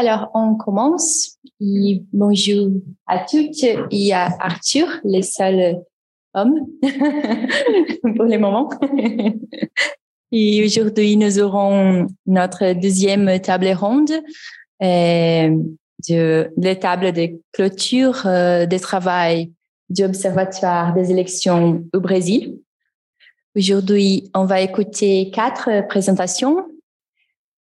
[0.00, 1.40] Alors, on commence.
[1.58, 2.68] Bonjour
[3.08, 5.82] à toutes et à Arthur, les seuls
[6.34, 8.70] hommes pour le moment.
[10.30, 14.12] Et aujourd'hui, nous aurons notre deuxième table ronde
[14.84, 15.56] euh,
[16.08, 19.50] de la table de clôture euh, de travail
[19.90, 22.60] du Observatoire des élections au Brésil.
[23.56, 26.68] Aujourd'hui, on va écouter quatre présentations.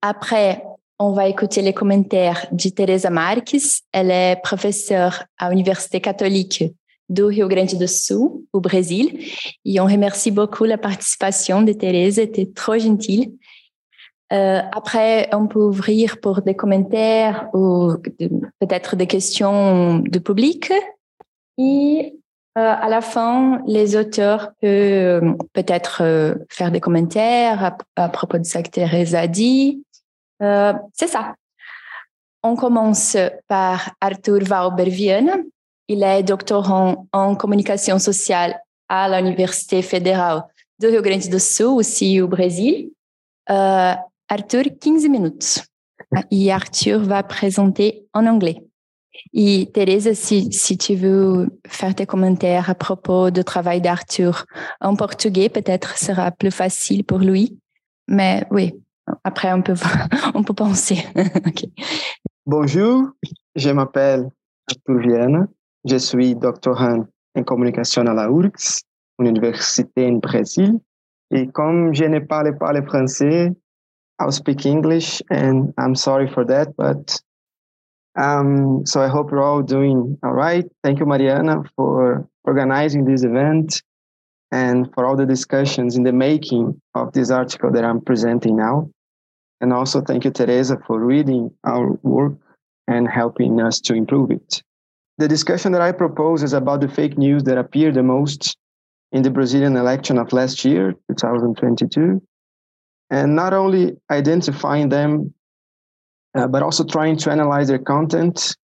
[0.04, 0.62] Après,
[1.00, 3.56] on va écouter les commentaires de Teresa Marques.
[3.94, 6.64] Elle est professeure à l'Université catholique
[7.08, 9.18] do Rio Grande do Sul, au Brésil.
[9.66, 13.34] Et on remercie beaucoup la participation de Teresa, était trop gentille.
[14.32, 17.94] Euh, après, on peut ouvrir pour des commentaires ou
[18.60, 20.72] peut-être des questions du public.
[21.58, 22.20] Et
[22.58, 28.44] euh, à la fin, les auteurs peuvent peut-être euh, faire des commentaires à, propos de
[28.44, 29.84] ce que Teresa a dit.
[30.42, 31.36] Euh, c'est ça.
[32.44, 35.38] On commence par Arthur Valberviana.
[35.88, 40.44] Il est doctorant en communication sociale à l'Université fédérale
[40.80, 42.92] do Rio Grande do Sul, aussi au Brésil.
[43.50, 43.94] Euh,
[44.30, 45.64] Arthur, 15 minutes.
[46.32, 48.64] Et Arthur va présenter en anglais.
[49.34, 54.46] Et Thérèse, si, si tu veux faire tes commentaires à propos du travail d'Arthur
[54.80, 57.60] en portugais, peut-être sera plus facile pour lui.
[58.08, 58.74] Mais oui,
[59.24, 59.74] après on peut,
[60.34, 60.54] on peut.
[62.46, 63.10] Bonjour,
[63.56, 64.30] je m'appelle
[64.70, 65.48] Arthur Viana.
[65.86, 68.82] Je suis doctorant en communication à la URGS,
[69.20, 70.80] une université en Brésil.
[71.32, 73.52] Et comme je ne parle pas le français,
[74.20, 77.22] I'll speak English, and I'm sorry for that, but
[78.18, 80.66] um, so I hope you're all doing all right.
[80.84, 83.82] Thank you, Mariana, for organizing this event
[84.52, 88.90] and for all the discussions in the making of this article that I'm presenting now.
[89.62, 92.34] And also thank you, Teresa, for reading our work
[92.88, 94.64] and helping us to improve it.
[95.18, 98.58] The discussion that I propose is about the fake news that appeared the most
[99.12, 102.22] in the Brazilian election of last year, 2022,
[103.10, 105.34] and not only identifying them,
[106.36, 108.56] uh, but also trying to analyze their content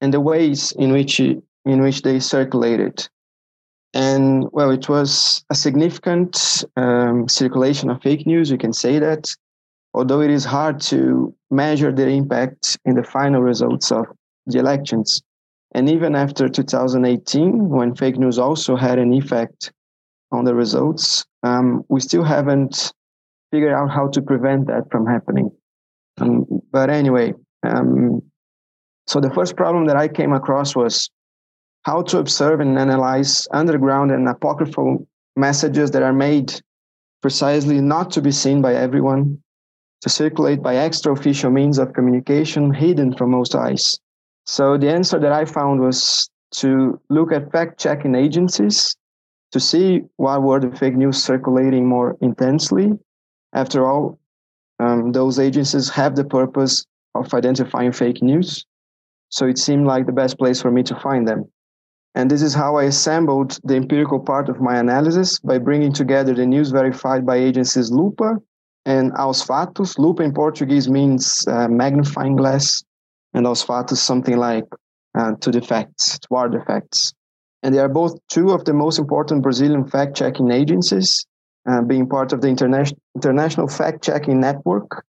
[0.00, 3.08] and the ways in which in which they circulated.
[3.94, 8.50] And well, it was a significant um, circulation of fake news.
[8.50, 9.34] You can say that,
[9.94, 14.06] although it is hard to measure their impact in the final results of
[14.46, 15.22] the elections.
[15.72, 19.72] And even after 2018, when fake news also had an effect
[20.32, 22.92] on the results, um, we still haven't
[23.50, 25.50] figured out how to prevent that from happening.
[26.20, 27.34] Um, but anyway,
[27.64, 28.20] um,
[29.06, 31.10] so the first problem that I came across was
[31.82, 35.06] how to observe and analyze underground and apocryphal
[35.36, 36.60] messages that are made
[37.20, 39.42] precisely not to be seen by everyone,
[40.04, 43.98] to circulate by extra official means of communication hidden from most eyes.
[44.44, 48.94] So the answer that I found was to look at fact checking agencies
[49.52, 52.92] to see why were the fake news circulating more intensely.
[53.54, 54.18] After all,
[54.78, 56.84] um, those agencies have the purpose
[57.14, 58.66] of identifying fake news.
[59.30, 61.50] So it seemed like the best place for me to find them.
[62.14, 66.34] And this is how I assembled the empirical part of my analysis by bringing together
[66.34, 68.36] the news verified by agencies Lupa
[68.86, 69.98] and Aos Fatos.
[69.98, 72.82] Lupa in Portuguese means uh, magnifying glass,
[73.32, 74.64] and Aos Fatos something like
[75.14, 77.12] uh, to the facts, toward the facts.
[77.62, 81.26] And they are both two of the most important Brazilian fact checking agencies,
[81.66, 85.04] uh, being part of the Interna- International Fact Checking Network,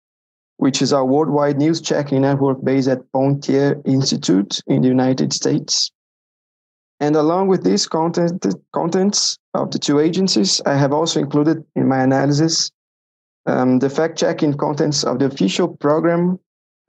[0.59, 5.91] which is our worldwide news checking network based at Pontier Institute in the United States.
[7.01, 11.89] And along with these content, contents of the two agencies, I have also included in
[11.89, 12.71] my analysis
[13.47, 16.39] um, the fact checking contents of the official program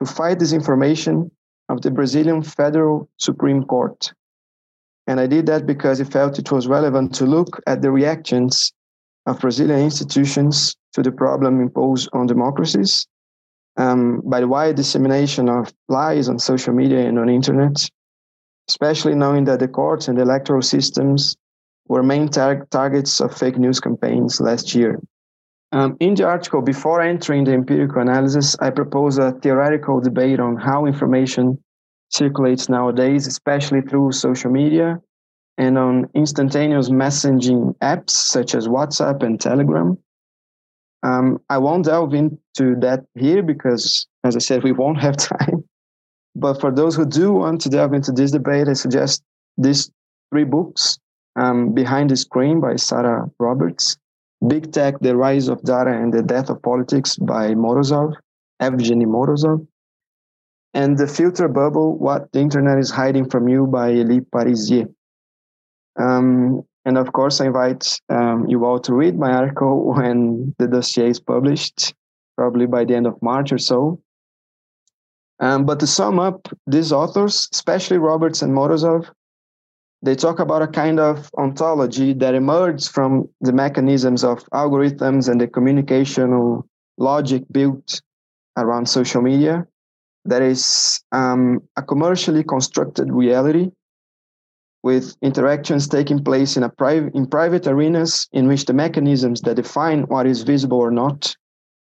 [0.00, 1.30] to fight disinformation
[1.68, 4.12] of the Brazilian Federal Supreme Court.
[5.06, 8.72] And I did that because I felt it was relevant to look at the reactions
[9.26, 13.06] of Brazilian institutions to the problem imposed on democracies
[13.76, 17.88] um, by the wide dissemination of lies on social media and on internet,
[18.68, 21.36] especially knowing that the courts and the electoral systems
[21.88, 24.98] were main tar- targets of fake news campaigns last year.
[25.72, 30.56] Um, in the article, before entering the empirical analysis, I propose a theoretical debate on
[30.56, 31.58] how information
[32.10, 35.00] circulates nowadays, especially through social media
[35.58, 39.98] and on instantaneous messaging apps such as WhatsApp and Telegram.
[41.02, 45.64] Um, I won't delve into that here because, as I said, we won't have time.
[46.34, 49.22] But for those who do want to delve into this debate, I suggest
[49.56, 49.90] these
[50.30, 50.98] three books
[51.36, 53.96] um, Behind the Screen by Sarah Roberts,
[54.46, 58.14] Big Tech, The Rise of Data and the Death of Politics by Morozov,
[58.60, 59.66] Evgeny Morozov,
[60.74, 64.92] and The Filter Bubble What the Internet is Hiding from You by Elie Parissier.
[65.98, 70.68] Um, and of course, I invite um, you all to read my article when the
[70.68, 71.94] dossier is published,
[72.36, 74.00] probably by the end of March or so.
[75.40, 79.10] Um, but to sum up, these authors, especially Roberts and Morozov,
[80.02, 85.40] they talk about a kind of ontology that emerged from the mechanisms of algorithms and
[85.40, 86.62] the communicational
[86.98, 88.00] logic built
[88.56, 89.66] around social media.
[90.24, 93.70] That is um, a commercially constructed reality
[94.82, 99.56] with interactions taking place in a private in private arenas in which the mechanisms that
[99.56, 101.34] define what is visible or not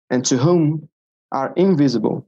[0.09, 0.87] and to whom
[1.31, 2.25] are invisible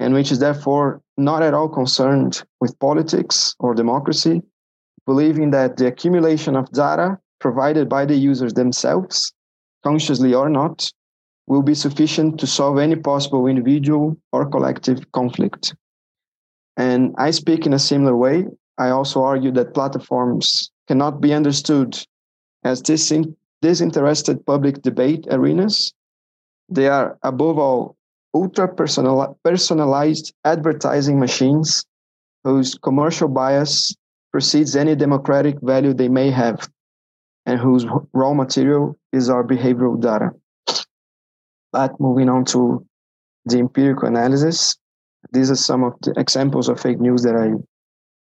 [0.00, 4.42] and which is therefore not at all concerned with politics or democracy
[5.06, 9.32] believing that the accumulation of data provided by the users themselves,
[9.82, 10.90] consciously or not,
[11.46, 15.74] will be sufficient to solve any possible individual or collective conflict.
[16.76, 18.46] And I speak in a similar way.
[18.78, 21.98] I also argue that platforms cannot be understood
[22.64, 25.92] as disinterested public debate arenas.
[26.70, 27.96] They are, above all,
[28.34, 31.84] ultra personalized advertising machines
[32.42, 33.94] whose commercial bias
[34.34, 36.68] precedes any democratic value they may have,
[37.46, 40.30] and whose raw material is our behavioral data.
[41.70, 42.84] But moving on to
[43.44, 44.76] the empirical analysis,
[45.30, 47.52] these are some of the examples of fake news that I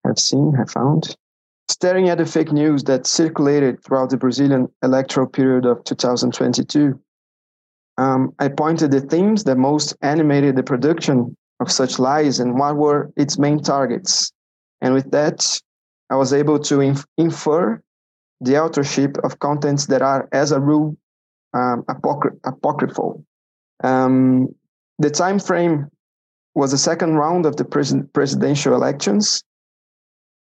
[0.04, 1.16] have seen, have found.
[1.68, 6.98] Staring at the fake news that circulated throughout the Brazilian electoral period of 2022,
[7.98, 12.74] um, I pointed the themes that most animated the production of such lies and what
[12.74, 14.32] were its main targets.
[14.80, 15.60] And with that,
[16.10, 17.80] I was able to inf- infer
[18.40, 20.96] the authorship of contents that are, as a rule,
[21.54, 23.24] um, apocry- apocryphal.
[23.82, 24.48] Um,
[24.98, 25.88] the time frame
[26.54, 29.42] was the second round of the pres- presidential elections.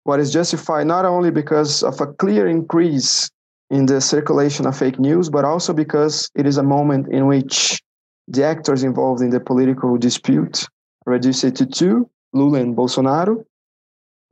[0.04, 3.30] What is justified not only because of a clear increase
[3.70, 7.82] in the circulation of fake news, but also because it is a moment in which
[8.28, 10.66] the actors involved in the political dispute
[11.06, 13.44] reduce it to two, Lula and Bolsonaro,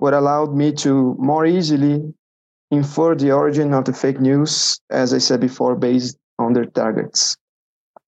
[0.02, 2.02] what allowed me to more easily
[2.72, 7.36] infer the origin of the fake news, as I said before, based on their targets.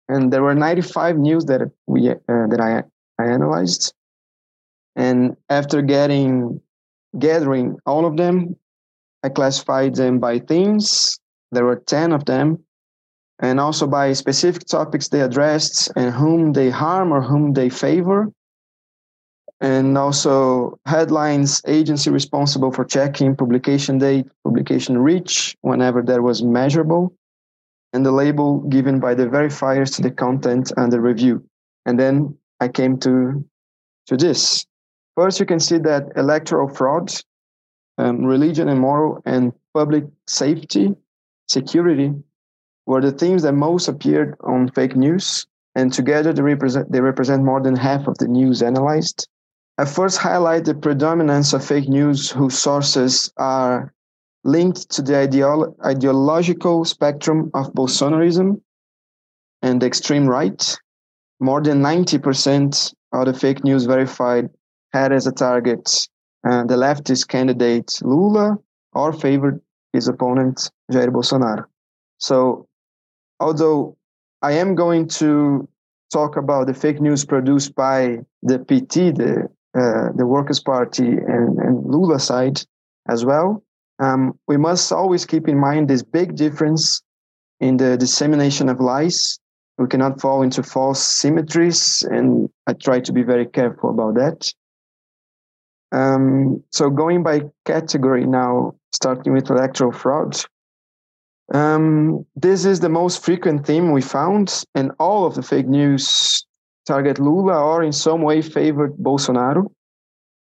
[0.07, 2.83] And there were 95 news that we uh, that I,
[3.21, 3.93] I analyzed,
[4.95, 6.61] and after getting
[7.19, 8.55] gathering all of them,
[9.21, 11.19] I classified them by themes.
[11.51, 12.63] There were 10 of them,
[13.39, 18.31] and also by specific topics they addressed and whom they harm or whom they favor
[19.61, 27.13] and also headlines agency responsible for checking publication date publication reach whenever that was measurable
[27.93, 31.43] and the label given by the verifiers to the content under review.
[31.85, 33.45] And then i came to
[34.07, 34.65] to this.
[35.15, 37.13] First you can see that electoral fraud
[37.97, 40.95] um, religion and moral and public safety
[41.47, 42.13] security
[42.87, 45.45] were the themes that most appeared on fake news.
[45.75, 49.27] And together they represent they represent more than half of the news analyzed
[49.77, 53.93] I first highlight the predominance of fake news whose sources are
[54.43, 58.61] linked to the ideolo- ideological spectrum of Bolsonarism
[59.61, 60.77] and the extreme right.
[61.39, 64.49] More than 90% of the fake news verified
[64.93, 66.07] had as a target
[66.47, 68.57] uh, the leftist candidate Lula
[68.93, 69.61] or favored
[69.93, 71.65] his opponent Jair Bolsonaro.
[72.17, 72.67] So,
[73.39, 73.97] although
[74.41, 75.67] I am going to
[76.11, 81.57] talk about the fake news produced by the PT, the uh, the Workers' Party and,
[81.59, 82.61] and Lula side
[83.07, 83.63] as well.
[83.99, 87.01] Um, we must always keep in mind this big difference
[87.59, 89.39] in the dissemination of lies.
[89.77, 94.53] We cannot fall into false symmetries, and I try to be very careful about that.
[95.91, 100.37] Um, so, going by category now, starting with electoral fraud.
[101.53, 106.45] Um, this is the most frequent theme we found, and all of the fake news
[106.85, 109.71] target Lula or in some way favored Bolsonaro.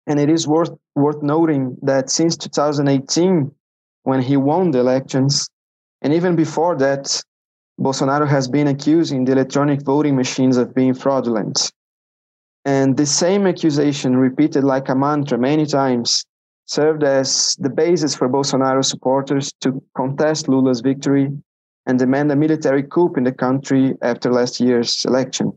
[0.06, 3.50] And it is worth worth noting that since 2018,
[4.04, 5.48] when he won the elections,
[6.02, 7.22] and even before that,
[7.78, 11.70] Bolsonaro has been accusing the electronic voting machines of being fraudulent.
[12.64, 16.24] And the same accusation, repeated like a mantra many times,
[16.66, 21.30] served as the basis for Bolsonaro supporters to contest Lula's victory
[21.86, 25.56] and demand a military coup in the country after last year's election.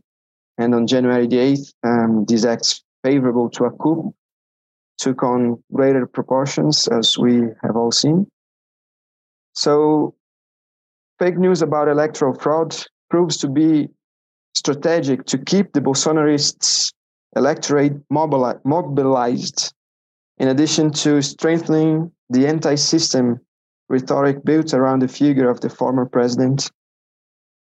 [0.60, 4.14] And on January the 8th, um, these acts favorable to a coup
[4.98, 8.26] took on greater proportions, as we have all seen.
[9.54, 10.14] So,
[11.18, 12.76] fake news about electoral fraud
[13.08, 13.88] proves to be
[14.52, 16.92] strategic to keep the Bolsonarists
[17.34, 19.72] electorate mobilized,
[20.36, 23.40] in addition to strengthening the anti system
[23.88, 26.70] rhetoric built around the figure of the former president,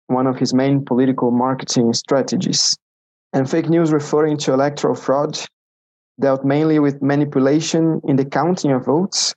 [0.07, 2.77] one of his main political marketing strategies.
[3.33, 5.39] And fake news referring to electoral fraud
[6.19, 9.33] dealt mainly with manipulation in the counting of votes.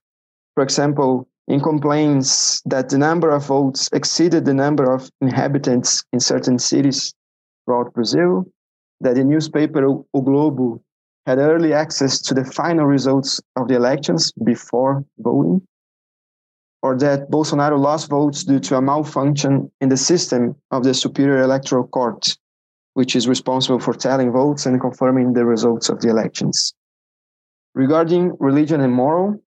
[0.55, 6.21] For example, in complaints that the number of votes exceeded the number of inhabitants in
[6.21, 7.13] certain cities
[7.65, 8.47] throughout Brazil,
[9.01, 10.81] that the newspaper O Globo
[11.27, 15.61] had early access to the final results of the elections before voting,
[16.83, 21.43] or that Bolsonaro lost votes due to a malfunction in the system of the Superior
[21.43, 22.37] Electoral Court,
[22.95, 26.75] which is responsible for tallying votes and confirming the results of the elections.
[27.75, 29.43] Regarding religion and moral,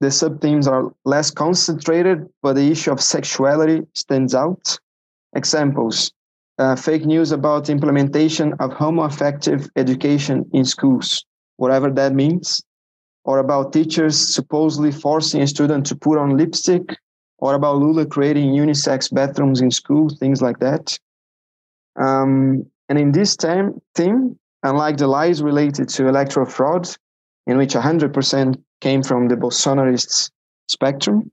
[0.00, 4.78] the sub-themes are less concentrated, but the issue of sexuality stands out.
[5.34, 6.12] Examples,
[6.58, 11.24] uh, fake news about implementation of homo-affective education in schools,
[11.56, 12.62] whatever that means,
[13.24, 16.96] or about teachers supposedly forcing a student to put on lipstick,
[17.38, 20.98] or about Lula creating unisex bathrooms in school, things like that.
[21.96, 26.88] Um, and in this time, theme, unlike the lies related to electoral fraud,
[27.46, 30.30] in which 100% came from the Bolsonarist
[30.68, 31.30] spectrum,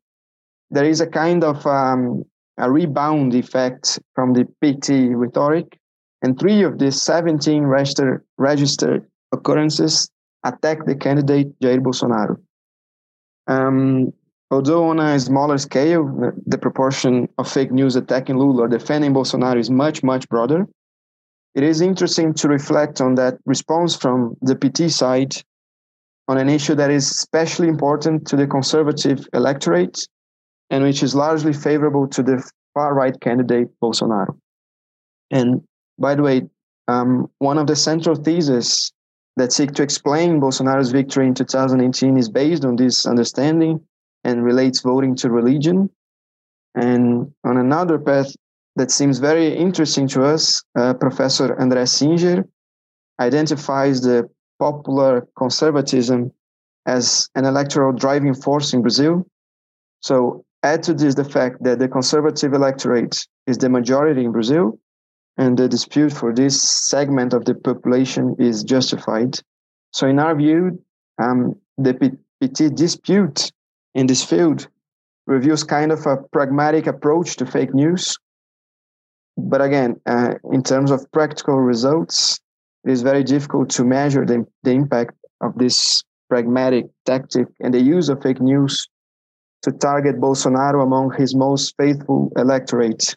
[0.70, 2.24] there is a kind of um,
[2.58, 5.78] a rebound effect from the PT rhetoric,
[6.22, 10.10] and three of the 17 register, registered occurrences
[10.44, 12.38] attack the candidate Jair Bolsonaro.
[13.48, 14.14] Um,
[14.50, 19.14] although on a smaller scale, the, the, proportion of fake news attacking Lula or defending
[19.14, 20.68] Bolsonaro is much, much broader.
[21.54, 25.36] It is interesting to reflect on that response from the PT side
[26.28, 30.08] on an issue that is especially important to the conservative electorate
[30.70, 34.38] and which is largely favorable to the far right candidate Bolsonaro.
[35.30, 35.62] And
[36.00, 36.50] by the way,
[36.88, 38.92] um, one of the central theses
[39.36, 43.82] that seek to explain Bolsonaro's victory in 2018 is based on this understanding
[44.24, 45.90] and relates voting to religion.
[46.76, 48.34] And on another path
[48.82, 52.44] that seems very interesting to us, uh, Professor André Singer
[53.20, 56.32] identifies the popular conservatism
[56.88, 59.24] as an electoral driving force in Brazil.
[60.00, 64.80] So add to this the fact that the conservative electorate is the majority in Brazil,
[65.38, 69.40] and the dispute for this segment of the population is justified.
[69.94, 70.84] So, in our view,
[71.24, 71.94] um, the
[72.42, 73.52] PT dispute
[73.94, 74.68] in this field
[75.28, 78.18] reveals kind of a pragmatic approach to fake news.
[79.38, 82.40] But again, uh, in terms of practical results,
[82.84, 87.82] it is very difficult to measure the, the impact of this pragmatic tactic and the
[87.82, 88.88] use of fake news
[89.64, 93.16] to target Bolsonaro among his most faithful electorate.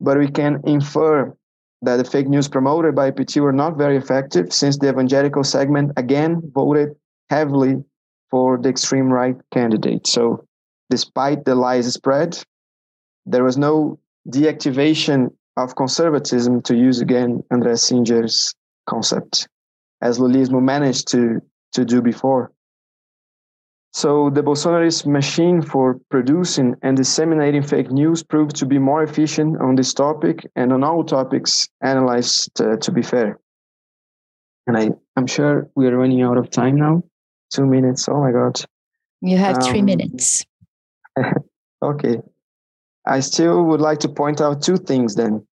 [0.00, 1.34] But we can infer
[1.82, 5.92] that the fake news promoted by PT were not very effective since the evangelical segment
[5.96, 6.90] again voted
[7.30, 7.82] heavily
[8.30, 10.06] for the extreme right candidate.
[10.06, 10.44] So,
[10.90, 12.42] despite the lies spread,
[13.26, 13.98] there was no
[14.30, 18.54] deactivation of conservatism, to use again André Singer's
[18.88, 19.48] concept,
[20.00, 21.40] as Lulismo managed to,
[21.72, 22.52] to do before.
[23.92, 29.60] So the Bolsonarist machine for producing and disseminating fake news proved to be more efficient
[29.60, 33.40] on this topic and on all topics analyzed uh, to be fair.
[34.66, 37.02] And I, I'm sure we are running out of time now.
[37.50, 38.08] Two minutes.
[38.08, 38.60] Oh my God.
[39.22, 40.44] You have um, three minutes.
[41.82, 42.18] okay.
[43.08, 45.46] I still would like to point out two things then.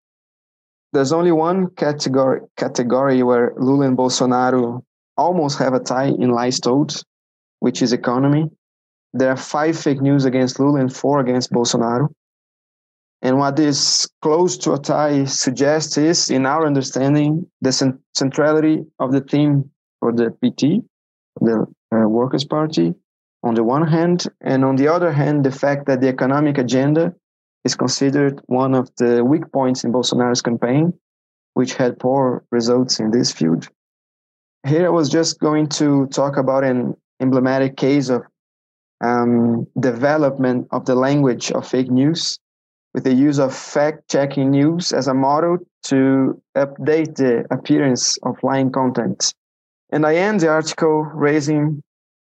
[0.92, 4.82] There's only one category category where Lula and Bolsonaro
[5.16, 7.02] almost have a tie in lies told,
[7.60, 8.50] which is economy.
[9.14, 12.08] There are five fake news against Lula and four against Bolsonaro.
[13.22, 18.84] And what this close to a tie suggests is, in our understanding, the cent- centrality
[18.98, 19.70] of the theme
[20.00, 20.84] for the PT,
[21.40, 22.94] the uh, Workers' Party,
[23.42, 27.14] on the one hand, and on the other hand, the fact that the economic agenda
[27.66, 30.84] is considered one of the weak points in Bolsonaro's campaign,
[31.58, 33.68] which had poor results in this field.
[34.66, 38.22] Here I was just going to talk about an emblematic case of
[39.00, 42.38] um, development of the language of fake news
[42.94, 45.58] with the use of fact-checking news as a model
[45.90, 49.34] to update the appearance of lying content.
[49.92, 51.82] And I end the article raising,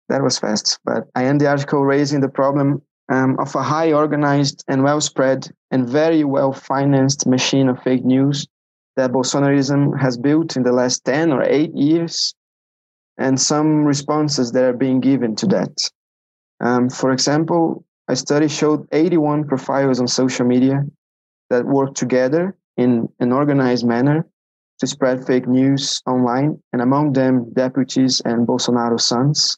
[0.09, 2.81] that was fast, but I end the article raising the problem
[3.13, 8.03] um, of a high organized and well spread and very well financed machine of fake
[8.03, 8.47] news
[8.95, 12.33] that Bolsonarism has built in the last 10 or 8 years,
[13.17, 15.75] and some responses that are being given to that.
[16.59, 20.83] Um, for example, a study showed 81 profiles on social media
[21.49, 24.25] that work together in an organized manner
[24.79, 29.57] to spread fake news online, and among them, deputies and Bolsonaro's sons.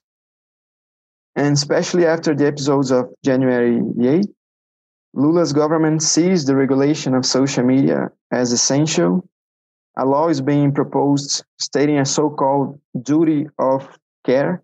[1.36, 4.26] And especially after the episodes of January 8,
[5.14, 9.28] Lula's government sees the regulation of social media as essential.
[9.98, 13.88] A law is being proposed stating a so called duty of
[14.26, 14.64] care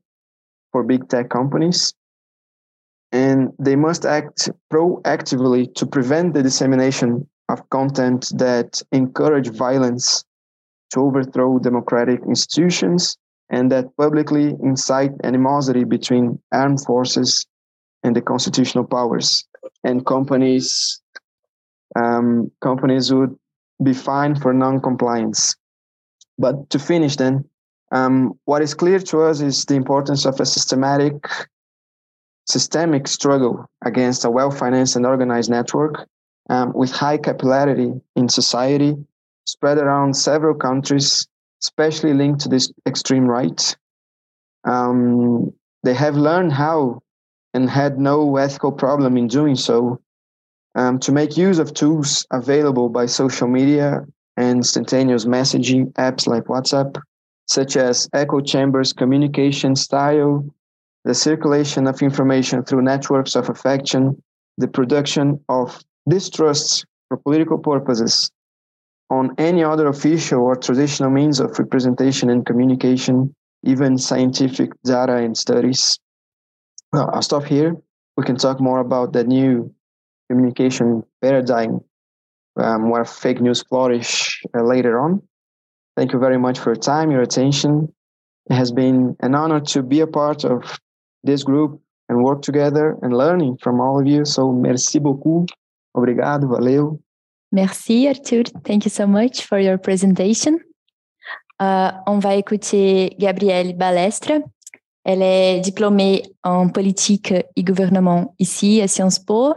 [0.71, 1.93] for big tech companies.
[3.11, 10.23] And they must act proactively to prevent the dissemination of content that encourage violence
[10.91, 13.17] to overthrow democratic institutions
[13.51, 17.45] and that publicly incite animosity between armed forces
[18.03, 19.45] and the constitutional powers.
[19.83, 21.01] And companies
[21.95, 23.37] um, companies would
[23.83, 25.55] be fined for non-compliance.
[26.39, 27.43] But to finish, then,
[27.91, 31.15] um, what is clear to us is the importance of a systematic,
[32.47, 36.07] systemic struggle against a well-financed and organized network
[36.49, 38.95] um, with high capillarity in society,
[39.45, 41.27] spread around several countries
[41.61, 43.75] especially linked to this extreme right.
[44.63, 45.53] Um,
[45.83, 47.01] they have learned how
[47.53, 49.99] and had no ethical problem in doing so
[50.75, 54.05] um, to make use of tools available by social media
[54.37, 57.01] and instantaneous messaging apps like WhatsApp,
[57.47, 60.45] such as echo chambers communication style,
[61.03, 64.21] the circulation of information through networks of affection,
[64.57, 68.31] the production of distrusts for political purposes,
[69.11, 75.37] on any other official or traditional means of representation and communication, even scientific data and
[75.37, 75.99] studies.
[76.93, 77.75] Well, I'll stop here.
[78.15, 79.73] We can talk more about the new
[80.29, 81.81] communication paradigm
[82.55, 85.21] um, where fake news flourish uh, later on.
[85.97, 87.93] Thank you very much for your time, your attention.
[88.49, 90.79] It has been an honor to be a part of
[91.23, 94.23] this group and work together and learning from all of you.
[94.23, 95.49] So, merci beaucoup.
[95.95, 96.97] Obrigado, valeu.
[97.51, 100.57] Merci Arthur, thank you so much for your presentation.
[101.59, 104.41] Uh, on va écouter Gabrielle Balestre.
[105.03, 109.53] Elle est diplômée en politique et gouvernement ici à Sciences Po.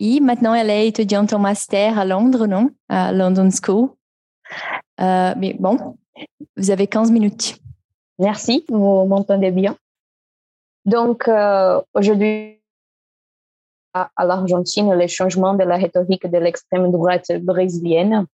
[0.00, 2.70] Et maintenant, elle est étudiante en master à Londres, non?
[2.88, 3.90] À London School.
[5.00, 5.96] Uh, mais bon,
[6.56, 7.56] vous avez 15 minutes.
[8.18, 9.76] Merci, vous m'entendez bien.
[10.84, 12.61] Donc, euh, aujourd'hui,
[13.94, 18.26] à l'Argentine le changement de la rhétorique de l'extrême droite brésilienne.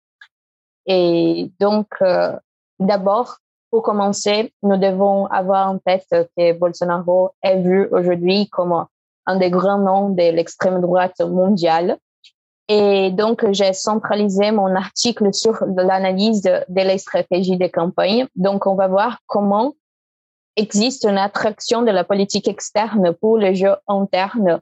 [0.87, 2.33] Et donc, euh,
[2.79, 3.38] d'abord,
[3.71, 8.87] pour commencer, nous devons avoir en tête que Bolsonaro est vu aujourd'hui comme
[9.27, 11.99] un des grands noms de l'extrême droite mondiale.
[12.69, 18.27] Et donc, j'ai centralisé mon article sur l'analyse de, la stratégie de campagne.
[18.35, 19.75] Donc, on va voir comment
[20.57, 24.61] existe une attraction de la politique externe pour le jeu interne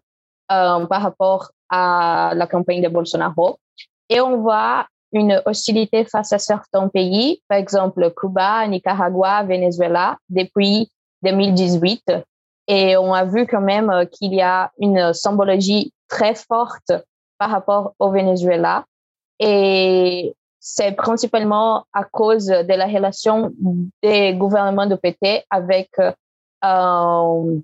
[0.52, 3.59] euh, par rapport à la campagne de Bolsonaro.
[4.09, 10.90] Et on voit une hostilité face à certains pays, par exemple Cuba, Nicaragua, Venezuela, depuis
[11.22, 12.12] 2018.
[12.66, 16.92] Et on a vu quand même qu'il y a une symbologie très forte
[17.38, 18.85] par rapport au Venezuela.
[19.38, 23.52] Et c'est principalement à cause de la relation
[24.02, 25.90] des gouvernements de PT avec
[26.64, 27.61] euh,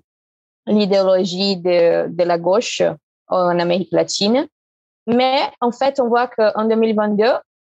[0.67, 2.81] l'idéologie de, de la gauche
[3.27, 4.47] en Amérique latine.
[5.07, 7.25] Mais en fait, on voit qu'en 2022,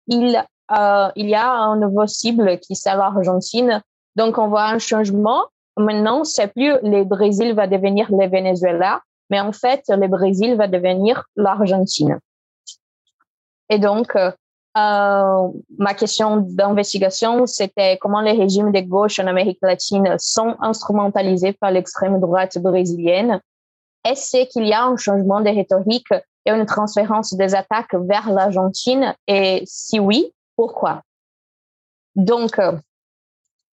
[0.09, 3.83] il, euh, il y a un nouveau cible qui c'est l'Argentine.
[4.17, 5.45] Donc, on voit un changement.
[5.77, 10.69] Maintenant, c'est plus le Brésil va devenir le Venezuela, mais en fait, le Brésil va
[10.69, 12.21] devenir l'Argentine.
[13.71, 14.17] Et donc,
[14.77, 21.53] euh, ma question d'investigation, c'était comment les régimes de gauche en Amérique latine sont instrumentalisés
[21.53, 23.41] par l'extrême droite brésilienne.
[24.05, 26.13] Est-ce qu'il y a un changement de rhétorique
[26.45, 29.15] et une transférence des attaques vers l'Argentine?
[29.29, 31.03] Et si oui, pourquoi?
[32.17, 32.73] Donc, euh,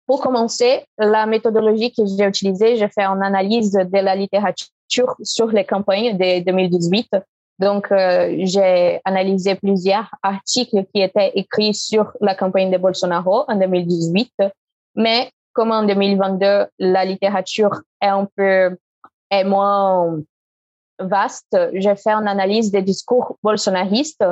[0.07, 5.49] pour commencer, la méthodologie que j'ai utilisée, j'ai fait une analyse de la littérature sur
[5.49, 7.17] les campagnes de 2018
[7.59, 13.57] donc, euh, j'ai analysé plusieurs articles qui étaient écrits sur la campagne de Bolsonaro en
[13.57, 14.33] 2018,
[14.97, 18.77] mais comme en 2022, la littérature est un peu
[19.31, 20.21] est moins
[20.99, 24.25] vaste, j'ai fait une analyse des discours bolsonaristes,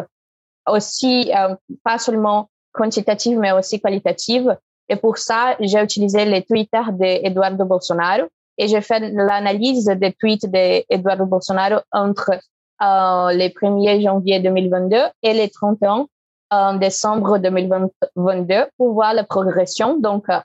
[0.66, 4.56] aussi euh, pas seulement quantitative, mais aussi qualitative.
[4.88, 10.46] Et pour ça, j'ai utilisé les Twitter d'Eduardo Bolsonaro et j'ai fait l'analyse des tweets
[10.46, 12.38] d'Eduardo Bolsonaro entre
[12.84, 16.06] euh, les 1er janvier 2022 et les 31
[16.50, 19.98] en décembre 2022 pour voir la progression.
[19.98, 20.40] Donc, euh,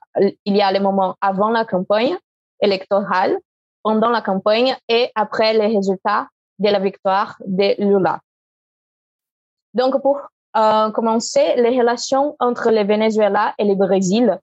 [0.45, 2.17] il y a les moments avant la campagne
[2.62, 3.38] électorale,
[3.84, 6.28] pendant la campagne et après les résultats
[6.60, 8.19] de la victoire de Lula.
[9.73, 10.21] Donc, pour
[10.93, 14.39] commencé les relations entre le Venezuela et le Brésil,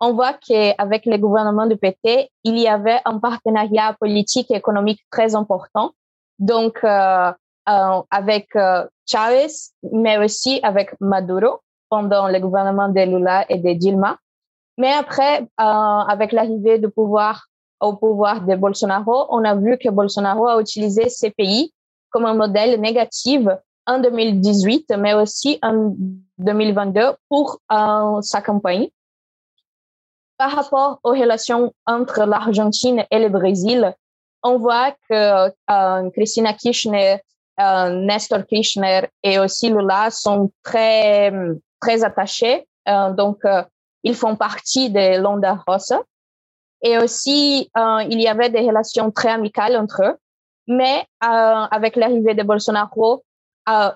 [0.00, 5.04] on voit qu'avec le gouvernement de PT, il y avait un partenariat politique et économique
[5.10, 5.92] très important.
[6.38, 7.32] Donc, euh,
[7.68, 13.72] euh, avec euh, Chavez, mais aussi avec Maduro pendant le gouvernement de Lula et de
[13.72, 14.18] Dilma.
[14.76, 16.90] Mais après, avec l'arrivée au
[17.96, 21.72] pouvoir de Bolsonaro, on a vu que Bolsonaro a utilisé ces pays
[22.10, 23.48] comme un modèle négatif
[23.86, 25.94] en 2018, mais aussi en
[26.38, 27.58] 2022 pour
[28.20, 28.88] sa campagne.
[30.36, 33.96] Par rapport aux relations entre l'Argentine et le Brésil,
[34.42, 37.18] on voit que euh, Christina Kirchner,
[37.60, 41.32] euh, Nestor Kirchner et aussi Lula sont très,
[41.80, 42.66] très attachés.
[42.88, 43.62] Euh, donc, euh,
[44.02, 46.00] ils font partie de l'Onda Rosa.
[46.82, 50.16] Et aussi, euh, il y avait des relations très amicales entre eux.
[50.68, 53.24] Mais avec l'arrivée de Bolsonaro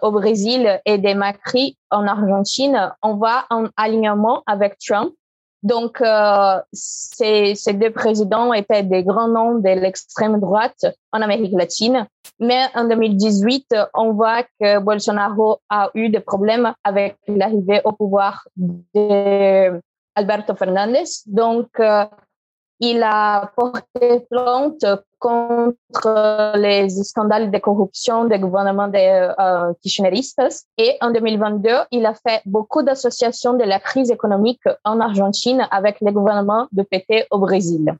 [0.01, 5.13] au Brésil et de Macri en Argentine, on voit un alignement avec Trump
[5.63, 12.07] donc, euh, ces, deux présidents étaient des grands noms de l'extrême droite en Amérique latine.
[12.41, 18.49] Mais en 2018, on voit que Bolsonaro a eu des problèmes avec l'arrivée au pouvoir
[18.57, 19.81] de
[20.17, 21.05] Alberto Fernandez.
[21.27, 22.07] Donc, euh,
[22.81, 24.85] il a porté plainte
[25.23, 29.09] contre les scandales de corruption des gouvernements des
[29.39, 29.73] euh.
[30.79, 36.01] Et en 2022, il a fait beaucoup d'associations de la crise économique en Argentine avec
[36.01, 37.95] les gouvernements de PT au Brésil.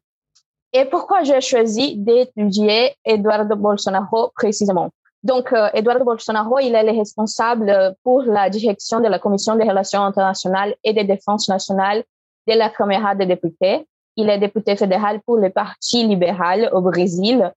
[0.73, 4.91] Et pourquoi j'ai choisi d'étudier Eduardo Bolsonaro précisément?
[5.23, 9.69] Donc, euh, Eduardo Bolsonaro, il est le responsable pour la direction de la Commission des
[9.69, 12.03] relations internationales et de défense nationale
[12.49, 13.87] de la Caméra des députés.
[14.17, 17.53] Il est député fédéral pour le Parti libéral au Brésil.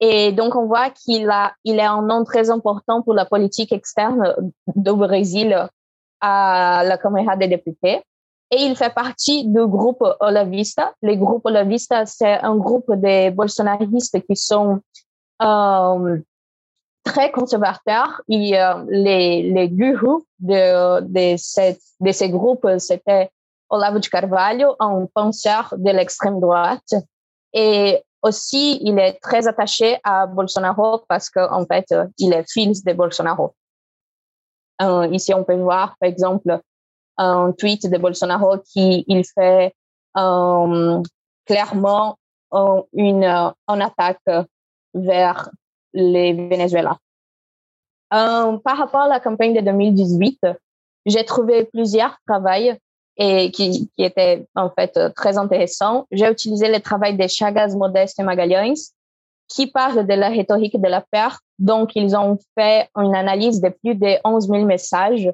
[0.00, 3.72] Et donc, on voit qu'il a, il est un nom très important pour la politique
[3.72, 4.34] externe
[4.76, 5.68] du Brésil
[6.20, 8.02] à la Caméra des députés.
[8.50, 10.94] Et il fait partie du groupe Olavista.
[11.02, 14.80] Le groupe Olavista, c'est un groupe de bolsonaristes qui sont
[15.42, 16.18] euh,
[17.04, 18.22] très conservateurs.
[18.28, 23.30] Et, euh, les, les gurus de, de, cette, de ces groupes, c'était
[23.70, 26.94] Olavo de Carvalho, un penseur de l'extrême droite.
[27.52, 31.86] Et aussi, il est très attaché à Bolsonaro parce qu'en en fait,
[32.18, 33.54] il est fils de Bolsonaro.
[34.82, 36.60] Euh, ici, on peut voir, par exemple,
[37.16, 39.74] un tweet de Bolsonaro qui il fait
[40.16, 41.02] euh,
[41.46, 42.18] clairement
[42.54, 44.22] euh, une, une attaque
[44.94, 45.50] vers
[45.92, 46.98] les Venezuela.
[48.10, 50.46] par rapport à la campagne de 2018,
[51.06, 52.76] j'ai trouvé plusieurs travaux
[53.18, 56.06] et qui, était en fait euh, très intéressant.
[56.12, 58.92] J'ai utilisé le travail de Chagas, Modeste et Magalhães
[59.48, 61.40] qui parlent de la rhétorique de la peur.
[61.58, 65.30] Donc, ils ont fait une analyse de plus de 11 000 messages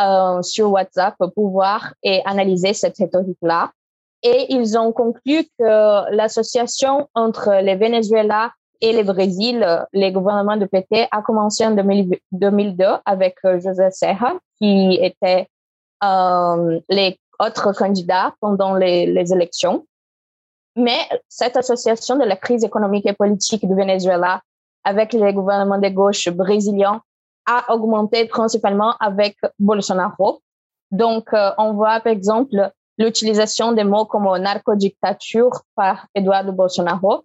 [0.00, 3.70] euh, sur WhatsApp pour voir et analyser cette rhétorique-là.
[4.22, 10.64] Et ils ont conclu que l'association entre le Venezuela et le Brésil, les gouvernements de
[10.64, 15.48] PT, a commencé en 2002 avec euh, José Serra, qui était
[16.02, 19.86] les autres candidats pendant les, les, élections.
[20.76, 24.42] Mais cette association de la crise économique et politique du Venezuela
[24.84, 27.02] avec les gouvernements de gauche brésiliens
[27.46, 30.42] a augmenté principalement avec Bolsonaro.
[30.90, 37.24] Donc, euh, on voit par exemple l'utilisation des mots comme narco-dictature par Eduardo Bolsonaro.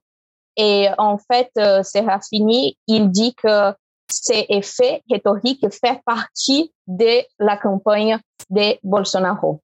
[0.57, 3.73] Et en fait, euh, Serafini, il dit que
[4.09, 9.61] ces effets rhétoriques fait partie de la campagne de Bolsonaro.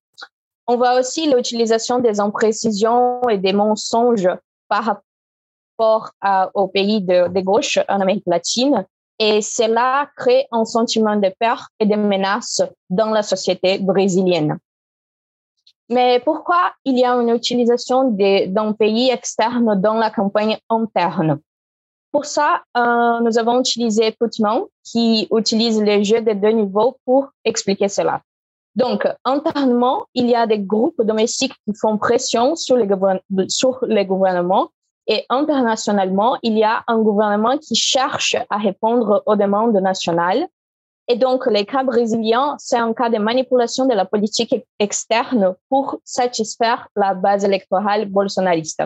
[0.68, 4.30] On voit aussi l'utilisation des imprécisions et des mensonges
[4.70, 5.02] par
[5.80, 6.12] rapport
[6.54, 8.86] aux pays de, gauche en Amérique latine.
[9.20, 14.58] Et cela crée un sentiment de peur et de menace dans la société brésilienne.
[15.90, 21.40] Mais pourquoi il y a une utilisation d'un pays externe dans la campagne interne?
[22.12, 27.30] Pour ça, euh, nous avons utilisé Putman, qui utilise les jeux de deux niveaux pour
[27.46, 28.22] expliquer cela.
[28.76, 32.88] Donc, internement, il y a des groupes domestiques qui font pression sur les,
[34.06, 34.70] gouvernements
[35.08, 40.48] et internationalement, il y a un gouvernement qui cherche à répondre aux demandes nationales.
[41.08, 45.98] Et donc, les cas brésiliens, c'est un cas de manipulation de la politique externe pour
[46.06, 48.84] satisfaire la base électorale bolsonariste.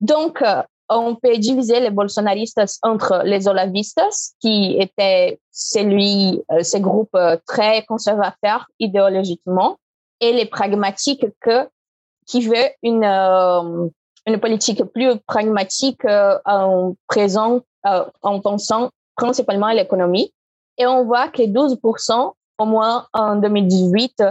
[0.00, 0.42] Donc,
[0.88, 4.00] on peut diviser les bolsonaristes entre les olavistes,
[4.40, 9.76] qui étaient celui, euh, ces groupes euh, très conservateurs idéologiquement,
[10.20, 11.68] et les pragmatiques que,
[12.26, 13.88] qui veut une, euh,
[14.26, 20.32] une politique plus pragmatique en présent, en pensant principalement à l'économie.
[20.76, 24.22] Et on voit que 12% au moins en 2018,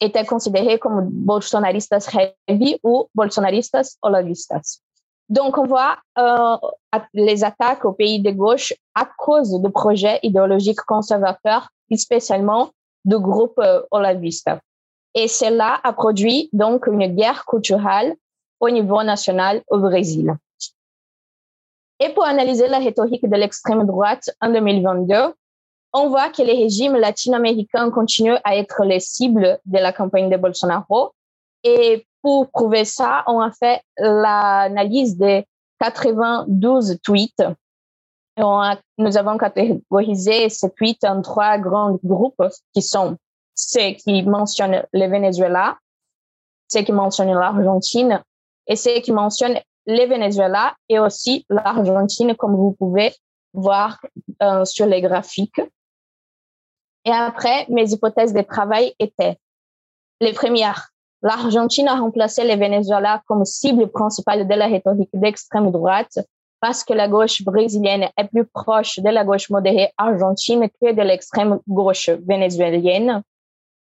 [0.00, 2.08] étaient considérés comme bolsonaristas
[2.48, 4.82] heavy ou bolsonaristas olavistas.
[5.30, 6.56] Donc, on voit euh,
[7.14, 12.70] les attaques au pays de gauche à cause de projets idéologiques conservateurs, spécialement
[13.04, 14.50] de groupes euh, olavistes.
[15.14, 18.16] Et cela a produit donc une guerre culturelle
[18.58, 20.36] au niveau national au Brésil.
[22.00, 25.34] Et pour analyser la rhétorique de l'extrême droite en 2022,
[25.92, 30.36] on voit que les régimes latino-américains continuent à être les cibles de la campagne de
[30.36, 31.12] Bolsonaro.
[31.62, 35.46] Et pour prouver ça, on a fait l'analyse des
[35.80, 37.42] 92 tweets.
[38.36, 42.42] nous avons catégorisé ces tweets en trois grands groupes
[42.74, 43.16] qui sont
[43.54, 45.78] ceux qui mentionnent le Venezuela,
[46.68, 48.22] ceux qui mentionnent l'Argentine
[48.66, 53.14] et ceux qui mentionnent le Venezuela et aussi l'Argentine, comme vous pouvez
[53.52, 53.98] voir
[54.42, 55.60] euh, sur les graphiques.
[57.04, 59.38] Et après, mes hypothèses de travail étaient
[60.20, 60.90] les premières.
[61.22, 66.18] L'Argentine a remplacé le Venezuela comme cible principale de la rhétorique d'extrême droite
[66.60, 71.02] parce que la gauche brésilienne est plus proche de la gauche modérée argentine que de
[71.02, 73.22] l'extrême gauche vénézuélienne.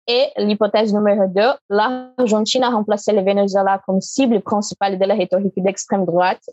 [0.07, 5.61] Et l'hypothèse numéro deux, l'Argentine a remplacé le Venezuela comme cible principale de la rhétorique
[5.61, 6.47] d'extrême droite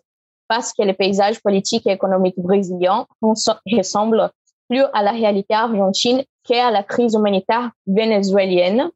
[0.49, 4.31] parce que le paysage politique et économique brésilien ressemble
[4.69, 8.91] plus à la réalité argentine qu'à la crise humanitaire vénézuélienne.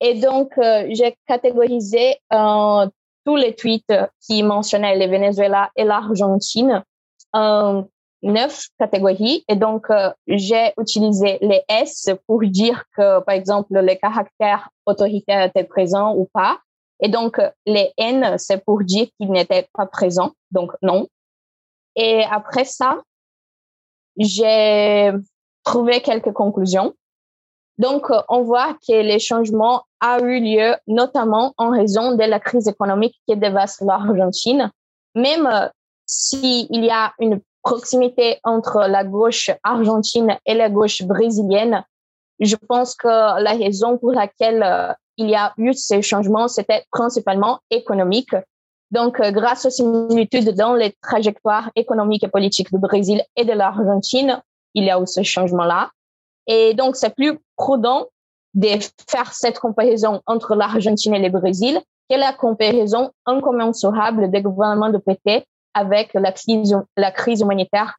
[0.00, 2.86] Et donc, euh, j'ai catégorisé euh,
[3.24, 6.82] tous les tweets qui mentionnaient le Venezuela et l'Argentine
[7.32, 7.84] en
[8.22, 9.44] neuf catégories.
[9.48, 15.42] Et donc, euh, j'ai utilisé les S pour dire que, par exemple, les caractères autoritaires
[15.42, 16.58] étaient présents ou pas.
[17.00, 21.06] Et donc, les N, c'est pour dire qu'ils n'étaient pas présents, donc non.
[21.96, 23.02] Et après ça,
[24.16, 25.12] j'ai
[25.64, 26.94] trouvé quelques conclusions.
[27.78, 32.68] Donc, on voit que les changements ont eu lieu notamment en raison de la crise
[32.68, 34.70] économique qui dévaste l'Argentine.
[35.14, 35.70] Même
[36.06, 41.82] s'il y a une proximité entre la gauche argentine et la gauche brésilienne,
[42.38, 46.84] je pense que la raison pour laquelle euh, il y a eu ces changements, c'était
[46.90, 48.34] principalement économique.
[48.90, 53.52] Donc, euh, grâce aux similitudes dans les trajectoires économiques et politiques du Brésil et de
[53.52, 54.42] l'Argentine,
[54.74, 55.90] il y a eu ce changement-là.
[56.46, 58.06] Et donc, c'est plus prudent
[58.54, 58.68] de
[59.08, 64.98] faire cette comparaison entre l'Argentine et le Brésil que la comparaison incommensurable des gouvernements de
[64.98, 67.96] PT avec la crise, la crise humanitaire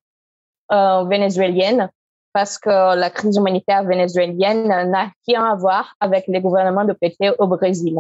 [0.72, 1.90] euh, vénézuélienne,
[2.34, 7.36] parce que la crise humanitaire vénézuélienne n'a rien à voir avec les gouvernements de PT
[7.40, 8.00] au Brésil.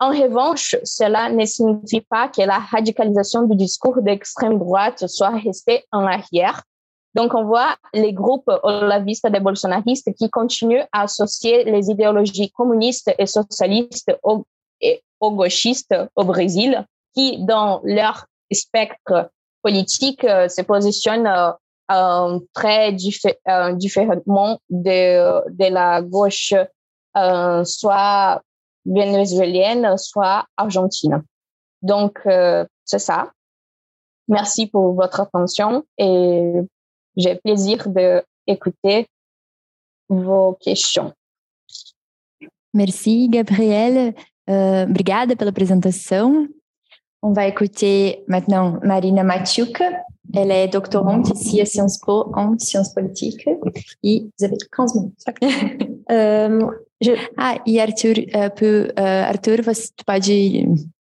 [0.00, 5.84] En revanche, cela ne signifie pas que la radicalisation du discours d'extrême droite soit restée
[5.92, 6.62] en arrière.
[7.14, 13.12] Donc, on voit les groupes olavistes des bolsonaristes qui continuent à associer les idéologies communistes
[13.18, 14.44] et socialistes aux,
[14.80, 19.30] et gauchistes au Brésil, qui, dans leur spectre
[19.62, 21.54] politique, euh, se positionnent
[21.90, 22.96] euh, très
[23.48, 26.54] euh, différemment de, de la gauche,
[27.64, 28.42] soit
[28.84, 31.22] vénézuélienne, soit argentine.
[31.82, 33.30] Donc, euh, c'est ça.
[34.28, 36.52] Merci pour votre attention et
[37.16, 37.86] j'ai plaisir
[38.46, 39.06] d'écouter
[40.08, 41.12] vos questions.
[42.74, 44.14] Merci, Gabrielle.
[44.48, 46.48] Euh, obrigada pela apresentação.
[47.22, 49.82] On va écouter maintenant Marina Maciuk.
[50.34, 53.46] Elle est doctorante ici à Sciences Po en sciences politiques.
[54.02, 55.24] Et vous avez 15 minutes.
[56.10, 56.66] euh,
[57.00, 57.12] je...
[57.36, 60.28] Ah, e Arthur, uh, peut, uh, Arthur, você pode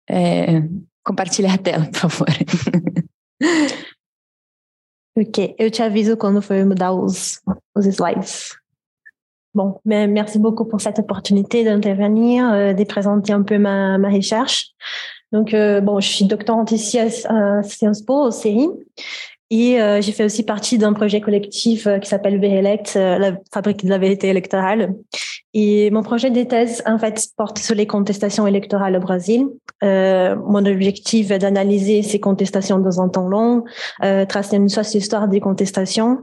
[0.09, 0.67] uh,
[1.03, 2.27] compartilhar a tela, por favor.
[5.21, 7.39] Ok, eu te aviso quando for mudar os,
[7.75, 8.55] os slides.
[9.53, 14.09] Bon, mais merci beaucoup pour cette opportunité d'intervenir, euh, de présenter un peu ma, ma
[14.09, 14.67] recherche.
[15.31, 18.69] Donc, euh, bon, je suis doctorante ici à, Sciences Po, au CERI,
[19.51, 23.83] et euh, j'ai fait aussi partie d'un projet collectif euh, qui s'appelle VELECT, la fabrique
[23.83, 24.93] de la vérité électorale.
[25.53, 29.47] Et mon projet de thèse, en fait, porte sur les contestations électorales au Brésil.
[29.83, 33.63] Euh, mon objectif est d'analyser ces contestations dans un temps long,
[34.03, 36.19] euh, tracer une sorte d'histoire des contestations.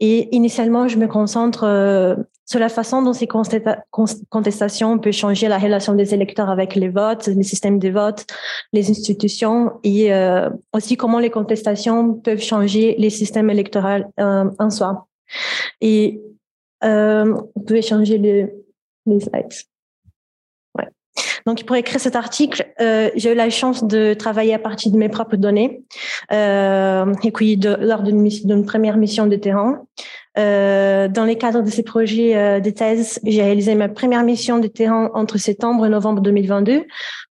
[0.00, 3.26] Et initialement, je me concentre euh, sur la façon dont ces
[4.28, 8.26] contestations peuvent changer la relation des électeurs avec les votes, les systèmes de vote,
[8.72, 10.12] les institutions et
[10.72, 15.08] aussi comment les contestations peuvent changer les systèmes électoraux en soi.
[15.80, 16.20] Et
[16.84, 18.52] euh, on peut changer les,
[19.06, 19.52] les slides.
[20.76, 20.88] Ouais.
[21.46, 24.98] Donc, pour écrire cet article, euh, j'ai eu la chance de travailler à partir de
[24.98, 25.82] mes propres données.
[26.32, 29.82] Euh, et puis, lors d'une première mission de terrain,
[30.38, 34.58] Euh, dans les cadres de ces projets euh, de thèse, j'ai réalisé ma première mission
[34.58, 36.84] de terrain entre septembre et novembre 2022.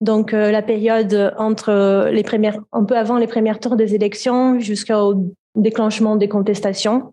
[0.01, 5.15] Donc, la période entre les premières, un peu avant les premiers tours des élections jusqu'au
[5.55, 7.13] déclenchement des contestations.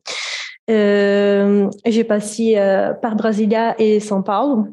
[0.69, 2.55] J'ai passé
[3.01, 4.67] par Brasilia et São Paulo.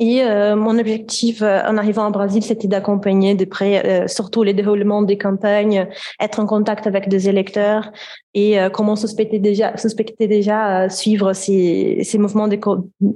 [0.00, 4.44] Et euh, mon objectif euh, en arrivant au Brésil, c'était d'accompagner de près euh, surtout
[4.44, 5.88] les déroulements des campagnes,
[6.20, 7.90] être en contact avec des électeurs
[8.34, 12.60] et comment suspecter déjà, suspecter déjà suivre ces, ces mouvements de,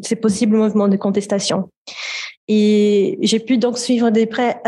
[0.00, 1.70] ces possibles mouvements de contestation.
[2.48, 4.60] Et j'ai pu donc suivre de près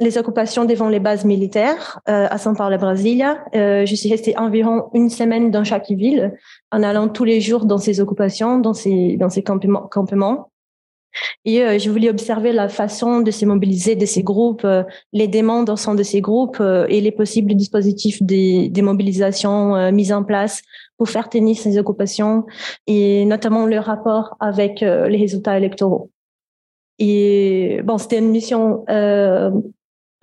[0.00, 3.44] les occupations devant les bases militaires à São Paulo Brasilia.
[3.52, 6.34] je suis restée environ une semaine dans chaque ville,
[6.72, 9.88] en allant tous les jours dans ces occupations, dans ces, dans ces campements.
[9.88, 10.50] campements.
[11.44, 15.28] Et euh, je voulais observer la façon de se mobiliser de ces groupes, euh, les
[15.28, 20.12] demandes au sein de ces groupes euh, et les possibles dispositifs de, de mobilisation mis
[20.12, 20.62] en place
[20.96, 22.44] pour faire tenir ces occupations
[22.86, 26.10] et notamment le rapport avec les résultats électoraux.
[26.98, 29.62] Et bon, c'était une mission, une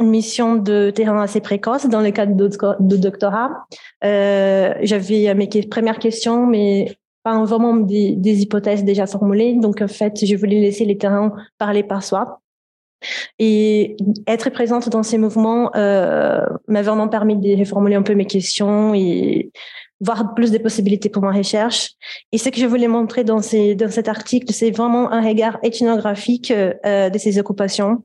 [0.01, 3.51] mission de terrain assez précoce dans le cadre de, doctorat.
[4.01, 9.53] J'avais mes premières questions, mais pas vraiment des, des, hypothèses déjà formulées.
[9.53, 12.41] Donc, en fait, je voulais laisser les terrains parler par soi.
[13.39, 18.25] Et être présente dans ces mouvements euh, m'a vraiment permis de reformuler un peu mes
[18.25, 19.51] questions et
[20.01, 21.91] voir plus de possibilités pour ma recherche.
[22.31, 25.59] Et ce que je voulais montrer dans, ces, dans cet article, c'est vraiment un regard
[25.63, 28.03] ethnographique euh, de ces occupations,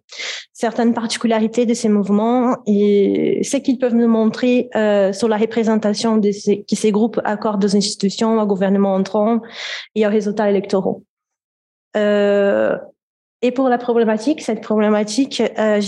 [0.52, 6.18] certaines particularités de ces mouvements et ce qu'ils peuvent nous montrer euh, sur la représentation
[6.18, 9.40] de ces, que ces groupes accordent aux institutions, au gouvernement entrant
[9.94, 11.02] et aux résultats électoraux.
[11.96, 12.76] Euh,
[13.42, 15.80] et pour la problématique, cette problématique, euh,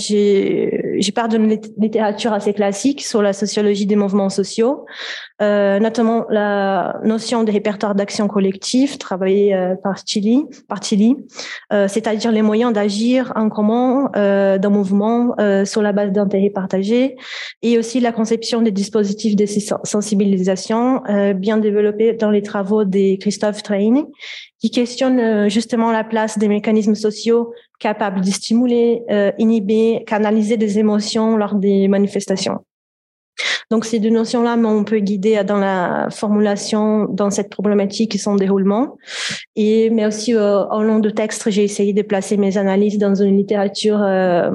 [0.99, 4.87] j'ai part d'une littérature assez classique sur la sociologie des mouvements sociaux,
[5.41, 11.17] euh, notamment la notion de répertoire d'action collective travaillée euh, par Chili, par Chili
[11.73, 15.35] euh, c'est-à-dire les moyens d'agir en commun euh, d'un mouvement
[15.65, 17.17] sur la base d'intérêts partagés,
[17.63, 19.47] et aussi la conception des dispositifs de
[19.85, 21.03] sensibilisation
[21.37, 24.05] bien développés dans les travaux de Christophe Traini,
[24.59, 29.03] qui questionne justement la place des mécanismes sociaux capables de stimuler,
[29.39, 32.59] inhiber, canaliser des émotions lors des manifestations.
[33.71, 38.19] Donc, ces deux notions-là m'ont un peu guidé dans la formulation dans cette problématique et
[38.19, 38.97] son déroulement.
[39.57, 43.15] Et, mais aussi, euh, au long de texte, j'ai essayé de placer mes analyses dans
[43.15, 44.51] une littérature euh,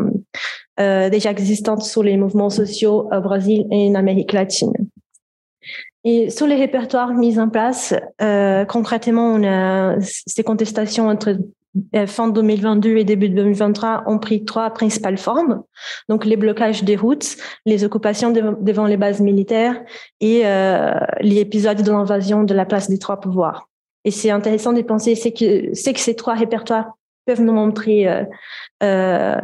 [0.80, 4.74] euh, déjà existante sur les mouvements sociaux au Brésil et en Amérique latine.
[6.04, 11.38] Et sur les répertoires mis en place, euh, concrètement, on a ces contestations entre euh,
[12.08, 15.64] fin 2022 et début 2023 ont pris trois principales formes.
[16.10, 19.82] Donc les blocages des routes, les occupations devant les bases militaires
[20.22, 23.70] et euh, les épisodes de l'invasion de la place des trois pouvoirs.
[24.06, 26.92] Et c'est intéressant de penser c'est que que ces trois répertoires
[27.26, 28.24] peuvent nous montrer euh,
[28.84, 29.38] euh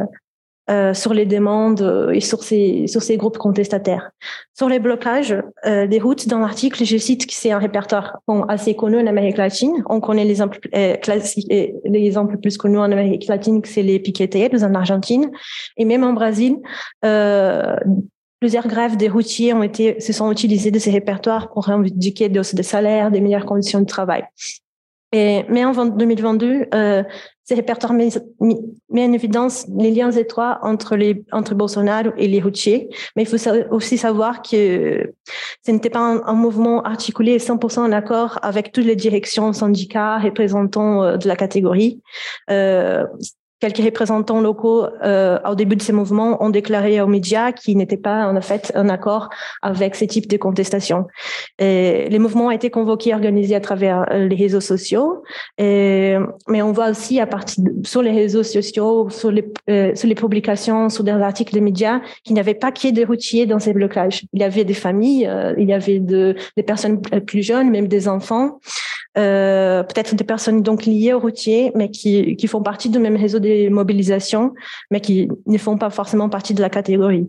[0.69, 4.11] euh, sur les demandes euh, et sur ces, sur ces groupes contestataires.
[4.55, 8.75] Sur les blocages euh, des routes, dans l'article, je cite que c'est un répertoire assez
[8.75, 9.83] connu en Amérique latine.
[9.89, 10.59] On connaît les exemples
[11.01, 15.31] classiques, les exemples plus connus en Amérique latine, c'est les piqueteros en Argentine
[15.77, 16.57] et même en Brésil.
[18.39, 22.41] Plusieurs grèves des routiers ont été, se sont utilisées de ces répertoires pour indiquer des
[22.53, 24.23] des salaires, des meilleures conditions de travail.
[25.11, 27.03] Et, mais en 2022, euh,
[27.49, 28.09] ces répertoires met,
[28.39, 32.89] en évidence les liens étroits entre, les, entre Bolsonaro et les routiers.
[33.15, 33.37] Mais il faut
[33.71, 35.11] aussi savoir que
[35.65, 40.19] ce n'était pas un, un, mouvement articulé 100% en accord avec toutes les directions syndicats
[40.19, 41.99] représentants euh, de la catégorie.
[42.51, 43.03] Euh,
[43.59, 47.97] quelques représentants locaux euh, au début de ces mouvements ont déclaré aux médias qu'ils n'étaient
[47.97, 49.29] pas en fait en accord
[49.61, 51.07] avec ce type de contestation.
[51.59, 55.23] Et les mouvements ont été convoqués, organisés à travers euh, les réseaux sociaux,
[55.57, 56.15] et,
[56.47, 60.15] mais on voit aussi à partir sur les réseaux sociaux, sur les, euh, sur les
[60.15, 63.45] publications, sur des articles des médias, qu'il n'y avait pas qu'il y ait des routiers
[63.45, 64.23] dans ces blocages.
[64.33, 68.07] Il y avait des familles, il y avait de, des personnes plus jeunes, même des
[68.07, 68.59] enfants.
[69.15, 73.39] Peut-être des personnes donc liées aux routiers, mais qui, qui font partie du même réseau
[73.39, 74.53] des mobilisations,
[74.91, 77.27] mais qui ne font pas forcément partie de la catégorie.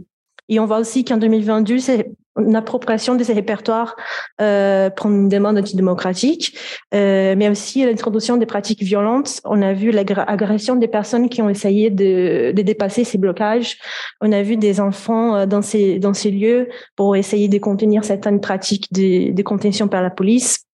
[0.49, 3.97] Et on voit aussi qu'en 2022, c'est une appropriation de ces répertoires
[4.41, 6.57] euh, pour une demande antidémocratique,
[6.95, 9.41] euh, mais aussi l'introduction des pratiques violentes.
[9.45, 13.79] On a vu l'agression des personnes qui ont essayé de, dépasser ces blocages.
[14.21, 18.05] On a vu des enfants euh, dans ces, dans ces lieux pour essayer de contenir
[18.05, 20.67] certaines pratiques de contention par la police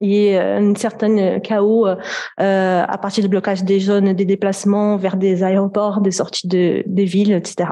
[0.00, 1.96] et euh, une certaine chaos euh,
[2.36, 7.04] à partir du blocage des zones des déplacements vers des aéroports, des sorties de, des
[7.04, 7.70] villes, etc.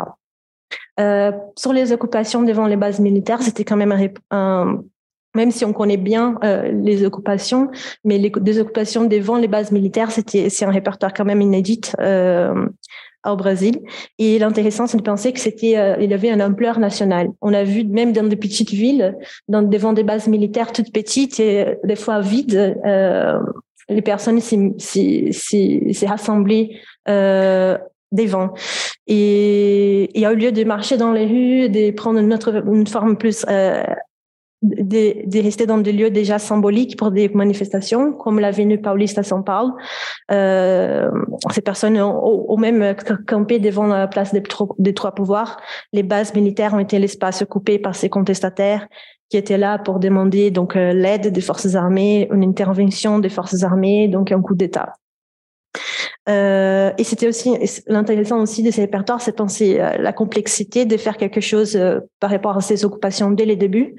[0.99, 3.95] Euh, sur les occupations devant les bases militaires, c'était quand même
[4.31, 4.83] un,
[5.37, 7.71] même si on connaît bien euh, les occupations,
[8.05, 11.83] mais les, des occupations devant les bases militaires, c'était c'est un répertoire quand même inédit
[12.01, 12.67] euh,
[13.33, 13.81] au Brésil.
[14.19, 17.29] Et l'intéressant, c'est de penser que c'était, euh, il avait une ampleur nationale.
[17.41, 19.17] On a vu même dans des petites villes,
[19.49, 23.39] devant des bases militaires toutes petites et des fois vides, euh,
[23.89, 26.77] les personnes s'est rassemblées
[27.09, 27.79] euh,
[28.13, 28.53] devant.
[29.07, 32.65] Et il y a eu lieu de marcher dans les rues, de prendre une, autre,
[32.67, 33.85] une forme plus euh,
[34.63, 39.21] de, de, rester dans des lieux déjà symboliques pour des manifestations, comme la Venue Paulista
[39.21, 39.75] à São Paulo.
[40.31, 41.11] Euh,
[41.51, 42.95] ces personnes ont, ont, même
[43.27, 44.43] campé devant la place des,
[44.79, 45.59] des, trois pouvoirs.
[45.93, 48.87] Les bases militaires ont été l'espace occupé par ces contestataires
[49.29, 53.63] qui étaient là pour demander donc euh, l'aide des forces armées, une intervention des forces
[53.63, 54.95] armées, donc un coup d'État.
[56.29, 57.57] Euh, et c'était aussi
[57.87, 62.01] l'intéressant aussi de ces répertoires, c'est penser euh, la complexité de faire quelque chose euh,
[62.21, 63.95] par rapport à ces occupations dès les débuts.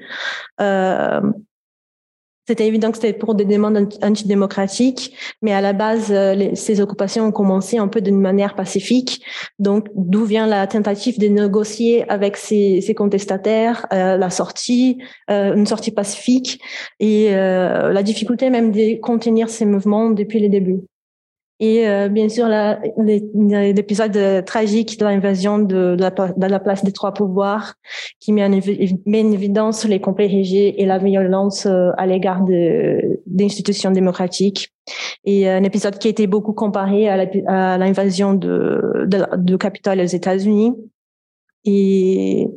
[2.46, 6.10] C'était évident que c'était pour des demandes antidémocratiques, mais à la base,
[6.54, 9.22] ces occupations ont commencé un peu d'une manière pacifique.
[9.58, 14.96] Donc, d'où vient la tentative de négocier avec ces, contestataires la sortie,
[15.28, 16.58] une sortie pacifique,
[17.00, 20.80] et la difficulté même de contenir ces mouvements depuis les débuts.
[21.60, 22.46] Et euh, bien sûr,
[22.96, 27.74] l'épisode euh, tragique de l'invasion de, la, place des trois pouvoirs
[28.20, 32.44] qui met en, évidence les complets régies et la violence euh, à l'égard
[33.26, 34.72] d'institutions démocratiques.
[35.24, 40.04] Et un épisode qui a été beaucoup comparé à l'invasion de, de, de Capitole aux
[40.04, 40.74] États-Unis.
[41.64, 42.48] Et,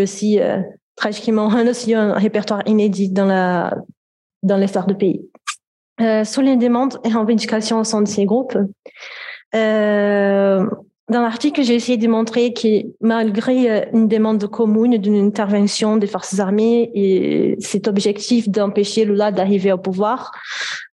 [0.00, 0.60] aussi, euh,
[0.96, 3.28] tragiquement, aussi un répertoire inédit dans
[4.42, 5.28] dans l'histoire du pays.
[6.00, 8.56] Euh, sur les demandes et revendications au sein de ces groupes.
[9.54, 10.64] Euh,
[11.08, 16.06] dans l'article, j'ai essayé de montrer que malgré euh, une demande commune d'une intervention des
[16.06, 20.30] forces armées et cet objectif d'empêcher Lula d'arriver au pouvoir,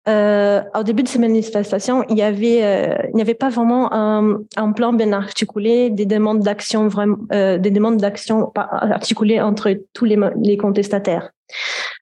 [0.08, 3.91] euh, au début de ces manifestations, il y avait, euh, il n'y avait pas vraiment
[3.91, 9.76] un, un, plan bien articulé, des demandes d'action vraiment, euh, des demandes d'action articulées entre
[9.93, 11.32] tous les, les contestataires.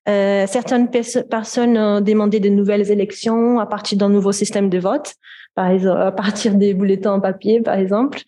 [0.09, 5.13] Euh, certaines personnes ont demandé de nouvelles élections à partir d'un nouveau système de vote,
[5.55, 8.19] par exemple, à partir des bulletins en papier, par exemple.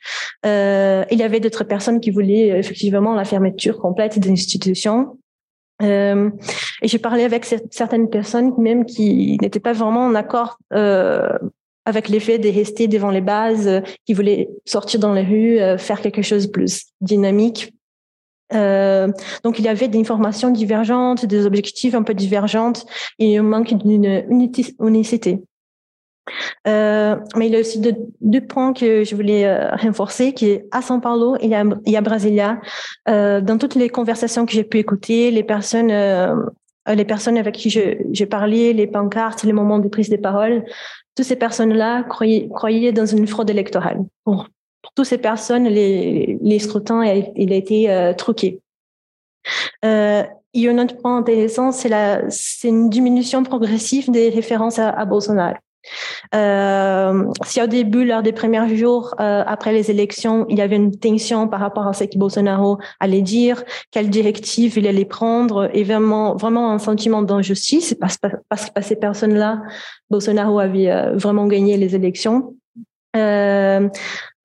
[0.46, 5.18] Euh, il y avait d'autres personnes qui voulaient effectivement la fermeture complète des institutions.
[5.82, 6.30] Euh,
[6.82, 11.38] et j'ai parlé avec certaines personnes même qui n'étaient pas vraiment en accord euh,
[11.86, 16.02] avec l'effet de rester devant les bases, qui voulaient sortir dans les rues, euh, faire
[16.02, 17.74] quelque chose de plus dynamique
[18.54, 19.08] euh,
[19.44, 22.86] donc, il y avait des informations divergentes, des objectifs un peu divergentes
[23.20, 24.26] et un manque d'une
[24.80, 25.42] unicité.
[26.68, 30.50] Euh, mais il y a aussi deux, deux, points que je voulais euh, renforcer, qui
[30.50, 32.60] est à São Paulo et à, et à Brasilia.
[33.08, 36.36] Euh, dans toutes les conversations que j'ai pu écouter, les personnes, euh,
[36.88, 40.66] les personnes avec qui j'ai parlé, les pancartes, les moments de prise de parole,
[41.16, 44.00] toutes ces personnes-là croyaient, croyaient dans une fraude électorale
[44.86, 47.04] pour toutes ces personnes, les, les scrutins,
[47.36, 48.62] il a été euh, truqué.
[49.84, 50.24] Euh,
[50.54, 55.56] il y a un autre point intéressant, c'est une diminution progressive des références à, Bolsonaro.
[56.34, 60.78] Euh, si au début, lors des premiers jours euh, après les élections, il y avait
[60.78, 65.70] une tension par rapport à ce que Bolsonaro allait dire, quelle directive il allait prendre,
[65.74, 68.18] et vraiment, vraiment un sentiment d'injustice parce,
[68.50, 69.62] parce que ces personnes-là,
[70.10, 72.56] Bolsonaro avait vraiment gagné les élections.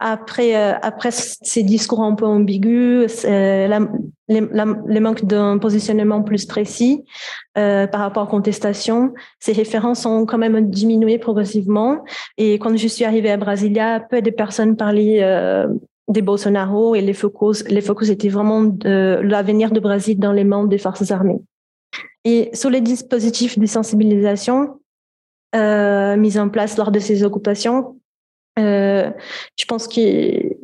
[0.00, 3.80] Après, euh, après ces discours un peu ambigus, euh, la,
[4.28, 7.04] le manque d'un positionnement plus précis
[7.58, 12.04] euh, par rapport aux contestations, ces références ont quand même diminué progressivement.
[12.38, 15.66] Et quand je suis arrivée à Brasilia, peu de personnes parlaient euh,
[16.08, 20.44] des Bolsonaro et les focus, les focus étaient vraiment de l'avenir du Brésil dans les
[20.44, 21.40] mains des forces armées.
[22.24, 24.80] Et sur les dispositifs de sensibilisation
[25.54, 27.99] euh, mis en place lors de ces occupations,
[28.58, 29.10] euh,
[29.56, 30.00] je pense que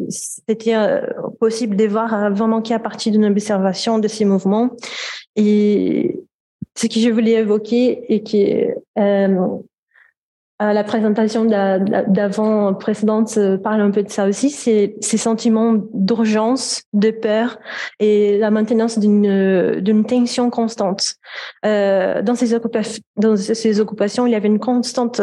[0.08, 1.02] c'était euh,
[1.38, 4.70] possible de voir vraiment qu'à partir d'une observation de ces mouvements.
[5.36, 6.20] Et
[6.74, 9.58] ce que je voulais évoquer et que euh,
[10.58, 17.10] la présentation d'avant précédente parle un peu de ça aussi, c'est ces sentiments d'urgence, de
[17.10, 17.58] peur
[18.00, 21.16] et la maintenance d'une tension constante.
[21.62, 25.20] Dans ces occupations, dans ces occupations, il y avait une constante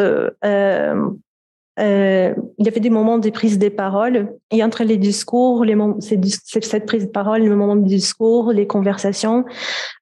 [1.80, 5.76] euh, il y avait des moments de prise de parole et entre les discours, les
[6.00, 9.46] cette prise de parole, le moment de discours, les conversations,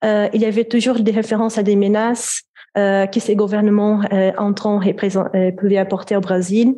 [0.03, 2.43] euh, il y avait toujours des références à des menaces
[2.77, 6.75] euh, que ces gouvernements euh, entrants euh, pouvaient apporter au Brésil.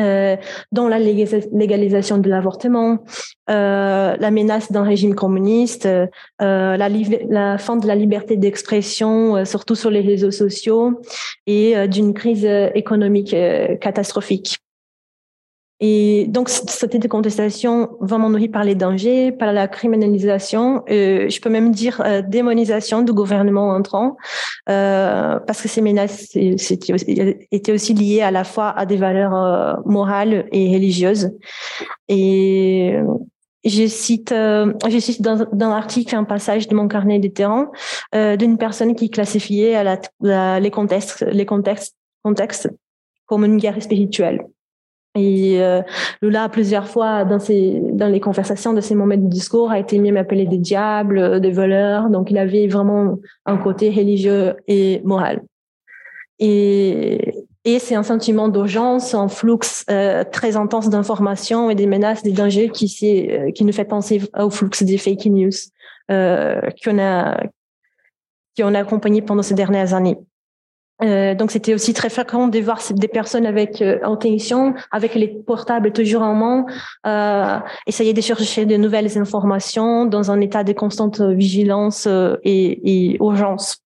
[0.00, 0.36] Euh,
[0.72, 2.98] dont la légalisation de l'avortement,
[3.50, 6.06] euh, la menace d'un régime communiste, euh,
[6.40, 6.88] la,
[7.28, 11.00] la, fin de la liberté d'expression, euh, surtout sur les réseaux sociaux,
[11.46, 12.44] et d'une crise
[12.74, 13.34] économique
[13.80, 14.58] catastrophique.
[15.82, 21.40] Et donc, c'était des contestations vraiment nourries par les dangers, par la criminalisation, euh, je
[21.40, 24.18] peux même dire euh, démonisation du gouvernement entrant,
[24.68, 29.74] euh, parce que ces menaces étaient aussi liées à la fois à des valeurs euh,
[29.86, 31.30] morales et religieuses.
[32.08, 32.94] Et
[33.64, 37.70] je cite, euh, je cite dans, dans l'article un passage de mon carnet des terrains
[38.12, 42.68] d'une personne qui classifiait à la, les contextes, les contextes, contextes
[43.24, 44.44] comme une guerre spirituelle.
[45.16, 45.82] Et euh,
[46.22, 49.98] Lula, plusieurs fois, dans, ses, dans les conversations de ses moments de discours, a été
[49.98, 52.10] même appelé des diables, euh, des voleurs.
[52.10, 55.42] Donc, il avait vraiment un côté religieux et moral.
[56.38, 57.34] Et,
[57.64, 59.58] et c'est un sentiment d'urgence, un flux
[59.90, 64.22] euh, très intense d'informations et des menaces, des dangers qui, euh, qui nous fait penser
[64.38, 65.50] au flux des fake news
[66.10, 67.42] euh, qu'on a,
[68.56, 70.16] qu'on a accompagné pendant ces dernières années.
[71.02, 75.28] Euh, donc c'était aussi très fréquent de voir des personnes avec euh, intention, avec les
[75.28, 76.66] portables toujours en main,
[77.06, 83.12] euh, essayer de chercher de nouvelles informations dans un état de constante vigilance euh, et,
[83.12, 83.78] et, urgence.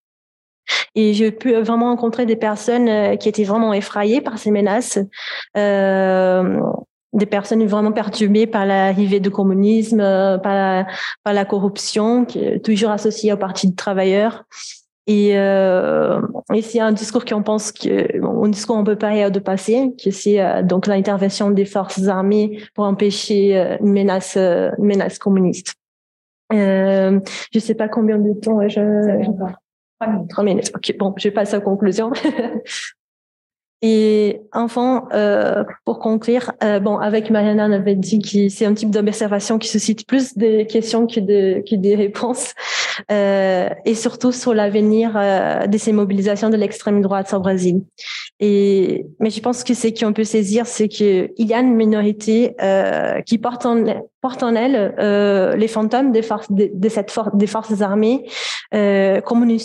[0.95, 4.99] Et j'ai pu vraiment rencontrer des personnes euh, qui étaient vraiment effrayées par ces menaces,
[7.13, 10.85] des personnes vraiment perturbées par l'arrivée du communisme, par la,
[11.23, 12.25] par la corruption,
[12.61, 14.43] toujours associée au Parti des travailleurs.
[15.07, 16.19] Et, euh,
[16.53, 20.09] et c'est un discours qu'on pense que, un discours un peu pareil de passé, que
[20.09, 25.19] c'est euh, donc l'intervention des forces armées pour empêcher euh, une menace, euh, une menace
[25.19, 25.75] communiste.
[26.53, 27.19] Euh,
[27.53, 29.23] je sais pas combien de temps je.
[29.99, 30.29] Trois minutes.
[30.29, 30.71] Trois minutes.
[30.75, 32.11] Ok, bon, je passe aux conclusions.
[33.81, 38.73] Et enfin, euh, pour conclure, euh, bon, avec Mariana, on avait dit que c'est un
[38.73, 42.53] type d'observation qui suscite plus de questions que, de, que des réponses,
[43.11, 47.81] euh, et surtout sur l'avenir euh, de ces mobilisations de l'extrême droite au Brésil.
[48.39, 52.55] Et mais je pense que ce qu'on peut saisir, c'est qu'il y a une minorité
[52.61, 53.83] euh, qui porte en
[54.25, 58.27] porte en elle euh, les fantômes des forces des forces armées
[58.73, 59.55] euh, comme une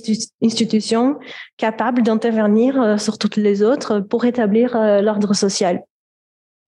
[0.43, 1.17] institution
[1.57, 5.83] capable d'intervenir euh, sur toutes les autres pour rétablir l'ordre social.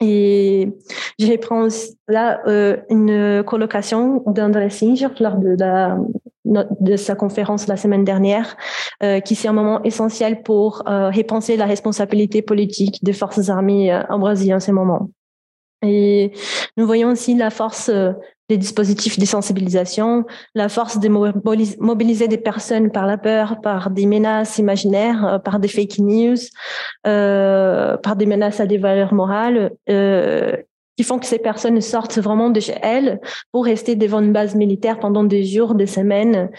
[0.01, 0.71] Et
[1.19, 1.69] je reprends
[2.09, 2.41] là
[2.89, 8.57] une colocation d'André Singer lors de, sa conférence la semaine dernière,
[9.25, 14.19] qui c'est un moment essentiel pour euh, repenser la responsabilité politique des forces armées en
[14.19, 15.11] Brésil en ce moment.
[15.83, 16.33] Et
[16.77, 18.13] nous voyons aussi la force euh,
[18.49, 20.25] des dispositifs de sensibilisation,
[20.55, 25.59] la force de mobiliser des personnes par la peur, par des menaces imaginaires, euh, par
[25.59, 26.37] des fake news,
[27.07, 29.73] euh, par des menaces à des valeurs morales,
[30.99, 33.19] qui font que ces personnes sortent vraiment de chez elles
[33.51, 36.51] pour rester devant une base militaire pendant des jours, des semaines,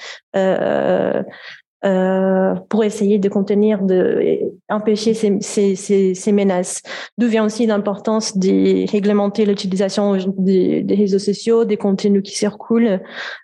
[1.86, 6.82] euh, pour essayer de contenir, de empêcher ces, ces, ces, ces menaces.
[7.18, 13.02] D'où vient aussi l'importance de réglementer l'utilisation des, réseaux sociaux, des contenus qui circulent,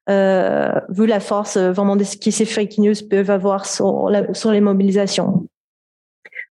[0.09, 4.61] euh, vu la force vraiment de ce que ces fake news peuvent avoir sur, les
[4.61, 5.47] mobilisations.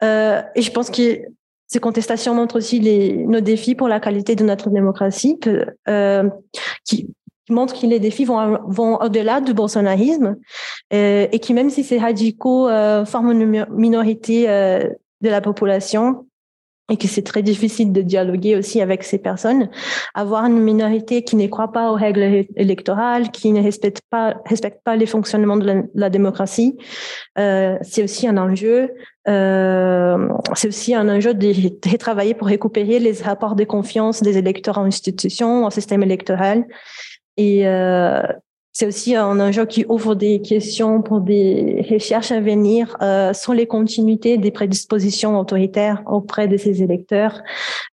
[0.04, 1.20] Euh, et je pense que
[1.68, 2.80] ces contestations montrent aussi
[3.28, 5.40] nos défis pour la qualité de notre démocratie,
[5.88, 6.30] euh,
[6.86, 7.08] qui,
[7.46, 10.38] qui montre que les défis vont, au-delà du bolsonarisme
[10.94, 14.90] euh, et qui, même si ces radicaux euh, forment une minorité euh,
[15.22, 16.26] de la population
[16.92, 19.70] et que c'est très difficile de dialoguer aussi avec ces personnes,
[20.14, 24.84] avoir une minorité qui ne croit pas aux règles électorales, qui ne respecte pas, respecte
[24.84, 26.78] pas les fonctionnements de la, démocratie,
[27.38, 28.92] c'est aussi un enjeu.
[29.26, 34.78] C'est aussi un enjeu de, de travailler pour récupérer les rapports de confiance des électeurs
[34.78, 36.66] en institutions, en système électoral
[37.38, 38.22] et euh,
[38.72, 43.54] c'est aussi un enjeu qui ouvre des questions pour des recherches à venir euh, sur
[43.54, 47.42] les continuités des prédispositions autoritaires auprès de ces électeurs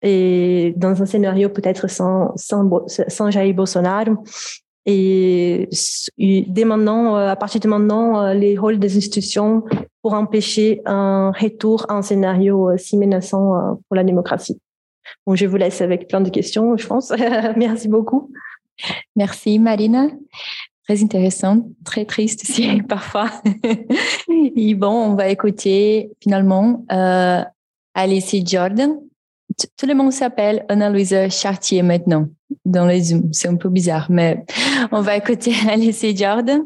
[0.02, 4.24] et dans un scénario peut-être sans, sans, Jair Bolsonaro.
[4.86, 5.68] Et
[6.16, 9.64] dès maintenant, euh, à partir de maintenant, les rôles des institutions
[10.02, 14.58] pour empêcher un retour à un scénario si menaçant pour la démocratie.
[15.26, 17.12] Bon, je vous laisse avec plein de questions, je pense.
[17.56, 18.30] Merci beaucoup.
[19.16, 20.08] Merci Marina.
[20.86, 23.30] Très intéressant, très triste aussi parfois.
[24.56, 27.42] Et bon, on va écouter finalement euh,
[27.94, 28.98] Alice Jordan.
[29.76, 32.28] Tout le monde s'appelle Anna-Louise Chartier maintenant
[32.64, 33.32] dans les Zoom.
[33.32, 34.44] C'est un peu bizarre, mais
[34.92, 36.62] on va écouter Alice Jordan.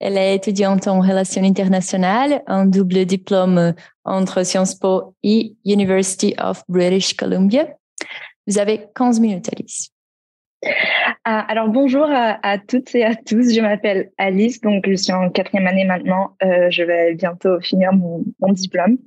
[0.00, 6.62] Elle est étudiante en relations internationales, un double diplôme entre Sciences Po et University of
[6.68, 7.66] British Columbia.
[8.46, 9.90] Vous avez 15 minutes, Alice.
[11.24, 15.30] Ah, alors bonjour à, toutes et à tous, je m'appelle Alice, donc je suis en
[15.30, 18.98] quatrième année maintenant, euh, je vais bientôt finir mon, diplôme.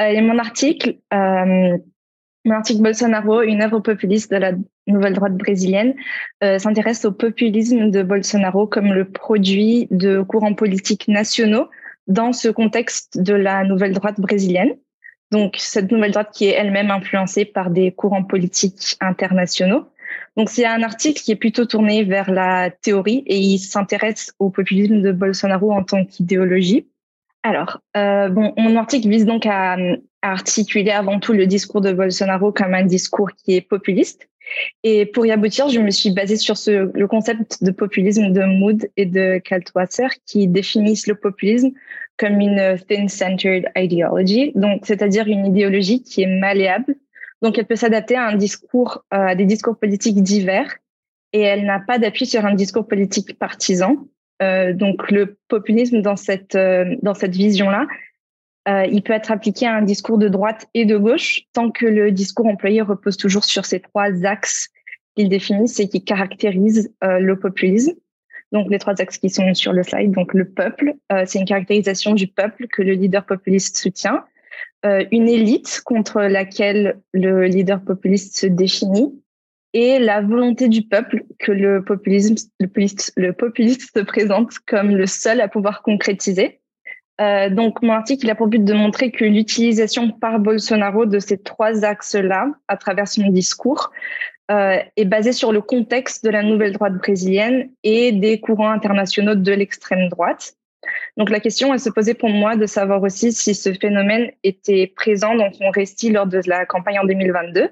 [0.00, 1.78] Euh, et mon article, euh,
[2.44, 4.52] mon article Bolsonaro, une œuvre populiste de la
[4.86, 5.94] nouvelle droite brésilienne,
[6.58, 11.68] s'intéresse au populisme de Bolsonaro comme le produit de courants politiques nationaux
[12.06, 14.74] dans ce contexte de la nouvelle droite brésilienne.
[15.30, 19.86] Donc cette nouvelle droite qui est elle-même influencée par des courants politiques internationaux.
[20.36, 24.50] Donc c'est un article qui est plutôt tourné vers la théorie et il s'intéresse au
[24.50, 26.88] populisme de Bolsonaro en tant qu'idéologie.
[27.42, 29.76] Alors, euh, bon, mon article vise donc à,
[30.22, 34.26] articuler avant tout le discours de Bolsonaro comme un discours qui est populiste.
[34.82, 38.42] Et pour y aboutir, je me suis basée sur ce, le concept de populisme de
[38.42, 41.72] Mood et de Kaltwasser qui définissent le populisme
[42.16, 46.94] comme une thin-centered ideology, donc c'est-à-dire une idéologie qui est malléable,
[47.44, 50.78] donc, elle peut s'adapter euh, à des discours politiques divers,
[51.34, 53.98] et elle n'a pas d'appui sur un discours politique partisan.
[54.40, 57.86] Euh, donc, le populisme dans cette euh, dans cette vision-là,
[58.90, 62.10] il peut être appliqué à un discours de droite et de gauche, tant que le
[62.10, 64.70] discours employé repose toujours sur ces trois axes
[65.14, 67.92] qu'il définissent et qui caractérisent le populisme.
[68.52, 70.12] Donc, les trois axes qui sont sur le slide.
[70.12, 70.94] Donc, le peuple,
[71.26, 74.24] c'est une caractérisation du peuple que le leader populiste soutient.
[74.84, 79.18] Euh, une élite contre laquelle le leader populiste se définit
[79.72, 85.40] et la volonté du peuple que le populisme, le, populiste, se présente comme le seul
[85.40, 86.60] à pouvoir concrétiser.
[87.20, 91.18] Euh, donc, mon article il a pour but de montrer que l'utilisation par Bolsonaro de
[91.18, 93.90] ces trois axes-là, à travers son discours,
[94.50, 99.34] euh, est basée sur le contexte de la nouvelle droite brésilienne et des courants internationaux
[99.34, 100.54] de l'extrême droite.
[101.16, 104.86] Donc la question, elle se posait pour moi de savoir aussi si ce phénomène était
[104.86, 107.70] présent dans son récit lors de la campagne en 2022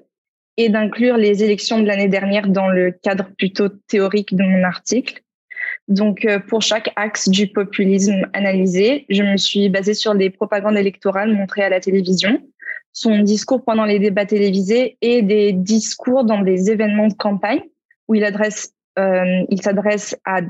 [0.59, 5.23] et d'inclure les élections de l'année dernière dans le cadre plutôt théorique de mon article.
[5.89, 10.77] Donc, euh, pour chaque axe du populisme analysé, je me suis basée sur les propagandes
[10.77, 12.41] électorales montrées à la télévision,
[12.93, 17.63] son discours pendant les débats télévisés et des discours dans des événements de campagne
[18.09, 20.41] où il adresse euh, il s'adresse à,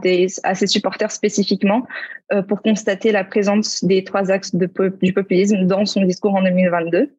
[0.43, 1.87] à ses supporters spécifiquement
[2.33, 7.15] euh, pour constater la présence des trois axes du populisme dans son discours en 2022.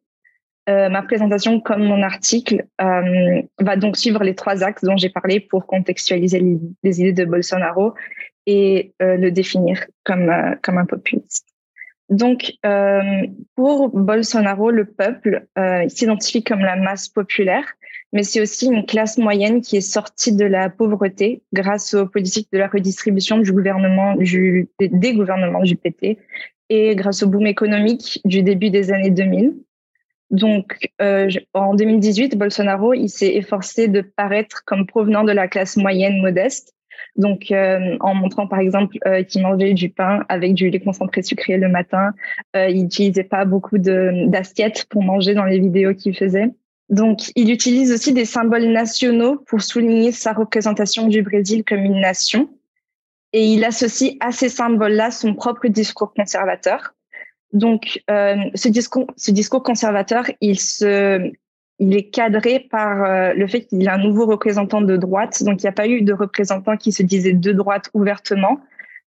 [0.68, 5.40] Euh, ma présentation, comme mon article, va donc suivre les trois axes dont j'ai parlé
[5.40, 6.40] pour contextualiser
[6.82, 7.94] les, idées de Bolsonaro
[8.46, 11.46] et le définir comme un populiste.
[12.08, 12.52] Donc,
[13.56, 15.46] pour Bolsonaro, le peuple
[15.88, 17.66] s'identifie comme la masse populaire
[18.14, 22.48] mais c'est aussi une classe moyenne qui est sortie de la pauvreté grâce aux politiques
[22.52, 26.18] de la redistribution du gouvernement, du, des gouvernements du PT
[26.70, 29.54] et grâce au boom économique du début des années 2000.
[30.30, 35.76] Donc, euh, en 2018, Bolsonaro, il s'est efforcé de paraître comme provenant de la classe
[35.76, 36.72] moyenne modeste.
[37.16, 41.22] Donc, euh, en montrant par exemple euh, qu'il mangeait du pain avec du lait concentré
[41.22, 42.12] sucré le matin,
[42.54, 46.50] il n'utilisait pas beaucoup d'assiettes pour manger dans les vidéos qu'il faisait.
[46.90, 52.00] Donc, il utilise aussi des symboles nationaux pour souligner sa représentation du Brésil comme une
[52.00, 52.50] nation.
[53.32, 56.94] Et il associe à ces symboles-là son propre discours conservateur.
[57.52, 61.32] Donc, euh, ce, discours, ce discours conservateur, il, se,
[61.78, 65.42] il est cadré par euh, le fait qu'il a un nouveau représentant de droite.
[65.42, 68.60] Donc, il n'y a pas eu de représentant qui se disait de droite ouvertement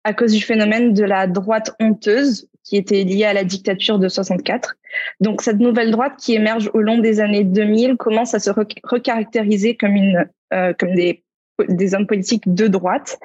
[0.03, 4.07] à cause du phénomène de la droite honteuse qui était liée à la dictature de
[4.07, 4.75] 64.
[5.19, 8.51] Donc cette nouvelle droite qui émerge au long des années 2000 commence à se
[8.83, 11.23] recaractériser comme une euh, comme des
[11.69, 13.19] des hommes politiques de droite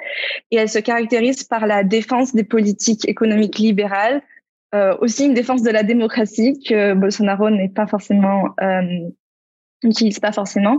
[0.50, 4.22] et elle se caractérise par la défense des politiques économiques libérales,
[4.74, 9.08] euh, aussi une défense de la démocratie que Bolsonaro n'est pas forcément euh,
[9.82, 10.78] n'utilise pas forcément,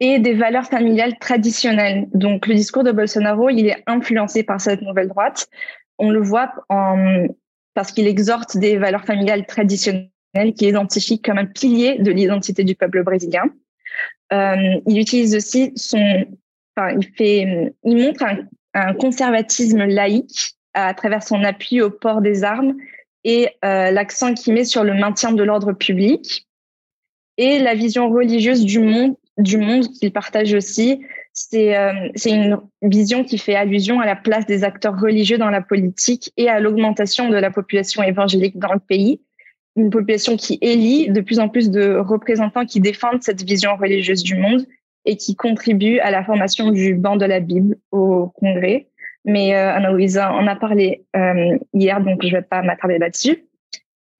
[0.00, 2.08] et des valeurs familiales traditionnelles.
[2.12, 5.48] Donc le discours de Bolsonaro, il est influencé par cette nouvelle droite.
[5.98, 7.26] On le voit en,
[7.74, 10.10] parce qu'il exhorte des valeurs familiales traditionnelles
[10.56, 13.44] qui identifient comme un pilier de l'identité du peuple brésilien.
[14.32, 16.26] Euh, il utilise aussi son,
[16.76, 18.38] enfin, il fait, il montre un,
[18.74, 22.74] un, conservatisme laïque à travers son appui au port des armes
[23.22, 26.46] et euh, l'accent qu'il met sur le maintien de l'ordre public
[27.36, 31.00] et la vision religieuse du monde, du monde qu'il partage aussi.
[31.32, 31.92] C'est euh,
[32.26, 36.48] une vision qui fait allusion à la place des acteurs religieux dans la politique et
[36.48, 39.20] à l'augmentation de la population évangélique dans le pays.
[39.76, 44.22] Une population qui élit de plus en plus de représentants qui défendent cette vision religieuse
[44.22, 44.64] du monde
[45.04, 48.86] et qui contribuent à la formation du banc de la Bible au Congrès.
[49.24, 53.44] Mais euh, Anna-Louisa en a parlé euh, hier, donc je ne vais pas m'attarder là-dessus.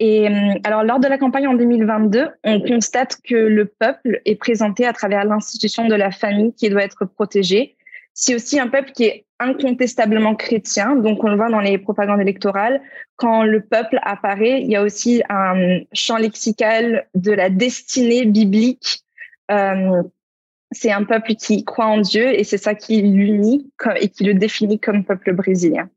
[0.07, 0.29] Et
[0.65, 4.93] alors, lors de la campagne en 2022, on constate que le peuple est présenté à
[4.93, 7.75] travers l'institution de la famille qui doit être protégée.
[8.13, 10.95] C'est aussi un peuple qui est incontestablement chrétien.
[10.95, 12.83] Donc, on le voit dans les propagandes électorales.
[13.17, 19.05] Quand le peuple apparaît, il y a aussi un champ lexical de la destinée biblique.
[19.51, 20.03] Euh,
[20.71, 24.35] c'est un peuple qui croit en Dieu et c'est ça qui l'unit et qui le
[24.35, 25.89] définit comme peuple brésilien.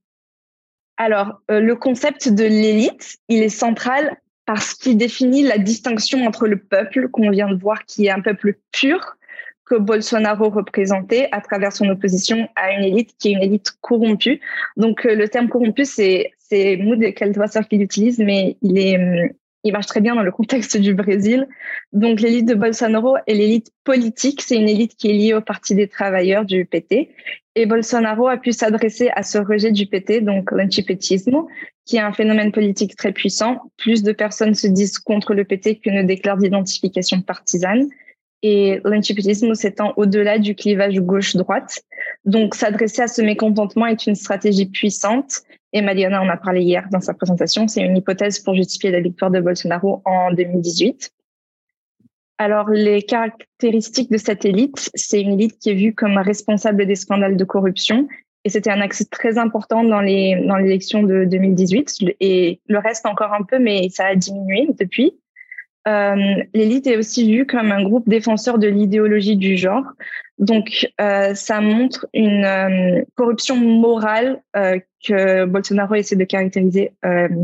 [0.97, 6.47] Alors, euh, le concept de l'élite, il est central parce qu'il définit la distinction entre
[6.47, 9.17] le peuple qu'on vient de voir, qui est un peuple pur,
[9.65, 14.39] que Bolsonaro représentait à travers son opposition à une élite qui est une élite corrompue.
[14.77, 16.31] Donc, euh, le terme corrompu, c'est
[16.77, 19.29] Mood Keldwasser qu'il utilise, mais il est hum,
[19.67, 21.47] il marche très bien dans le contexte du Brésil.
[21.93, 24.41] Donc, l'élite de Bolsonaro est l'élite politique.
[24.41, 27.09] C'est une élite qui est liée au Parti des travailleurs du PT.
[27.55, 31.43] Et Bolsonaro a pu s'adresser à ce rejet du PT, donc l'antipetisme,
[31.85, 33.71] qui est un phénomène politique très puissant.
[33.77, 37.89] Plus de personnes se disent contre le PT que ne déclarent d'identification partisane.
[38.43, 41.81] Et l'antipetisme s'étend au-delà du clivage gauche-droite.
[42.25, 45.41] Donc, s'adresser à ce mécontentement est une stratégie puissante
[45.73, 47.67] et Mariana en a parlé hier dans sa présentation.
[47.67, 51.11] C'est une hypothèse pour justifier la victoire de Bolsonaro en 2018.
[52.37, 56.95] Alors, les caractéristiques de cette élite, c'est une élite qui est vue comme responsable des
[56.95, 58.07] scandales de corruption.
[58.43, 62.15] Et c'était un axe très important dans les dans l'élection de 2018.
[62.19, 65.13] Et le reste encore un peu, mais ça a diminué depuis.
[65.87, 69.85] Euh, l'élite est aussi vue comme un groupe défenseur de l'idéologie du genre.
[70.37, 76.91] Donc, euh, ça montre une euh, corruption morale que Bolsonaro essaie de caractériser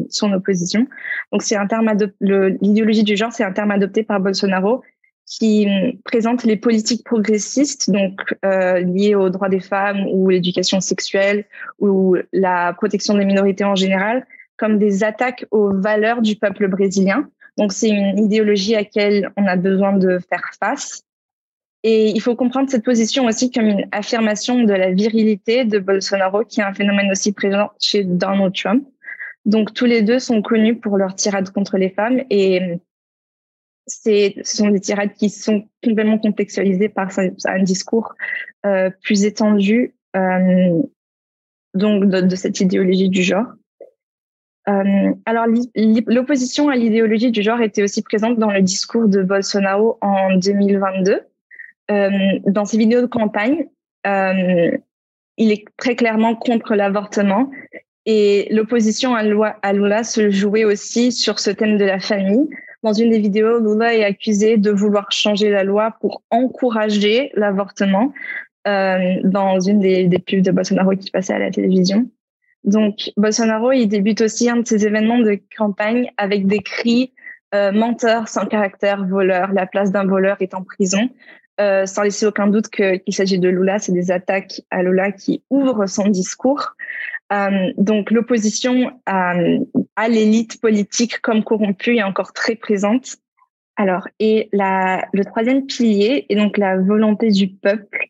[0.09, 0.87] son opposition.
[1.31, 4.83] Donc, c'est un terme l'idéologie du genre, c'est un terme adopté par Bolsonaro
[5.25, 5.67] qui
[6.03, 11.45] présente les politiques progressistes, donc liées aux droits des femmes ou l'éducation sexuelle
[11.79, 14.25] ou la protection des minorités en général,
[14.57, 17.29] comme des attaques aux valeurs du peuple brésilien.
[17.57, 21.03] Donc, c'est une idéologie à laquelle on a besoin de faire face.
[21.83, 26.45] Et il faut comprendre cette position aussi comme une affirmation de la virilité de Bolsonaro,
[26.45, 28.87] qui est un phénomène aussi présent chez Donald Trump.
[29.45, 32.79] Donc, tous les deux sont connus pour leur tirade contre les femmes et
[33.87, 37.09] ce sont des tirades qui sont complètement contextualisées par
[37.45, 38.15] un discours
[38.65, 40.81] euh, plus étendu euh,
[41.73, 43.47] donc de, cette idéologie du genre.
[44.69, 45.45] Euh, alors,
[46.07, 51.21] l'opposition à l'idéologie du genre était aussi présente dans le discours de Bolsonaro en 2022.
[51.91, 52.09] Euh,
[52.45, 53.67] dans ses vidéos de campagne,
[54.07, 54.71] euh,
[55.37, 57.51] il est très clairement contre l'avortement
[58.05, 62.47] et l'opposition à, Lula se jouait aussi sur ce thème de la famille.
[62.83, 68.13] Dans une des vidéos, Lula est accusé de vouloir changer la loi pour encourager l'avortement
[68.65, 72.09] dans une des, des pubs de Bolsonaro qui passait à la télévision.
[72.63, 77.13] Donc, Bolsonaro, il débute aussi un de ses événements de campagne avec des cris
[77.53, 81.09] euh, menteur sans caractère, voleur, la place d'un voleur est en prison,
[81.61, 83.79] euh, sans laisser aucun doute qu'il s'agit de Lula.
[83.79, 86.75] C'est des attaques à Lula qui ouvrent son discours.
[87.31, 89.33] Euh, donc, l'opposition à,
[89.95, 93.17] à l'élite politique comme corrompue est encore très présente.
[93.75, 98.07] Alors, et la, le troisième pilier est donc la volonté du peuple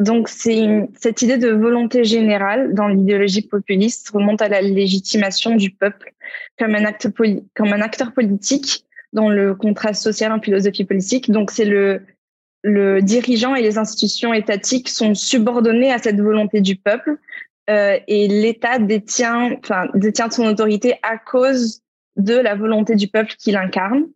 [0.00, 5.70] donc, c'est cette idée de volonté générale dans l'idéologie populiste remonte à la légitimation du
[5.70, 6.12] peuple
[6.58, 7.08] comme un, acte
[7.54, 11.30] comme un acteur politique dans le contrat social en philosophie politique.
[11.30, 12.02] Donc, c'est le,
[12.64, 17.18] le dirigeant et les institutions étatiques sont subordonnés à cette volonté du peuple
[17.70, 21.82] euh, et l'État détient, enfin, détient son autorité à cause
[22.16, 24.06] de la volonté du peuple qu'il incarne.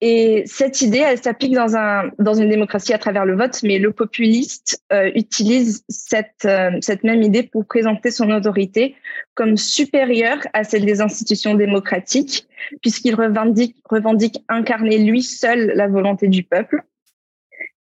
[0.00, 3.78] Et cette idée, elle s'applique dans, un, dans une démocratie à travers le vote, mais
[3.78, 8.94] le populiste euh, utilise cette, euh, cette même idée pour présenter son autorité
[9.34, 12.46] comme supérieure à celle des institutions démocratiques,
[12.80, 16.84] puisqu'il revendique, revendique incarner lui seul la volonté du peuple.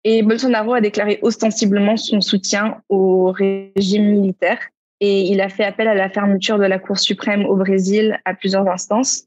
[0.05, 4.59] Et Bolsonaro a déclaré ostensiblement son soutien au régime militaire
[5.01, 8.35] et il a fait appel à la fermeture de la Cour suprême au Brésil à
[8.35, 9.25] plusieurs instances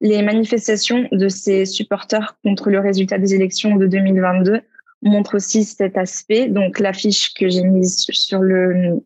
[0.00, 4.60] les manifestations de ses supporters contre le résultat des élections de 2022
[5.02, 6.48] montrent aussi cet aspect.
[6.48, 9.02] Donc, l'affiche que j'ai mise sur le,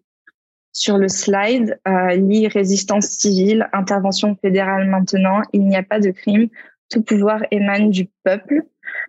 [0.73, 6.11] sur le slide euh, lit résistance civile, intervention fédérale maintenant, il n'y a pas de
[6.11, 6.49] crime,
[6.89, 8.63] tout pouvoir émane du peuple.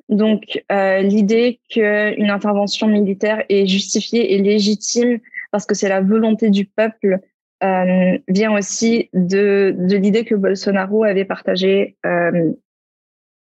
[0.10, 5.20] Donc, euh, l'idée qu'une intervention militaire est justifiée et légitime
[5.52, 7.20] parce que c'est la volonté du peuple
[7.62, 12.54] euh, vient aussi de, de l'idée que Bolsonaro avait partagée euh,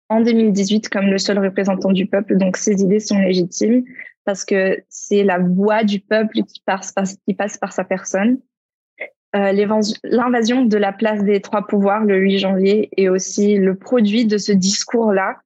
[0.09, 2.37] en 2018 comme le seul représentant du peuple.
[2.37, 3.83] Donc ces idées sont légitimes
[4.25, 8.39] parce que c'est la voix du peuple qui passe, par, qui passe par sa personne.
[9.33, 14.37] l'invasion de la place des trois pouvoirs le 8 janvier est aussi le produit de
[14.37, 15.37] ce discours-là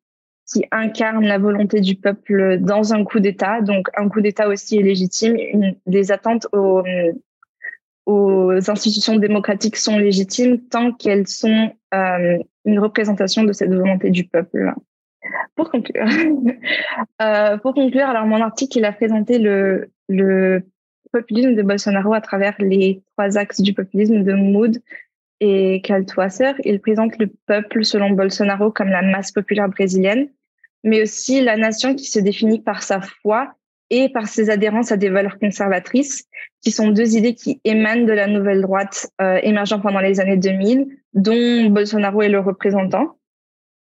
[0.52, 3.62] qui incarne la volonté du peuple dans un coup d'État.
[3.62, 5.36] Donc un coup d'État aussi est légitime.
[5.36, 6.84] Une, des attentes aux,
[8.12, 14.26] aux institutions démocratiques sont légitimes tant qu'elles sont euh, une représentation de cette volonté du
[14.26, 14.74] peuple.
[15.56, 16.06] Pour conclure,
[17.22, 20.64] euh, pour conclure, alors mon article il a présenté le, le
[21.12, 24.82] populisme de Bolsonaro à travers les trois axes du populisme de Mood
[25.40, 26.54] et Kaltwasser.
[26.64, 30.30] Il présente le peuple selon Bolsonaro comme la masse populaire brésilienne,
[30.84, 33.54] mais aussi la nation qui se définit par sa foi
[33.92, 36.26] et par ses adhérences à des valeurs conservatrices,
[36.62, 40.38] qui sont deux idées qui émanent de la nouvelle droite euh, émergeant pendant les années
[40.38, 43.18] 2000, dont Bolsonaro est le représentant.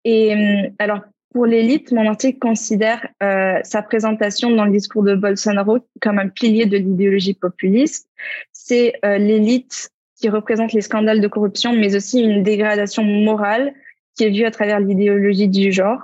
[0.05, 1.01] Et euh, alors,
[1.33, 6.29] pour l'élite, mon article considère euh, sa présentation dans le discours de Bolsonaro comme un
[6.29, 8.09] pilier de l'idéologie populiste.
[8.53, 9.91] C'est euh, l'élite
[10.21, 13.73] qui représente les scandales de corruption, mais aussi une dégradation morale
[14.17, 16.01] qui est vue à travers l'idéologie du genre.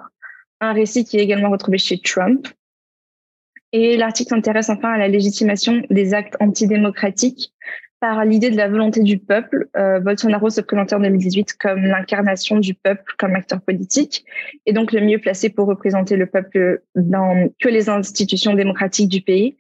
[0.61, 2.49] Un récit qui est également retrouvé chez Trump.
[3.73, 7.53] Et l'article s'intéresse enfin à la légitimation des actes antidémocratiques
[8.01, 9.69] par l'idée de la volonté du peuple.
[9.77, 14.25] Euh, Bolsonaro se présentait en 2018 comme l'incarnation du peuple comme acteur politique
[14.67, 19.21] et donc le mieux placé pour représenter le peuple dans que les institutions démocratiques du
[19.21, 19.57] pays.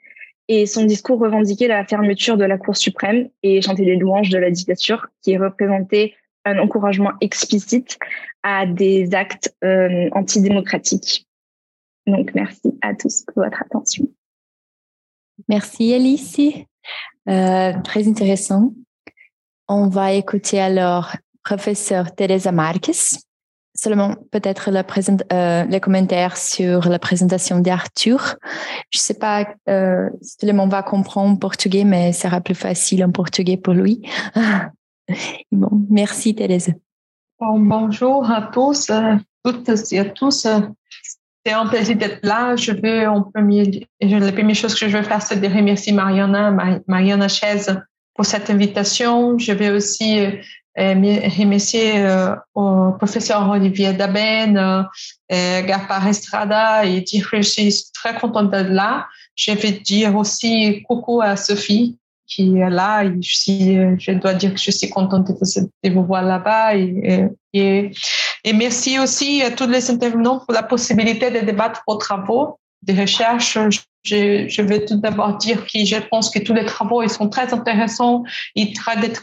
[0.50, 4.38] Et son discours revendiquait la fermeture de la Cour suprême et chantait les louanges de
[4.38, 6.14] la dictature qui représentait
[6.46, 7.98] un encouragement explicite
[8.42, 11.27] à des actes euh, antidémocratiques.
[12.08, 14.08] Donc, merci à tous pour votre attention.
[15.46, 16.40] Merci, Alice.
[17.28, 18.72] Euh, très intéressant.
[19.68, 23.18] On va écouter alors professeur Teresa Marques.
[23.74, 24.82] Seulement peut-être le,
[25.32, 28.36] euh, les commentaires sur la présentation d'Arthur.
[28.90, 32.40] Je ne sais pas euh, si tout le monde va comprendre portugais, mais ça sera
[32.40, 34.00] plus facile en portugais pour lui.
[35.52, 36.72] bon, merci Teresa.
[37.38, 38.90] bonjour à tous,
[39.44, 40.46] toutes et à tous
[41.44, 42.56] c'est un plaisir d'être là.
[42.56, 46.54] Je veux en premier, la première chose que je veux faire, c'est de remercier Mariana,
[46.86, 47.80] Mariana Chaise
[48.14, 49.38] pour cette invitation.
[49.38, 50.20] Je vais aussi
[50.78, 50.94] euh,
[51.38, 58.16] remercier euh, au professeur Olivier Daben, euh, Gaspar Estrada et dire que je suis très
[58.16, 59.06] contente d'être là.
[59.34, 63.02] Je vais dire aussi coucou à Sophie qui est là.
[63.04, 66.76] Et je, dois dire que je suis contente de vous voir là-bas.
[66.76, 67.90] Et,
[68.48, 72.98] et, merci aussi à tous les intervenants pour la possibilité de débattre vos travaux de
[72.98, 73.58] recherche.
[74.04, 77.52] Je, je vais tout d'abord dire que je pense que tous les travaux sont très
[77.52, 78.24] intéressants.
[78.54, 79.20] Ils traitent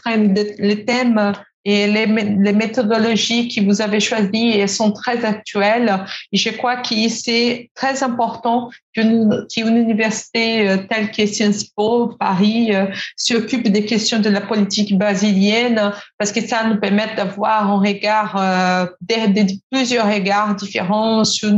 [0.58, 1.32] les thèmes
[1.68, 6.06] et les, méthodologies que vous avez choisies sont très actuelles.
[6.32, 12.86] Je crois que c'est très important qu'une université euh, telle que Sciences Po Paris euh,
[13.16, 18.36] s'occupe des questions de la politique brésilienne parce que ça nous permet d'avoir un regard,
[18.38, 18.86] euh,
[19.72, 21.50] plusieurs regards différents sur,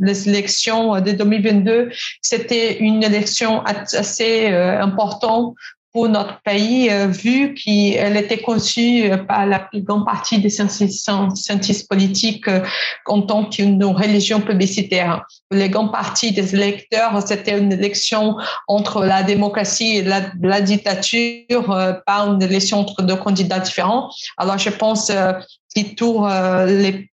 [0.00, 1.88] les élections de 2022.
[2.20, 5.54] C'était une élection assez importante
[5.92, 10.48] pour notre pays, euh, vu qu'elle était conçue euh, par la plus grande partie des
[10.48, 12.60] scientifiques politiques euh,
[13.06, 15.24] en tant qu'une religion publicitaire.
[15.48, 18.36] Pour les grandes parties des électeurs, c'était une élection
[18.68, 21.66] entre la démocratie et la, la dictature,
[22.06, 24.10] pas une élection entre deux candidats différents.
[24.36, 26.24] Alors, je pense que tous
[26.66, 27.08] les,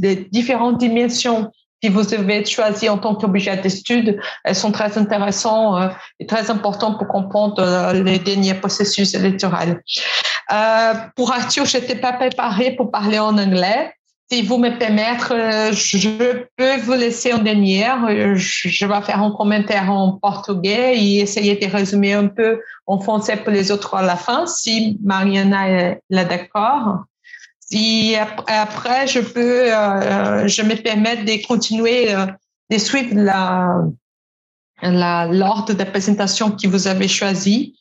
[0.00, 1.50] les différentes dimensions
[1.86, 6.50] si vous devez choisir en tant qu'objet d'étude, elles sont très intéressantes euh, et très
[6.50, 9.76] importantes pour comprendre euh, les derniers processus électoraux.
[10.52, 13.92] Euh, pour Arthur, je n'étais pas préparée pour parler en anglais.
[14.28, 17.98] Si vous me permettez, je peux vous laisser en dernière.
[18.34, 23.36] Je vais faire un commentaire en portugais et essayer de résumer un peu en français
[23.36, 27.04] pour les autres à la fin, si Mariana est d'accord.
[27.72, 32.26] Et après, je peux, euh, je me permettre de continuer, euh,
[32.70, 33.82] de suivre la,
[34.82, 37.76] la, l'ordre de présentation que vous avez choisi.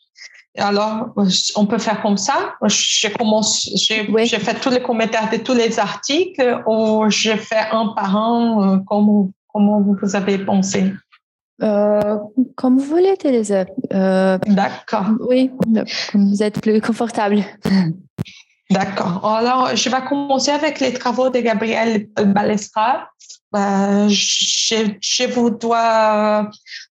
[0.58, 1.14] Alors,
[1.56, 2.56] on peut faire comme ça.
[2.64, 7.68] Je commence, j'ai, j'ai fait tous les commentaires de tous les articles ou je fais
[7.72, 10.94] un par un, euh, comme, comment vous avez pensé?
[11.62, 12.18] Euh,
[12.56, 13.54] comme vous voulez, Thérèse.
[13.94, 15.08] Euh, D'accord.
[15.30, 15.52] Oui,
[16.12, 17.44] comme vous êtes plus confortable.
[18.72, 19.24] D'accord.
[19.26, 23.10] Alors, je vais commencer avec les travaux de Gabriel Balestra.
[23.56, 26.50] euh, je, je, vous dois,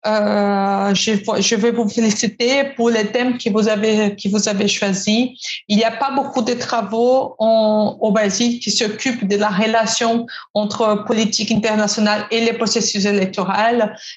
[0.05, 4.67] euh, je, je vais vous féliciter pour les thèmes que vous avez que vous avez
[4.67, 5.29] choisis.
[5.67, 10.27] Il n'y a pas beaucoup de travaux en, au Brésil qui s'occupent de la relation
[10.53, 13.51] entre politique internationale et les processus électoraux.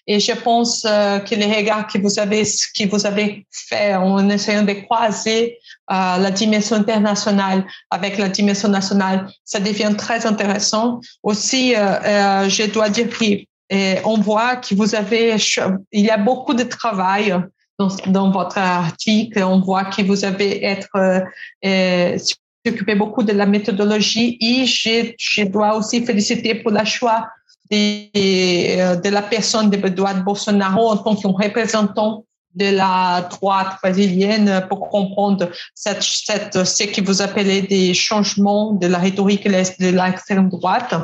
[0.06, 4.28] Et je pense euh, que les regards que vous avez que vous avez fait en
[4.28, 11.00] essayant de croiser la dimension internationale avec la dimension nationale, ça devient très intéressant.
[11.22, 15.36] Aussi, euh, euh je dois dire qu'on voit que vous avez,
[15.92, 17.34] il y a beaucoup de travail
[17.78, 19.42] dans, votre article.
[19.42, 20.96] On voit que vous avez être
[21.64, 22.18] euh,
[22.66, 27.28] occupé beaucoup de la méthodologie et je, je dois aussi féliciter pour le choix
[27.70, 32.24] de, de la personne de Eduardo Bolsonaro en tant que représentant
[32.54, 38.98] de la droite brésilienne pour comprendre cette, ce que vous appelez des changements de la
[38.98, 40.94] rhétorique de l'extrême droite.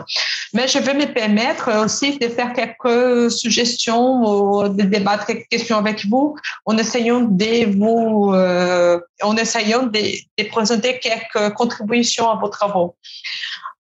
[0.53, 5.79] Mais je vais me permettre aussi de faire quelques suggestions ou de débattre quelques questions
[5.79, 6.37] avec vous
[6.67, 12.97] en essayant de vous, euh, en essayant de présenter quelques contributions à vos travaux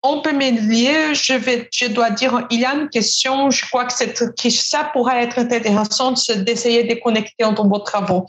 [0.04, 3.86] en premier lieu, je, vais, je dois dire, il y a une question, je crois
[3.86, 8.26] que, que ça pourrait être intéressant d'essayer de connecter entre vos travaux,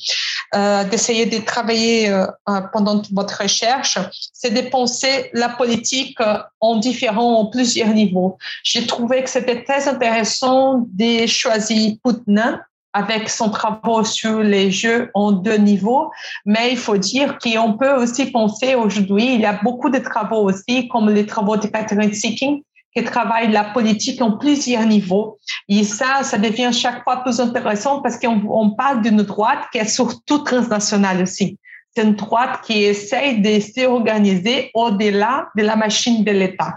[0.55, 2.27] euh, d'essayer de travailler euh,
[2.73, 3.99] pendant votre recherche,
[4.33, 6.19] c'est de penser la politique
[6.61, 8.39] en différents, en plusieurs niveaux.
[8.63, 12.61] J'ai trouvé que c'était très intéressant de choisir Poutine
[12.95, 16.11] avec son travail sur les jeux en deux niveaux,
[16.47, 20.49] mais il faut dire qu'on peut aussi penser aujourd'hui, il y a beaucoup de travaux
[20.49, 22.63] aussi, comme les travaux de Catherine Seeking,
[22.97, 25.39] qui travaillent la politique en plusieurs niveaux.
[25.69, 29.89] Et ça, ça devient chaque fois plus intéressant parce qu'on parle d'une droite qui est
[29.89, 31.59] surtout transnationale aussi.
[31.97, 36.75] C'est une droite qui essaye de s'organiser au-delà de la machine de l'État.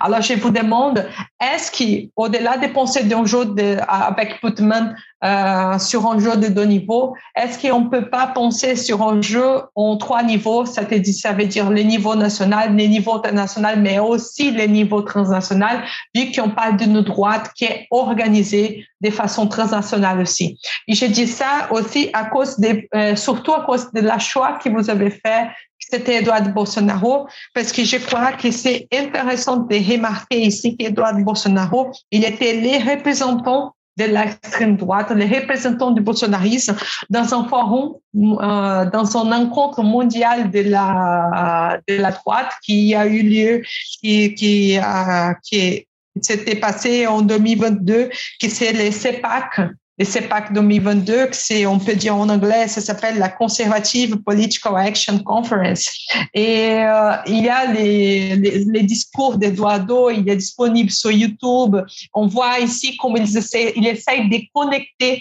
[0.00, 1.06] Alors, je vous demande,
[1.40, 4.94] est-ce qu'au-delà de penser d'un de, avec Putman
[5.24, 9.20] euh, sur un jeu de deux niveaux, est-ce qu'on ne peut pas penser sur un
[9.20, 13.98] jeu en trois niveaux, ça, ça veut dire le niveau national, le niveau international, mais
[13.98, 15.82] aussi le niveau transnational,
[16.14, 20.58] vu qu'on parle d'une droite qui est organisée de façon transnationale aussi.
[20.86, 24.58] Et je dis ça aussi à cause de, euh, surtout à cause de la choix
[24.62, 25.48] que vous avez fait
[25.90, 31.90] c'était Eduardo Bolsonaro, parce que je crois que c'est intéressant de remarquer ici qu'Eduardo Bolsonaro,
[32.10, 36.76] il était le représentant de l'extrême droite, le représentant du bolsonarisme
[37.10, 43.06] dans un forum, euh, dans un encontre mondial de la, de la droite qui a
[43.06, 43.62] eu lieu,
[44.00, 45.86] qui, qui, euh, qui
[46.22, 49.60] s'était passé en 2022, qui c'est le CEPAC,
[49.98, 55.18] et CEPAC 2022, c'est, on peut dire en anglais, ça s'appelle la Conservative Political Action
[55.18, 55.90] Conference.
[56.34, 61.76] Et euh, il y a les, les, les discours d'Eduardo, il est disponible sur YouTube.
[62.14, 65.20] On voit ici comment il essaie, il essaie de connecter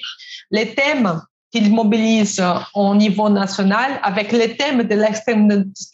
[0.51, 1.21] les thèmes
[1.51, 2.43] qu'il mobilise
[2.75, 4.95] au niveau national avec les thèmes de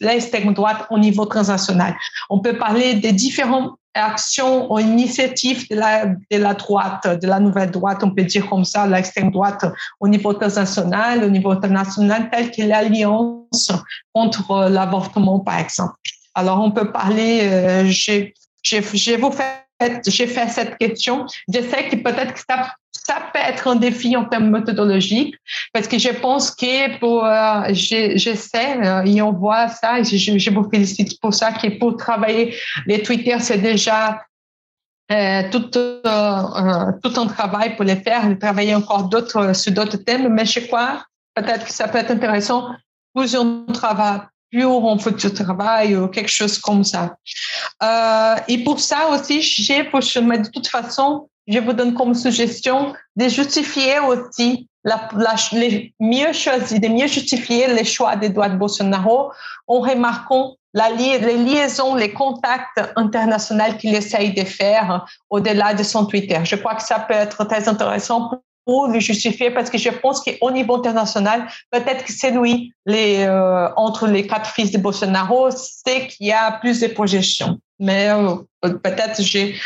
[0.00, 1.94] l'extrême droite au niveau transnational.
[2.28, 7.40] On peut parler des différents action ou initiative de la, de la droite, de la
[7.40, 9.64] nouvelle droite, on peut dire comme ça, l'extrême droite
[10.00, 13.72] au niveau international, au niveau international, telle que l'alliance
[14.12, 15.94] contre l'avortement, par exemple.
[16.34, 19.64] Alors, on peut parler, euh, je vous fais
[20.06, 21.26] j'ai fait cette question.
[21.52, 22.74] Je sais que peut-être que ça
[23.06, 25.36] ça peut être un défi en termes méthodologiques
[25.72, 30.38] parce que je pense que pour, euh, j'essaie euh, et on voit ça et je,
[30.38, 34.22] je, vous félicite pour ça que pour travailler les Twitter, c'est déjà
[35.12, 39.98] euh, tout, euh, tout un travail pour les faire, et travailler encore d'autres sur d'autres
[39.98, 42.70] thèmes, mais je crois peut-être que ça peut être intéressant
[43.12, 44.20] pour un travail
[44.62, 47.16] en futur travail ou quelque chose comme ça.
[48.48, 49.90] Et pour ça aussi, j'ai,
[50.22, 55.94] mais de toute façon, je vous donne comme suggestion de justifier aussi la, la, les
[56.00, 59.32] mieux choisir, de mieux justifier les choix d'Edouard Bolsonaro
[59.66, 66.04] en remarquant la, les liaisons, les contacts internationaux qu'il essaye de faire au-delà de son
[66.04, 66.40] Twitter.
[66.44, 68.30] Je crois que ça peut être très intéressant
[68.66, 73.24] pour le justifier parce que je pense qu'au niveau international, peut-être que c'est lui, les,
[73.26, 77.58] euh, entre les quatre fils de Bolsonaro, c'est qu'il y a plus de projections.
[77.80, 79.56] Mais euh, peut-être, j'ai,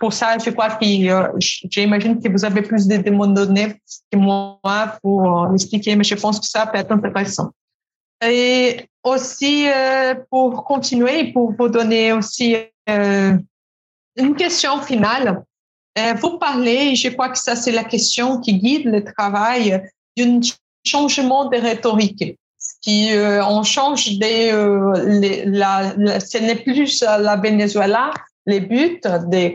[0.00, 3.74] pour ça, je crois que euh, j'imagine que vous avez plus de données
[4.10, 4.60] que moi
[5.02, 7.50] pour expliquer, mais je pense que ça peut être intéressant.
[8.24, 9.66] Et aussi,
[10.30, 12.56] pour continuer, pour vous donner aussi
[14.16, 15.44] une question finale,
[15.98, 19.82] euh, vous parlez, je crois que ça c'est la question qui guide le travail,
[20.16, 20.40] d'un
[20.84, 22.38] changement de rhétorique.
[22.82, 28.12] Qui, euh, on change de, euh, la, ce n'est plus la Venezuela,
[28.46, 29.00] les buts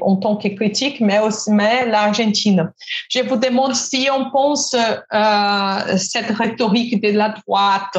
[0.01, 2.71] en tant que critique, mais aussi mais l'Argentine.
[3.09, 7.97] Je vous demande si on pense euh, cette rhétorique de la droite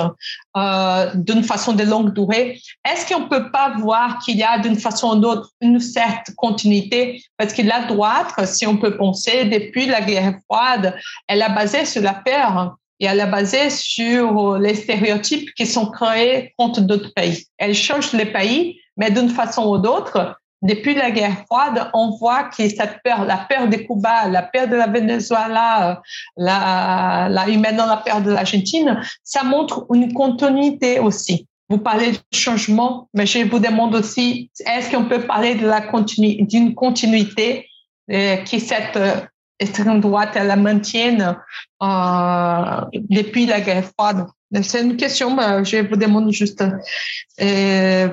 [0.57, 4.79] euh, d'une façon de longue durée, est-ce qu'on peut pas voir qu'il y a d'une
[4.79, 7.23] façon ou d'autre une certaine continuité?
[7.39, 10.95] Parce que la droite, si on peut penser, depuis la guerre froide,
[11.27, 15.91] elle a basé sur la peur et elle est basée sur les stéréotypes qui sont
[15.91, 17.47] créés contre d'autres pays.
[17.59, 22.45] Elle change les pays, mais d'une façon ou d'autre, depuis la guerre froide, on voit
[22.45, 26.01] que cette peur, la peur de Cuba, la peur de la Venezuela,
[26.37, 31.49] la, la, maintenant la peur de l'Argentine, ça montre une continuité aussi.
[31.69, 35.81] Vous parlez de changement, mais je vous demande aussi, est-ce qu'on peut parler de la
[35.81, 37.67] d'une continuité
[38.13, 38.99] euh, qui cette
[39.63, 41.37] euh, extrême droite, elle la maintienne
[41.83, 44.27] euh, depuis la guerre froide?
[44.63, 46.63] C'est une question, je vous demande juste
[47.41, 48.09] euh,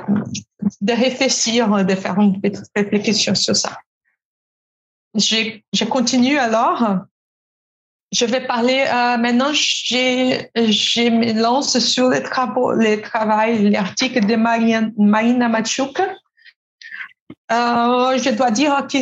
[0.82, 3.78] de réfléchir, de faire une petite réflexion sur ça.
[5.16, 7.00] Je, je continue alors.
[8.12, 9.52] Je vais parler euh, maintenant.
[9.54, 16.02] Je, je me lance sur les travaux, les travaux, l'article de Marina Machouk.
[17.50, 18.98] Je dois dire que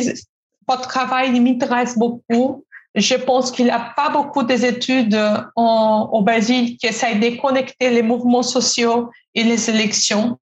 [0.68, 2.64] votre travail m'intéresse beaucoup.
[2.94, 5.18] Je pense qu'il n'y a pas beaucoup d'études
[5.56, 10.38] au Brésil qui essayent de connecter les mouvements sociaux et les élections.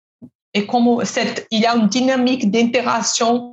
[0.53, 1.01] Et comme
[1.51, 3.51] il y a une dynamique d'interaction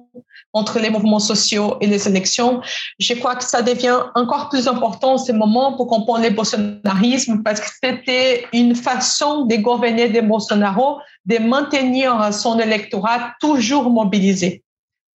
[0.53, 2.61] entre les mouvements sociaux et les élections.
[2.99, 7.43] Je crois que ça devient encore plus important en ce moment pour comprendre le bolsonarisme
[7.43, 14.63] parce que c'était une façon de gouverner de Bolsonaro de maintenir son électorat toujours mobilisé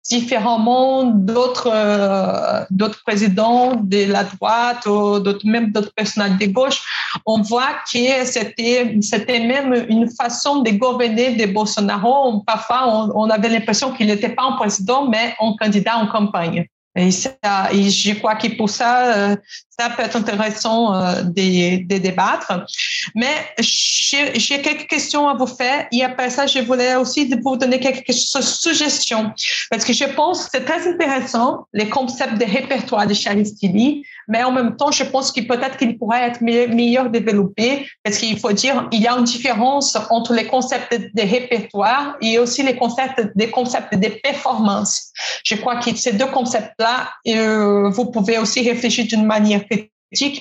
[0.03, 6.81] différemment d'autres euh, d'autres présidents de la droite ou même d'autres personnalités de gauche
[7.25, 12.41] on voit que c'était c'était même une façon de gouverner de Bolsonaro.
[12.41, 16.67] Parfois on, on avait l'impression qu'il n'était pas un président mais un candidat en campagne.
[16.95, 17.33] Et, ça,
[17.71, 19.35] et je crois que pour ça, euh,
[19.79, 22.65] ça peut être intéressant euh, de, débattre.
[23.15, 25.87] Mais j'ai quelques questions à vous faire.
[25.91, 29.31] Et après ça, je voulais aussi vous donner quelques suggestions.
[29.71, 34.05] Parce que je pense que c'est très intéressant, les concepts de répertoire de Charles Tilly.
[34.27, 37.87] Mais en même temps, je pense qu'il peut-être qu'il pourrait être meilleur développé.
[38.03, 42.37] Parce qu'il faut dire, il y a une différence entre les concepts de répertoire et
[42.37, 45.11] aussi les concepts, des concepts de performance.
[45.43, 49.62] Je crois que ces deux concepts là, euh, vous pouvez aussi réfléchir d'une manière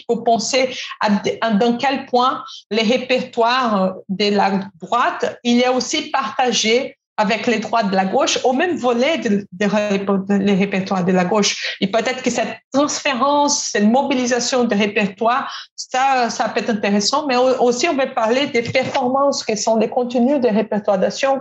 [0.07, 1.11] pour penser à,
[1.53, 7.85] dans quel point les répertoires de la droite, il est aussi partagé avec les droits
[7.85, 11.77] de la gauche au même volet des de, répertoires de la gauche.
[11.81, 15.45] Et peut-être que cette transférence, cette mobilisation des répertoires,
[15.77, 19.89] ça, ça peut être intéressant, mais aussi on va parler des performances qui sont les
[19.89, 21.41] contenus des répertoires d'action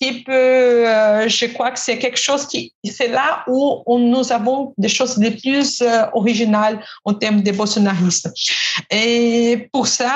[0.00, 4.32] qui peut, euh, je crois que c'est quelque chose qui, c'est là où on, nous
[4.32, 8.30] avons des choses les plus euh, originales en termes de bolsonaristes.
[8.90, 10.12] Et pour ça,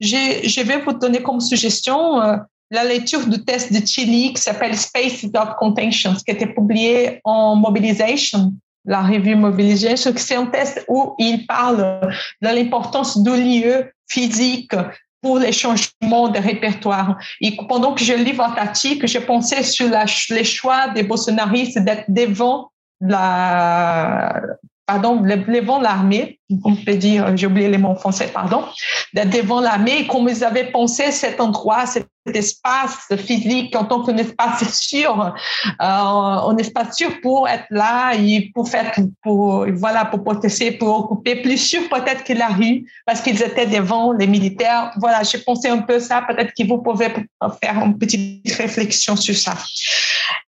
[0.00, 2.36] je vais vous donner comme suggestion euh,
[2.70, 7.20] la lecture du test de Chili qui s'appelle Space of Contention, qui a été publié
[7.24, 8.52] en Mobilization,
[8.84, 12.00] la revue Mobilization, c'est un test où il parle
[12.42, 14.74] de l'importance du lieu physique
[15.22, 17.16] pour les changements de répertoire.
[17.40, 21.78] Et pendant que je lis votre article, je pensais sur la, les choix des bolsonaristes
[21.78, 22.70] d'être devant
[25.80, 28.64] l'armée, on peut dire, j'ai oublié les mots français, pardon,
[29.12, 34.16] d'être devant l'armée, comme ils avaient pensé cet endroit, cet espace physique en tant qu'un
[34.16, 35.34] espace sûr,
[35.80, 38.12] euh, un espace sûr pour être là
[38.54, 38.92] pour faire,
[39.22, 43.66] pour, voilà, pour protéger, pour occuper plus sûr peut-être que la rue, parce qu'ils étaient
[43.66, 44.92] devant les militaires.
[44.98, 47.08] Voilà, j'ai pensé un peu ça, peut-être que vous pouvez
[47.62, 49.54] faire une petite réflexion sur ça.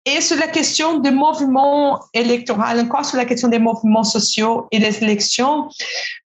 [0.07, 4.79] Et sur la question des mouvements électoraux, encore sur la question des mouvements sociaux et
[4.79, 5.71] des élections,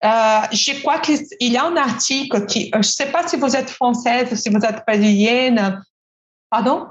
[0.03, 3.55] euh, je crois qu'il y a un article qui, je ne sais pas si vous
[3.55, 5.81] êtes française, si vous êtes brésilienne.
[6.49, 6.87] Pardon?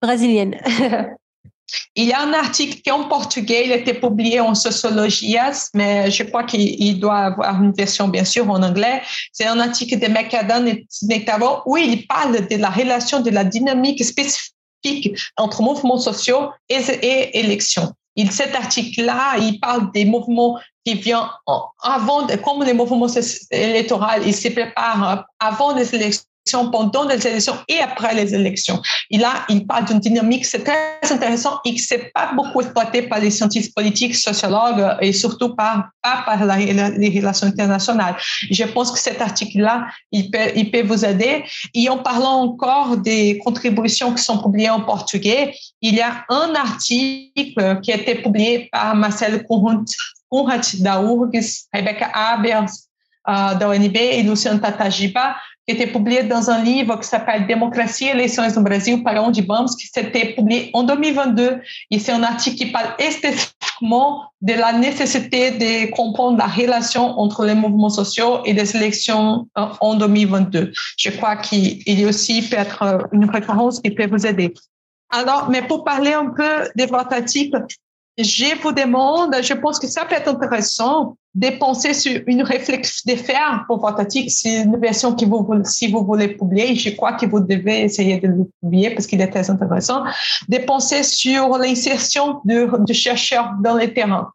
[0.00, 0.60] Brésilienne.
[1.96, 5.36] Il y a un article qui est en portugais, il a été publié en sociologie,
[5.72, 9.00] mais je crois qu'il doit avoir une version, bien sûr, en anglais.
[9.32, 13.44] C'est un article de McAdam et Nectavo où il parle de la relation, de la
[13.44, 17.92] dynamique spécifique entre mouvements sociaux et, et élections.
[18.16, 21.28] Il, cet article-là, il parle des mouvements qui viennent
[21.82, 23.08] avant, comme les mouvements
[23.50, 28.80] électoraux, ils se préparent avant les élections pendant les élections et après les élections.
[29.10, 33.02] Et là, il parle d'une dynamique, c'est très intéressant et que c'est pas beaucoup exploité
[33.02, 38.16] par les scientifiques politiques, sociologues et surtout par, pas par les relations internationales.
[38.50, 41.44] Je pense que cet article-là, il peut, vous aider.
[41.72, 46.54] Et en parlant encore des contributions qui sont publiées en portugais, il y a un
[46.54, 49.84] article qui a été publié par Marcelo Conrad
[50.80, 52.88] da URGS, Rebecca Abers,
[53.26, 58.10] uh, da et Luciano Tatagiba, qui était publié dans un livre qui s'appelle Démocratie et
[58.10, 61.60] élections au Brésil, para onde vamos, qui s'était publié en 2022.
[61.90, 67.46] Et c'est un article qui parle spécifiquement de la nécessité de comprendre la relation entre
[67.46, 70.72] les mouvements sociaux et les élections en 2022.
[70.98, 74.52] Je crois qu'il y a aussi peut-être une référence qui peut vous aider.
[75.10, 77.64] Alors, mais pour parler un peu de votre article,
[78.16, 83.12] je vous demande, je pense que ça peut être intéressant de penser sur une réflexion,
[83.12, 86.90] de faire pour votre article, c'est une version que vous, si vous voulez publier, je
[86.90, 90.04] crois que vous devez essayer de le publier parce qu'il est très intéressant,
[90.48, 94.30] de penser sur l'insertion de, de chercheurs dans les terrains.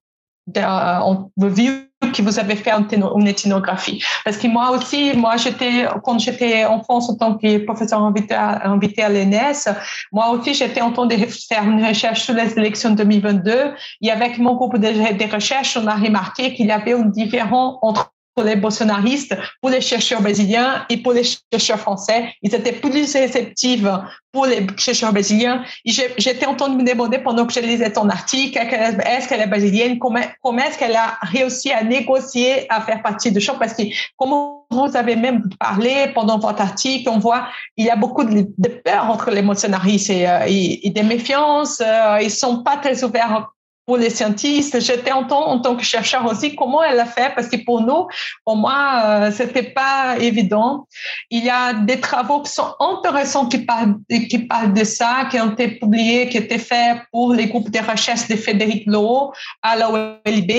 [0.47, 0.61] De,
[1.05, 4.03] on vu que vous avez fait une ethnographie.
[4.23, 8.33] Parce que moi aussi, moi, j'étais, quand j'étais en France en tant que professeur invité
[8.33, 9.69] à, invité l'ENS,
[10.11, 13.73] moi aussi, j'étais en train de faire une recherche sur les élections 2022.
[14.01, 18.11] Et avec mon groupe de, recherche, on a remarqué qu'il y avait un différent entre
[18.39, 22.33] pour les bolsonaristes, pour les chercheurs brésiliens et pour les chercheurs français.
[22.41, 23.83] Ils étaient plus réceptifs
[24.31, 25.65] pour les chercheurs brésiliens.
[25.83, 29.47] J'étais en train de me demander pendant que je lisais ton article, est-ce qu'elle est
[29.47, 33.73] brésilienne, comment, comment est-ce qu'elle a réussi à négocier, à faire partie de champ, parce
[33.73, 33.83] que
[34.15, 34.31] comme
[34.71, 39.09] vous avez même parlé pendant votre article, on voit il y a beaucoup de, peur
[39.09, 41.81] entre les bolsonaristes et, euh, et, des méfiances.
[41.81, 43.49] Euh, ils sont pas très ouverts
[43.89, 44.79] pour les scientifiques.
[44.79, 45.23] J'étais en
[45.55, 48.07] en tant que chercheur aussi, comment elle a fait, parce que pour nous,
[48.45, 50.85] pour moi, euh, c'était pas évident.
[51.31, 53.95] Il y a des travaux qui sont intéressants qui parlent,
[54.31, 57.79] qui parlent de ça, qui ont été publiés, qui étaient faits pour les groupes de
[57.79, 59.31] recherche de Frédéric Lowe
[59.63, 60.51] à la OLB,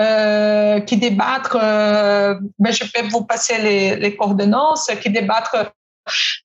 [0.00, 5.72] euh, qui débattent, euh, ben, je peux vous passer les, les coordonnées, qui débattent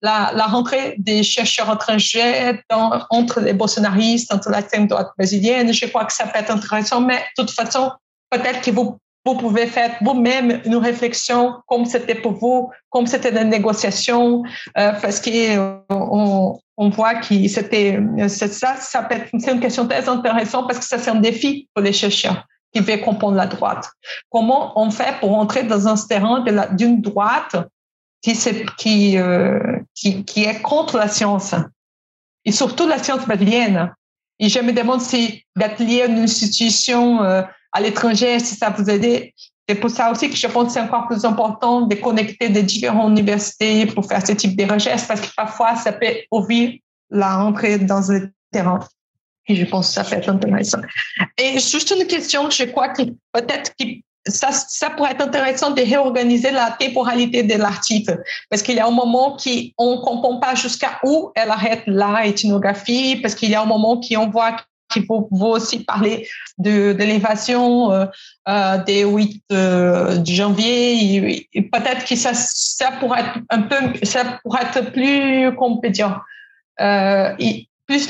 [0.01, 2.61] la, la, rentrée des chercheurs étrangers
[3.09, 5.73] entre les bolsonaristes, entre l'extrême droite brésilienne.
[5.73, 7.91] Je crois que ça peut être intéressant, mais de toute façon,
[8.29, 13.31] peut-être que vous, vous pouvez faire vous-même une réflexion comme c'était pour vous, comme c'était
[13.31, 14.43] des négociations,
[14.77, 19.87] euh, parce qu'on on, on voit que c'était ça, ça peut être c'est une question
[19.87, 23.47] très intéressante parce que ça c'est un défi pour les chercheurs qui veulent comprendre la
[23.47, 23.89] droite.
[24.29, 27.55] Comment on fait pour entrer dans un terrain d'une droite
[28.25, 31.55] euh, qui, est contre la science,
[32.45, 33.93] et surtout la science brésilienne.
[34.39, 37.41] Et je me demande si à une institution euh,
[37.71, 39.31] à l'étranger, si ça vous aide.
[39.69, 42.63] C'est pour ça aussi que je pense que c'est encore plus important de connecter des
[42.63, 46.79] différentes universités pour faire ce type de recherche, parce que parfois, ça peut ouvrir
[47.09, 48.79] la rentrée dans le terrain.
[49.47, 50.79] Et je pense que ça peut être intéressant.
[51.37, 56.51] Et juste une question, je crois que peut-être qui ça, pourrait être intéressant de réorganiser
[56.51, 60.55] la temporalité de l'article, parce qu'il y a un moment qui on ne comprend pas
[60.55, 64.57] jusqu'à où elle arrête la ethnographie, parce qu'il y a un moment qui on voit
[64.91, 66.27] qu'il faut, aussi parler
[66.57, 68.05] de, l'élévation euh,
[68.47, 71.49] euh, des 8 euh, janvier.
[71.53, 76.15] Peut-être que ça, ça pourrait être un peu, ça pourrait être plus, compétent.
[76.79, 78.09] et plus,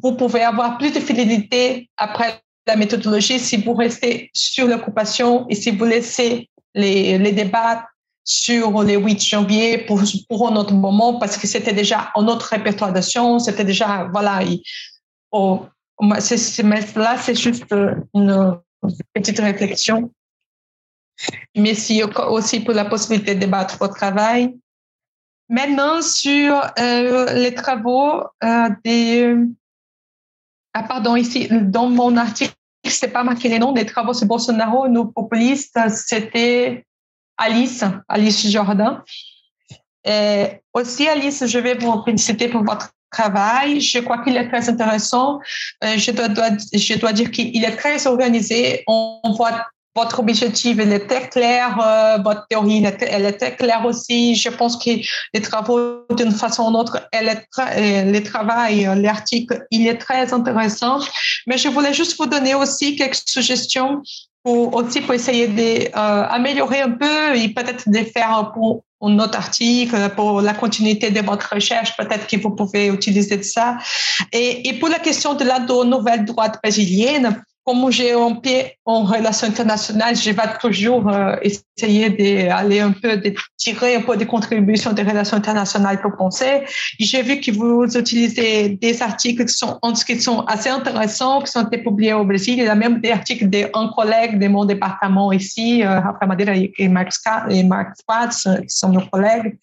[0.00, 5.54] vous pouvez avoir plus de fidélité après la méthodologie si vous restez sur l'occupation et
[5.54, 7.86] si vous laissez les, les débats
[8.24, 12.46] sur le 8 janvier pour, pour un autre moment, parce que c'était déjà un autre
[12.46, 14.40] répertoire d'action, c'était déjà, voilà,
[15.30, 15.64] oh,
[16.00, 17.72] là, c'est juste
[18.14, 18.58] une
[19.14, 20.10] petite réflexion.
[21.56, 24.56] Merci aussi pour la possibilité de débattre au travail.
[25.48, 29.36] Maintenant, sur euh, les travaux euh, des
[30.78, 32.52] ah, pardon, ici, dans mon article,
[32.90, 36.84] c'est pas marqué les noms des travaux sur Bolsonaro, nos populistes, c'était
[37.36, 39.02] Alice, Alice Jordan.
[40.72, 43.80] Aussi, Alice, je vais vous féliciter pour votre travail.
[43.80, 45.40] Je crois qu'il est très intéressant.
[45.84, 48.84] Euh, je dois, dois je dois dire qu'il est très organisé.
[48.86, 49.66] On voit
[49.96, 54.34] votre objectif est très clair, euh, votre théorie elle très claire aussi.
[54.34, 54.90] Je pense que
[55.34, 57.28] les travaux, d'une façon ou d'une autre, elle
[57.58, 60.98] euh, travail, euh, l'article, il est très intéressant.
[61.46, 64.02] Mais je voulais juste vous donner aussi quelques suggestions
[64.44, 70.40] pour aussi pour essayer d'améliorer un peu et peut-être de faire un autre article pour
[70.40, 73.76] la continuité de votre recherche, peut-être que vous pouvez utiliser ça.
[74.32, 79.48] Et pour la question de la nouvelle droite brésilienne, comme j'ai un pied en relations
[79.48, 84.92] internationales, je vais toujours euh, essayer d'aller un peu, de tirer un peu des contributions
[84.92, 86.62] des relations internationales pour penser.
[87.00, 91.64] J'ai vu que vous utilisez des articles qui sont, qui sont assez intéressants, qui sont
[91.64, 92.54] publiés au Brésil.
[92.58, 96.52] Il y a même des articles d'un collègue de mon département ici, euh, Rafael Madeira
[96.54, 97.10] et Marc,
[97.50, 99.58] et Marc Schwartz, qui sont nos collègues,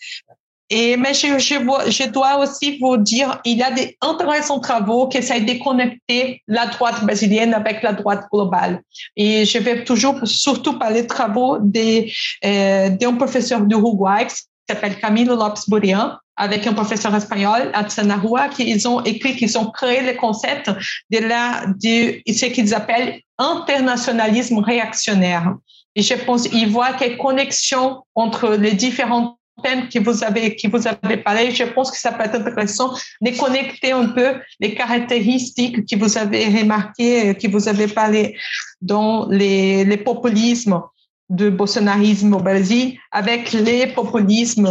[0.98, 5.64] mais je, dois aussi vous dire, il y a des intéressants travaux qui essayent de
[5.64, 8.82] connecter la droite brésilienne avec la droite globale.
[9.16, 14.98] Et je vais toujours, surtout parler de travaux euh, d'un professeur du Uruguay qui s'appelle
[15.00, 19.70] Camilo Lopes Burian, avec un professeur espagnol, Atsana Rua, qui ils ont écrit, qu'ils ont
[19.70, 20.72] créé le concept
[21.12, 25.56] de, la, de ce qu'ils appellent internationalisme réactionnaire.
[25.96, 29.38] Et je pense, ils voient quelle connexion entre les différents
[30.00, 34.08] vous avez vous avez parlé, je pense que ça peut être intéressant de connecter un
[34.08, 38.36] peu les caractéristiques que vous avez remarquées, que vous avez parlé
[38.82, 40.82] dans les, les populismes
[41.30, 44.70] de bolsonarisme au Brésil avec les populismes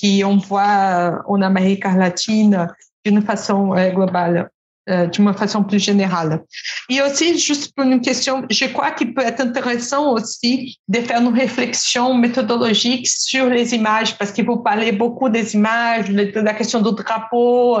[0.00, 2.66] qu'on voit en Amérique latine
[3.04, 4.50] d'une façon globale.
[4.88, 6.44] Euh, d'une façon plus générale.
[6.88, 11.20] Et aussi, juste pour une question, je crois qu'il peut être intéressant aussi de faire
[11.20, 16.54] une réflexion méthodologique sur les images, parce que vous parlez beaucoup des images, de la
[16.54, 17.78] question du drapeau,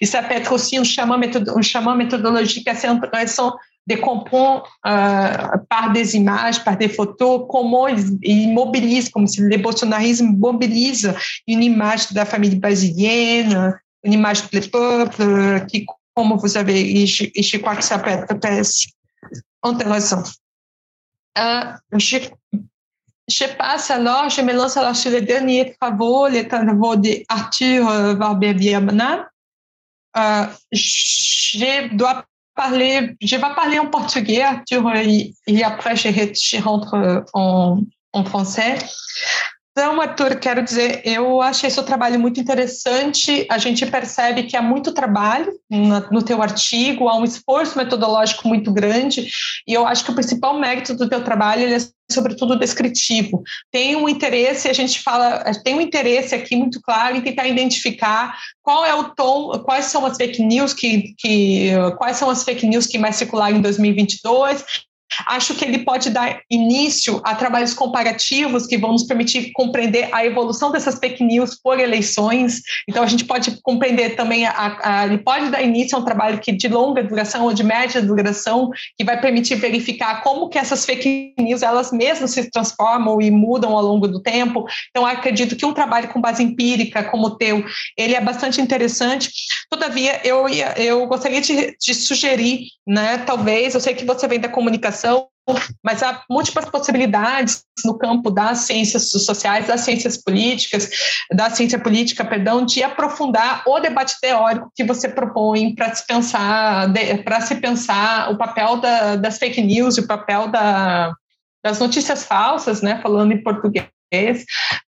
[0.00, 3.52] et ça peut être aussi un chemin, un chemin méthodologique assez intéressant
[3.86, 5.36] de comprendre euh,
[5.68, 11.12] par des images, par des photos, comment ils, ils mobilisent, comme si le bolsonarisme mobilise
[11.46, 15.84] une image de la famille brésilienne, une image du peuple qui
[16.20, 18.30] como vous avez, et je, crois que ça peut être
[19.62, 20.22] intéressant.
[21.38, 21.62] Euh,
[21.96, 28.14] je, passe alors, je me lance alors sur les derniers travaux, les travaux d'Arthur euh,
[28.14, 29.30] Barber-Biamana.
[30.18, 37.80] Euh, je dois parler, je vais parler en portugais, Arthur, et, après je, rentre en,
[38.12, 38.76] en français.
[39.72, 43.46] Então, Arthur, quero dizer, eu achei seu trabalho muito interessante.
[43.48, 45.52] A gente percebe que há muito trabalho
[46.10, 49.28] no teu artigo, há um esforço metodológico muito grande,
[49.66, 51.78] e eu acho que o principal mérito do teu trabalho é
[52.10, 53.44] sobretudo descritivo.
[53.70, 58.36] Tem um interesse, a gente fala, tem um interesse aqui muito claro em tentar identificar
[58.62, 62.66] qual é o tom, quais são as fake news que, que quais são as fake
[62.66, 64.64] news que mais circularam em 2022
[65.26, 70.24] Acho que ele pode dar início a trabalhos comparativos que vão nos permitir compreender a
[70.24, 72.62] evolução dessas fake news por eleições.
[72.88, 76.38] Então, a gente pode compreender também, a, a, ele pode dar início a um trabalho
[76.38, 80.84] que de longa duração ou de média duração, que vai permitir verificar como que essas
[80.84, 84.64] fake news, elas mesmas se transformam e mudam ao longo do tempo.
[84.90, 87.64] Então, acredito que um trabalho com base empírica como o teu,
[87.96, 89.30] ele é bastante interessante.
[89.70, 94.48] Todavia, eu, eu gostaria de, de sugerir, né, talvez, eu sei que você vem da
[94.48, 94.99] comunicação,
[95.82, 100.90] mas há múltiplas possibilidades no campo das ciências sociais, das ciências políticas,
[101.32, 106.88] da ciência política, perdão, de aprofundar o debate teórico que você propõe para se pensar,
[107.24, 111.12] para se pensar o papel da, das fake news, o papel da,
[111.64, 113.88] das notícias falsas, né, falando em português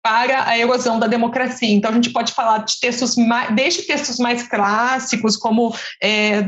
[0.02, 1.72] para a erosão da democracia.
[1.72, 5.72] Então, a gente pode falar de textos mais, desde textos mais clássicos, como
[6.02, 6.42] é,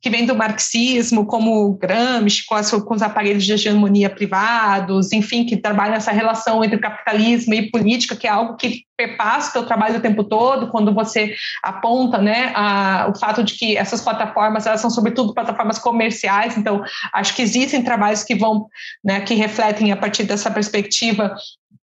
[0.00, 5.44] que vem do marxismo, como Gramsci, com, as, com, os aparelhos de hegemonia privados, enfim,
[5.44, 9.66] que trabalham essa relação entre capitalismo e política, que é algo que perpassa o seu
[9.66, 14.66] trabalho o tempo todo, quando você aponta né, a, o fato de que essas plataformas,
[14.66, 16.82] elas são sobretudo plataformas comerciais, então
[17.14, 18.66] acho que existem trabalhos que vão,
[19.02, 21.34] né, que refletem a partir dessa perspectiva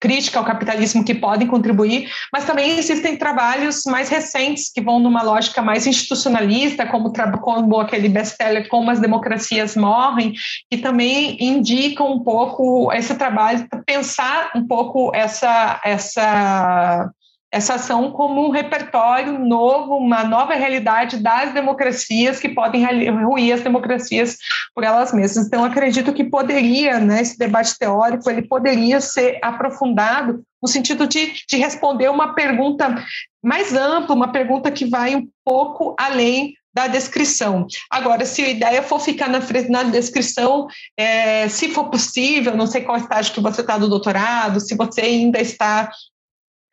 [0.05, 5.23] crítica ao capitalismo que podem contribuir, mas também existem trabalhos mais recentes que vão numa
[5.23, 7.11] lógica mais institucionalista, como,
[7.41, 10.35] como aquele best-seller Como as Democracias Morrem,
[10.71, 17.04] que também indicam um pouco esse trabalho, pensar um pouco essa, essa
[17.55, 22.85] essa ação como um repertório novo, uma nova realidade das democracias que podem
[23.25, 24.37] ruir as democracias
[24.75, 25.47] por elas mesmas.
[25.47, 31.33] Então, acredito que poderia, né, esse debate teórico, ele poderia ser aprofundado no sentido de,
[31.49, 32.93] de responder uma pergunta
[33.41, 37.69] mais ampla, uma pergunta que vai um pouco além da descrição.
[37.89, 40.67] Agora, se a ideia for ficar na, na descrição,
[40.97, 45.03] é, se for possível, não sei qual estágio que você está do doutorado, se você
[45.03, 45.89] ainda está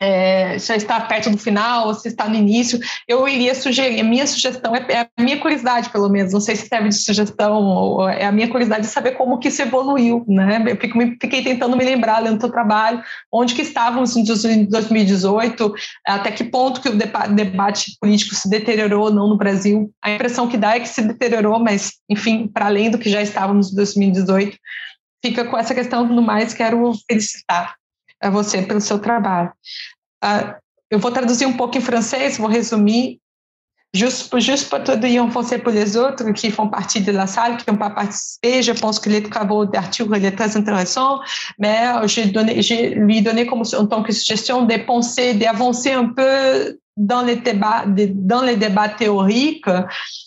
[0.01, 4.25] é, já está perto do final, se está no início, eu iria sugerir, a minha
[4.25, 8.09] sugestão é, é, a minha curiosidade, pelo menos, não sei se serve de sugestão, ou
[8.09, 10.63] é a minha curiosidade de saber como que isso evoluiu, né?
[10.67, 15.71] Eu fico, fiquei tentando me lembrar, lendo o teu trabalho, onde que estávamos em 2018,
[16.07, 19.91] até que ponto que o debate político se deteriorou ou não no Brasil.
[20.01, 23.21] A impressão que dá é que se deteriorou, mas, enfim, para além do que já
[23.21, 24.57] estávamos em 2018,
[25.23, 27.75] fica com essa questão, no mais, quero felicitar
[28.21, 29.51] a você pelo seu trabalho.
[30.23, 30.53] Uh,
[30.91, 33.19] eu vou traduzir um pouco em francês, vou resumir.
[33.93, 37.27] Juste, juste pour te dire en français pour les autres qui font partie de la
[37.27, 41.19] salle, qui n'ont pas participé, je pense que les travaux d'Arthur est très intéressant,
[41.59, 46.05] mais j'ai donné, j'ai lui donné comme en tant que suggestion de penser, d'avancer un
[46.05, 49.65] peu dans les débats, dans les débats théoriques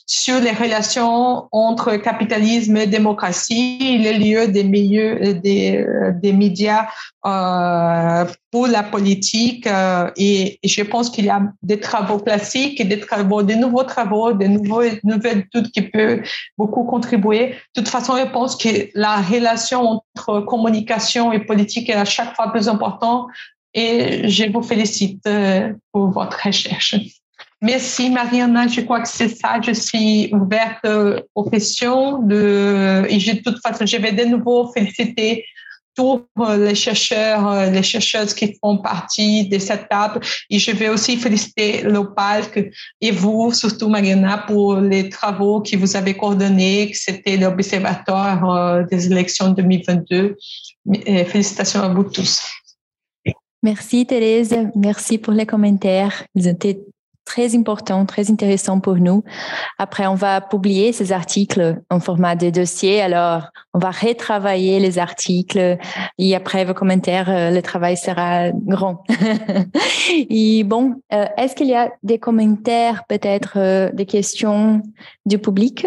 [0.06, 5.84] sur les relations entre capitalisme et démocratie, le lieu des milieux des,
[6.22, 6.86] des médias
[7.26, 9.66] euh, pour la politique.
[9.66, 14.34] Euh, et, je pense qu'il y a des travaux classiques des travaux, des nouveaux travaux,
[14.34, 16.20] des nouveaux, nouvelles études qui peuvent
[16.58, 17.54] beaucoup contribuer.
[17.74, 22.36] De toute façon, je pense que la relation entre communication et politique est à chaque
[22.36, 23.28] fois plus importante
[23.74, 26.96] et je vous félicite euh, pour votre recherche.
[27.60, 29.60] Merci Mariana, je crois que c'est ça.
[29.60, 30.86] Je suis ouverte
[31.34, 35.44] aux questions de, et de toute façon, je vais de nouveau féliciter
[35.96, 36.26] tous
[36.58, 40.20] les chercheurs, les chercheuses qui font partie de cette table.
[40.50, 42.70] Et je vais aussi féliciter l'OPALC
[43.00, 48.82] et vous, surtout Mariana, pour les travaux que vous avez coordonnés, que c'était l'Observatoire euh,
[48.90, 50.36] des élections 2022.
[51.26, 52.42] Félicitations à vous tous.
[53.64, 56.24] Merci Thérèse, merci pour les commentaires.
[56.34, 56.84] Ils étaient
[57.24, 59.24] très importants, très intéressants pour nous.
[59.78, 63.00] Après, on va publier ces articles en format de dossier.
[63.00, 65.78] Alors, on va retravailler les articles
[66.18, 69.02] et après vos commentaires, euh, le travail sera grand.
[70.10, 74.82] et bon, euh, est-ce qu'il y a des commentaires, peut-être euh, des questions
[75.24, 75.86] du public,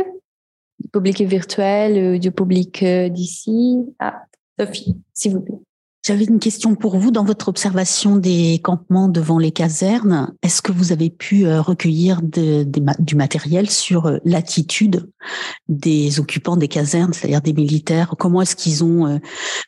[0.79, 3.85] du public virtuel, du public d'ici?
[3.99, 4.23] Ah,
[4.59, 5.59] Sophie, s'il vous plaît.
[6.05, 7.11] J'avais une question pour vous.
[7.11, 12.21] Dans votre observation des campements devant les casernes, est-ce que vous avez pu euh, recueillir
[12.21, 15.09] du matériel sur euh, l'attitude
[15.67, 18.15] des occupants des casernes, c'est-à-dire des militaires?
[18.17, 19.17] Comment est-ce qu'ils ont euh,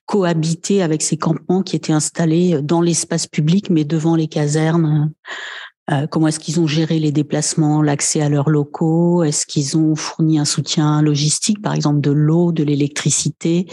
[0.06, 5.12] cohabité avec ces campements qui étaient installés dans l'espace public, mais devant les casernes
[5.92, 9.24] euh, comment est-ce qu'ils ont géré les déplacements, l'accès à leurs locaux?
[9.24, 13.68] Est-ce qu'ils ont fourni un soutien logistique, par exemple de l'eau, de l'électricité?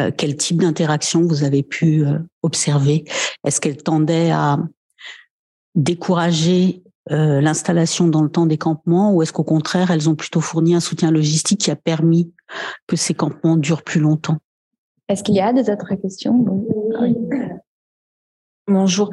[0.00, 3.04] Euh, Quel type d'interaction vous avez pu euh, observer?
[3.44, 4.58] Est-ce qu'elles tendaient à
[5.74, 10.74] décourager l'installation dans le temps des campements ou est-ce qu'au contraire, elles ont plutôt fourni
[10.74, 12.32] un soutien logistique qui a permis
[12.86, 14.38] que ces campements durent plus longtemps?
[15.10, 16.32] Est-ce qu'il y a des autres questions?
[18.66, 19.10] Bonjour.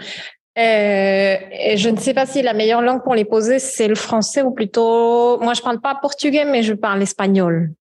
[0.57, 1.37] Euh,
[1.75, 4.51] je ne sais pas si la meilleure langue pour les poser, c'est le français ou
[4.51, 7.71] plutôt, moi je parle pas portugais, mais je parle espagnol.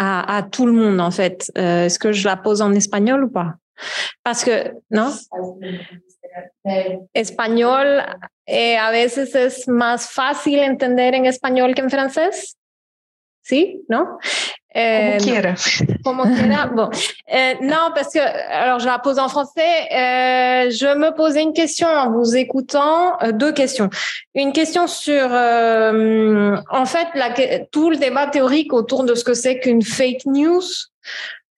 [0.00, 1.50] À, tout le monde, en fait.
[1.58, 3.56] Euh, Est-ce que je la pose en espagnol ou pas?
[4.22, 5.10] Parce que, ¿no?
[7.14, 8.04] Español
[8.46, 12.56] eh, a veces es más fácil entender en español que en francés.
[13.42, 13.82] ¿Sí?
[13.88, 14.18] ¿No?
[14.76, 15.18] Euh.
[16.04, 16.18] Bon.
[16.20, 19.60] Euh, non, parce que, alors je la pose en français.
[19.60, 23.90] Euh, je me posais une question en vous écoutant, euh, deux questions.
[24.34, 27.30] Une question sur, euh, en fait, la,
[27.70, 30.62] tout le débat théorique autour de ce que c'est qu'une fake news.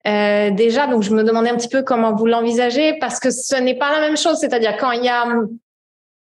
[0.04, 3.76] déjà, donc je me demandais un petit peu comment vous l'envisagez, parce que ce n'est
[3.76, 4.38] pas la même chose.
[4.38, 5.26] C'est-à-dire quand il y a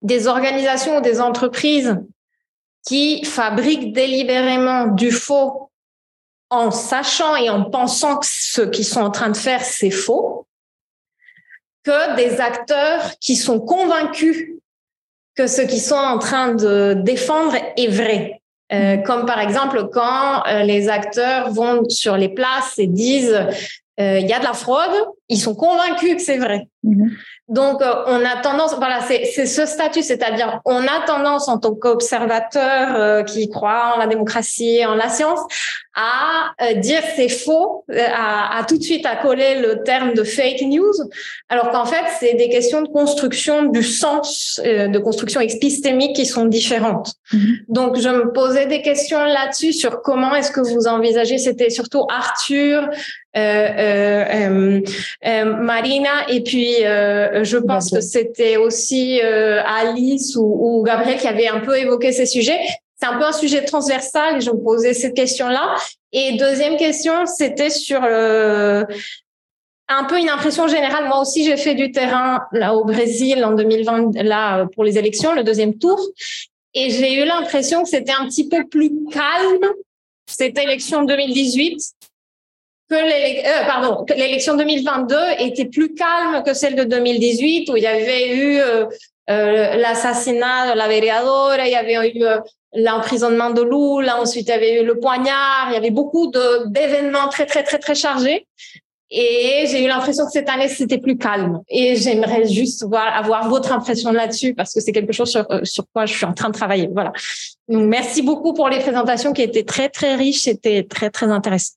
[0.02, 1.98] des organisations ou des entreprises
[2.86, 5.71] qui fabriquent délibérément du faux
[6.52, 10.46] en sachant et en pensant que ce qu'ils sont en train de faire, c'est faux,
[11.84, 14.50] que des acteurs qui sont convaincus
[15.36, 18.42] que ce qu'ils sont en train de défendre est vrai.
[18.72, 19.04] Euh, mm-hmm.
[19.04, 23.48] comme par exemple quand euh, les acteurs vont sur les places et disent
[24.00, 26.68] euh, il y a de la fraude, ils sont convaincus que c'est vrai.
[26.86, 27.12] Mm-hmm.
[27.52, 31.76] Donc, euh, on a tendance, voilà, c'est ce statut, c'est-à-dire on a tendance en tant
[31.76, 35.42] qu'observateur euh, qui croit en la démocratie, en la science,
[35.94, 40.24] à euh, dire c'est faux, à, à, tout de suite à coller le terme de
[40.24, 40.94] fake news,
[41.50, 46.46] alors qu'en fait c'est des questions de construction du sens, de construction épistémique qui sont
[46.46, 47.12] différentes.
[47.34, 47.56] Mm-hmm.
[47.68, 52.06] Donc, je me posais des questions là-dessus sur comment est-ce que vous envisagez, c'était surtout
[52.10, 52.90] Arthur,
[55.24, 56.84] Marina et puis
[57.44, 62.26] je pense que c'était aussi euh, Alice ou, Gabriel qui avait un peu évoqué ces
[62.26, 62.60] sujets.
[63.00, 65.76] C'est un peu un sujet transversal et je me posais cette question-là.
[66.12, 68.84] Et deuxième question, c'était sur euh,
[69.88, 71.08] un peu une impression générale.
[71.08, 75.34] Moi aussi, j'ai fait du terrain là au Brésil en 2020, là pour les élections,
[75.34, 76.00] le deuxième tour,
[76.74, 79.66] et j'ai eu l'impression que c'était un petit peu plus calme
[80.28, 81.82] cette élection 2018
[82.92, 87.88] que euh, pardon, l'élection 2022 était plus calme que celle de 2018 où il y
[87.88, 88.86] avait eu euh,
[89.30, 92.24] euh, l'assassinat de la Veriadora, il y avait eu
[92.74, 96.32] l'emprisonnement de Lula, ensuite il y avait eu le poignard, il y avait beaucoup
[96.68, 98.48] d'événements très très très très chargés.
[99.14, 101.60] Et j'ai eu l'impression que cette année, c'était plus calme.
[101.68, 105.30] Et j'aimerais juste voir, avoir votre impression là-dessus parce que c'est quelque chose
[105.64, 106.88] sur, quoi je suis en train de travailler.
[106.90, 107.12] Voilà.
[107.68, 110.44] Merci beaucoup pour les présentations qui étaient très, très riches.
[110.44, 111.74] C'était très, très intéressant.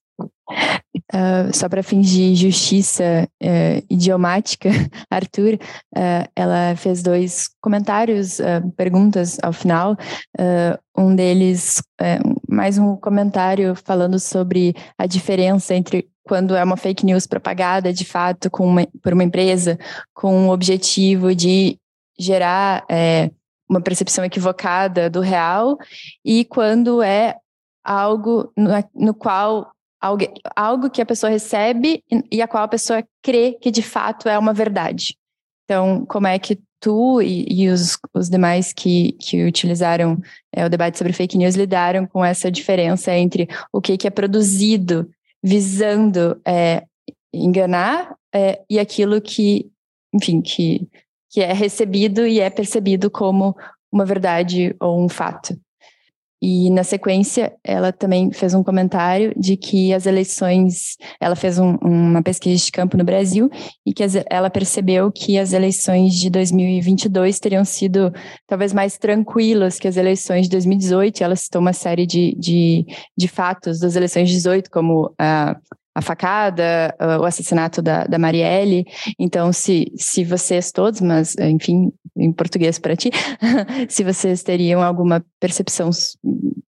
[1.13, 4.71] Uh, só para fingir justiça uh, idiomática,
[5.11, 8.39] Arthur, uh, ela fez dois comentários,
[8.77, 9.97] perguntas ao final.
[10.97, 11.83] um deles,
[12.49, 18.05] mais um comentário falando sobre a diferença entre quando é uma fake news propagada de
[18.05, 19.79] fato uma, por uma empresa
[20.15, 21.79] com o objetivo de
[22.19, 23.31] gerar é,
[23.69, 25.77] uma percepção equivocada do real
[26.25, 27.37] e quando é
[27.85, 29.74] algo no, no qual
[30.55, 34.29] algo, que a pessoa recebe e, e a qual a pessoa crê que de fato
[34.29, 35.17] é uma verdade.
[35.65, 40.21] Então, como é que tu e, e os, os, demais que, que utilizaram
[40.53, 44.11] é, o debate sobre fake news lidaram com essa diferença entre o que, que é
[44.11, 45.09] produzido
[45.43, 46.85] visando é,
[47.33, 49.71] enganar é, e aquilo que,
[50.13, 50.87] enfim, que,
[51.31, 53.57] que é recebido e é percebido como
[53.91, 55.59] uma verdade ou um fato.
[56.47, 61.77] E na sequência, ela também fez um comentário de que as eleições, ela fez um,
[61.77, 63.49] uma pesquisa de campo no Brasil
[63.87, 68.13] e que as, ela percebeu que as eleições de 2022 teriam sido
[68.47, 71.25] talvez mais tranquilas que as eleições de 2018.
[71.25, 72.85] Ela citou uma série de, de,
[73.17, 75.57] de fatos das eleições de 18, como a
[75.95, 78.85] a facada, o assassinato da, da Marielle.
[79.19, 83.11] Então, se, se vocês todos, mas enfim, em português para ti,
[83.89, 85.91] se vocês teriam alguma percepção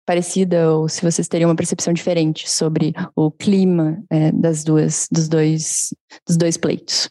[0.07, 5.29] parecida ou se vocês teriam uma percepção diferente sobre o clima é, das duas, dos
[5.29, 5.95] dois,
[6.27, 7.11] dos dois pleitos.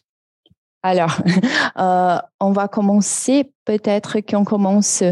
[0.82, 1.20] Alors,
[1.76, 5.02] euh, on va commencer peut-être qu'on commence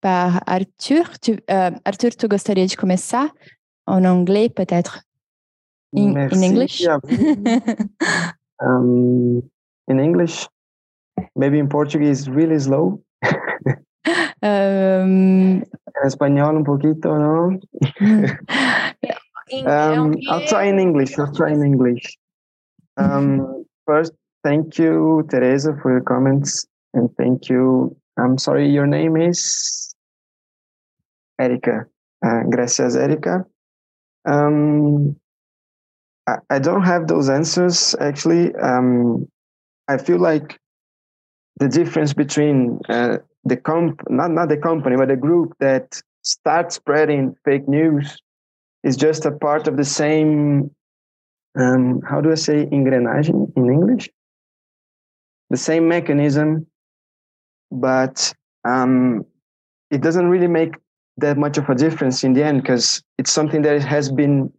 [0.00, 1.18] par Arthur.
[1.20, 3.30] Tu, euh, Arthur, tu gostaria de começar
[3.86, 5.02] en anglais peut-être?
[5.92, 6.86] In, in English?
[8.60, 9.42] um,
[9.88, 10.46] in English,
[11.34, 13.02] maybe in Portuguese, really slow.
[14.42, 17.58] um, en español un poquito, ¿no?
[19.66, 21.18] um, I'll try in English.
[21.18, 22.18] I'll try in English.
[22.96, 24.12] Um, first,
[24.44, 27.96] thank you, Teresa, for your comments, and thank you.
[28.18, 29.94] I'm sorry, your name is
[31.38, 31.86] Erika.
[32.24, 33.44] Uh, gracias, Erika.
[34.24, 35.16] Um,
[36.50, 38.54] I, don't have those answers actually.
[38.56, 39.26] Um,
[39.88, 40.58] I feel like
[41.56, 46.76] the difference between uh, the comp not not the company but the group that starts
[46.76, 48.16] spreading fake news
[48.84, 50.70] is just a part of the same
[51.58, 54.08] um, how do I say engrenagem in English?
[55.50, 56.66] The same mechanism,
[57.70, 58.32] but
[58.64, 59.24] um,
[59.90, 60.74] it doesn't really make
[61.16, 64.52] that much of a difference in the end because it's something that has been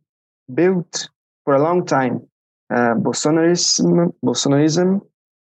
[0.54, 1.08] built
[1.46, 2.28] for a long time.
[2.72, 5.02] Uh, Bolsonarism, Bolsonarism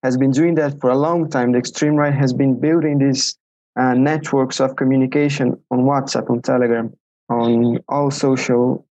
[0.03, 1.53] has been doing that for a long time.
[1.53, 3.39] The extreme right has been building these
[3.79, 6.93] uh, networks of communication on WhatsApp, on Telegram,
[7.29, 8.87] on all social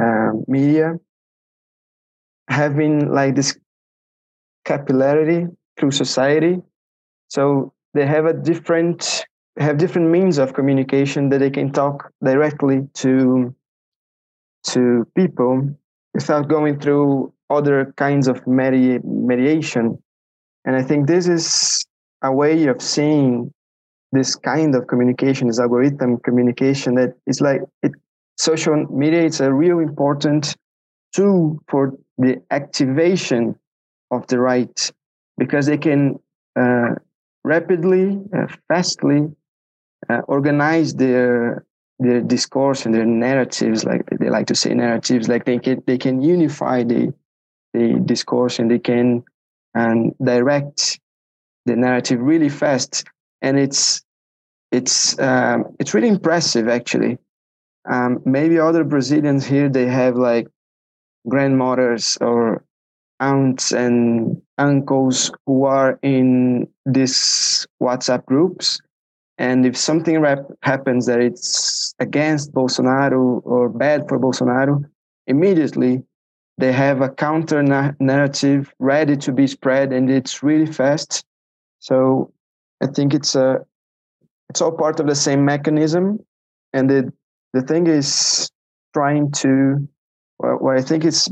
[0.00, 0.94] uh, media,
[2.48, 3.58] having like this
[4.66, 6.62] capillarity through society.
[7.28, 9.24] So they have a different
[9.58, 13.54] have different means of communication that they can talk directly to
[14.64, 15.76] to people
[16.14, 19.98] without going through other kinds of medi- mediation.
[20.64, 21.84] And I think this is
[22.22, 23.52] a way of seeing
[24.12, 27.92] this kind of communication, this algorithm communication that is like it,
[28.38, 30.56] social media is a real important
[31.14, 33.56] tool for the activation
[34.10, 34.92] of the right
[35.36, 36.18] because they can
[36.58, 36.94] uh,
[37.42, 39.28] rapidly, uh, fastly
[40.08, 41.64] uh, organize their
[41.98, 45.98] their discourse and their narratives, like they like to say narratives, like they can they
[45.98, 47.12] can unify the
[47.72, 49.24] the discourse and they can
[49.74, 51.00] and direct
[51.66, 53.04] the narrative really fast,
[53.42, 54.02] and it's
[54.72, 57.18] it's um, it's really impressive actually.
[57.88, 60.48] Um, maybe other Brazilians here they have like
[61.28, 62.64] grandmothers or
[63.20, 68.80] aunts and uncles who are in these WhatsApp groups
[69.38, 74.84] and if something rap- happens that it's against Bolsonaro or bad for Bolsonaro,
[75.26, 76.02] immediately
[76.58, 81.24] they have a counter na- narrative ready to be spread, and it's really fast.
[81.80, 82.32] So
[82.80, 83.58] I think it's a
[84.50, 86.20] it's all part of the same mechanism,
[86.72, 87.12] and the
[87.52, 88.50] the thing is
[88.92, 89.88] trying to
[90.38, 91.28] what I think it's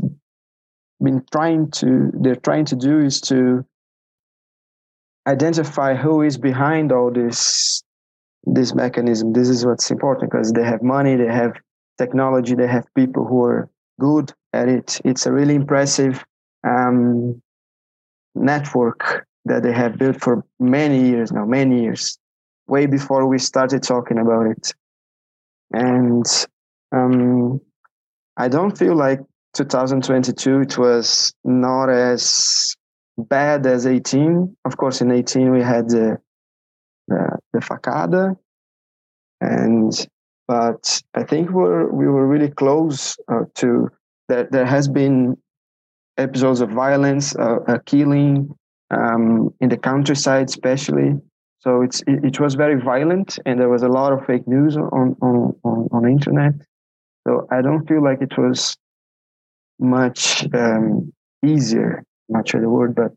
[1.03, 3.65] been trying to they're trying to do is to
[5.27, 7.83] identify who is behind all this
[8.45, 9.33] this mechanism.
[9.33, 11.53] This is what's important because they have money, they have
[11.99, 13.71] technology, they have people who are
[14.01, 15.01] good at it.
[15.05, 16.25] It's a really impressive
[16.65, 17.41] um,
[18.35, 22.19] network that they have built for many years now, many years,
[22.67, 24.75] way before we started talking about it.
[25.73, 26.27] And
[26.93, 27.61] um,
[28.37, 29.21] I don't feel like
[29.55, 32.75] 2022 it was not as
[33.19, 34.57] bad as 18.
[34.65, 36.19] Of course, in 18 we had the
[37.09, 38.37] the, the facada,
[39.41, 40.07] and
[40.49, 43.91] but I think we're we were really close uh, to
[44.29, 44.53] that.
[44.53, 45.37] There has been
[46.19, 48.55] episodes of violence, uh, uh, killing
[48.91, 51.15] um, in the countryside, especially.
[51.61, 54.77] So it's it, it, was very violent, and there was a lot of fake news
[54.77, 56.55] on on on, on internet.
[57.27, 58.77] So I don't feel like it was
[59.79, 61.13] much um,
[61.45, 62.05] easier.
[62.29, 63.13] Not sure the word, but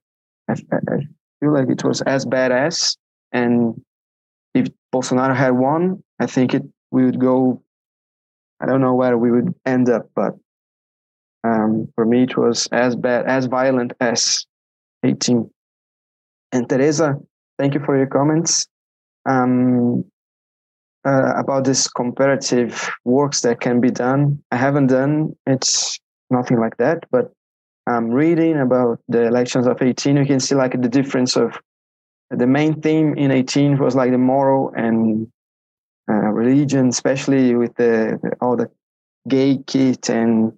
[0.48, 0.98] I, I,
[1.40, 2.98] feel like it was as bad as.
[3.32, 3.82] And
[4.54, 7.62] if Bolsonaro had won, I think it we would go.
[8.62, 10.34] I don't know where we would end up, but
[11.44, 14.46] um, for me, it was as bad, as violent as
[15.04, 15.50] 18.
[16.54, 17.16] And Teresa,
[17.60, 18.68] thank you for your comments.
[19.26, 20.06] Um,
[21.06, 24.42] uh, about this comparative works that can be done.
[24.52, 26.00] I haven't done it's
[26.32, 27.32] nothing like that, but
[27.88, 30.18] I'm reading about the elections of 18.
[30.18, 31.60] You can see like the difference of
[32.30, 35.28] the main theme in 18 was like the moral and
[36.10, 38.70] uh, religion, especially with the, the, all the
[39.28, 40.54] gay kit and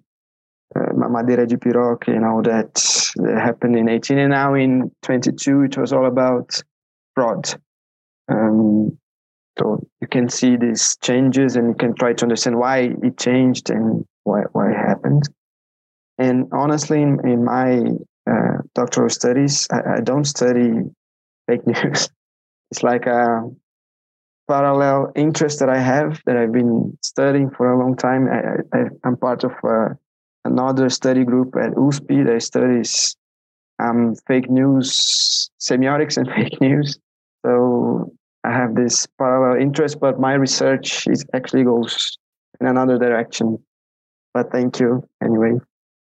[0.76, 2.74] uh, Madeira de Piroca and all that,
[3.16, 4.18] that happened in 18.
[4.18, 6.60] And now in 22, it was all about
[7.14, 7.54] fraud.
[8.28, 8.98] Um,
[9.58, 13.70] so you can see these changes and you can try to understand why it changed
[13.70, 15.22] and why, why it happened.
[16.18, 17.80] And honestly, in, in my
[18.30, 20.82] uh, doctoral studies, I, I, don't study
[21.48, 22.08] fake news.
[22.70, 23.48] It's like a
[24.46, 28.28] parallel interest that I have that I've been studying for a long time.
[28.28, 29.94] I, am part of uh,
[30.44, 33.16] another study group at USP that studies
[33.78, 36.98] um, fake news, semiotics and fake news.
[37.46, 38.12] So
[38.44, 42.18] I have this parallel interest, but my research is actually goes
[42.60, 43.58] in another direction.
[44.34, 45.52] But thank you anyway.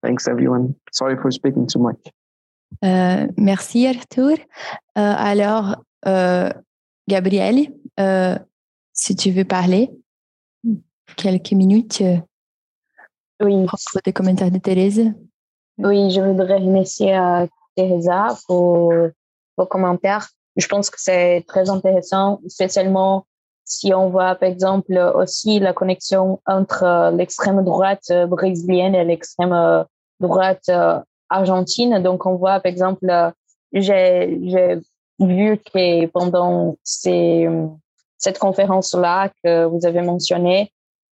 [0.02, 0.74] Thanks everyone.
[0.92, 1.98] Sorry for speaking too much.
[2.84, 4.36] Euh, merci Arthur.
[4.36, 4.36] Euh,
[4.96, 5.76] alors,
[6.06, 6.50] euh,
[7.08, 7.68] Gabriel,
[8.92, 9.90] si tu veux parler,
[11.16, 12.02] quelques minutes.
[13.40, 13.64] Oui.
[13.66, 15.12] Propos des commentaires de Thérèse.
[15.78, 18.92] Oui, je voudrais remercier euh, Teresa pour
[19.56, 23.26] vos commentaires je pense que c'est très intéressant, spécialement
[23.64, 29.86] si on voit par exemple aussi la connexion entre l'extrême droite brésilienne et l'extrême
[30.20, 30.70] droite
[31.32, 32.02] argentine.
[32.02, 33.06] Donc on voit par exemple,
[33.72, 34.78] j'ai
[35.18, 40.72] vu que pendant cette conférence-là que vous avez mentionné,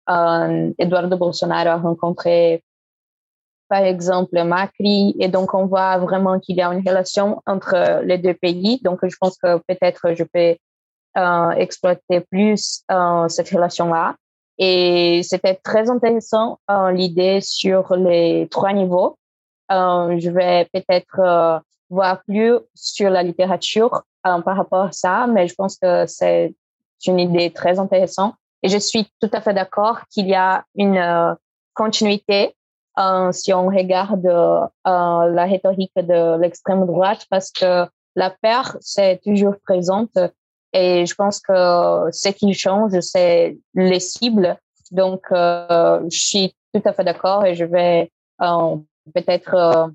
[0.09, 2.63] euh, Eduardo Bolsonaro a rencontré
[3.69, 5.15] par exemple Macri.
[5.19, 8.79] Et donc, on voit vraiment qu'il y a une relation entre les deux pays.
[8.83, 10.55] Donc, je pense que peut-être je peux
[11.17, 14.15] euh, exploiter plus euh, cette relation-là.
[14.57, 19.17] Et c'était très intéressant euh, l'idée sur les trois niveaux.
[19.71, 25.27] Euh, je vais peut-être euh, voir plus sur la littérature euh, par rapport à ça,
[25.27, 26.53] mais je pense que c'est
[27.05, 28.35] une idée très intéressante.
[28.63, 31.37] Et je suis tout à fait d'accord qu'il y a une
[31.73, 32.55] continuité
[33.31, 34.25] si on regarde
[34.83, 37.85] la rhétorique de l'extrême droite, parce que
[38.15, 40.17] la peur, c'est toujours présente.
[40.73, 44.57] Et je pense que ce qui change, c'est les cibles.
[44.89, 48.11] Donc, je suis tout à fait d'accord et je vais
[49.13, 49.91] peut-être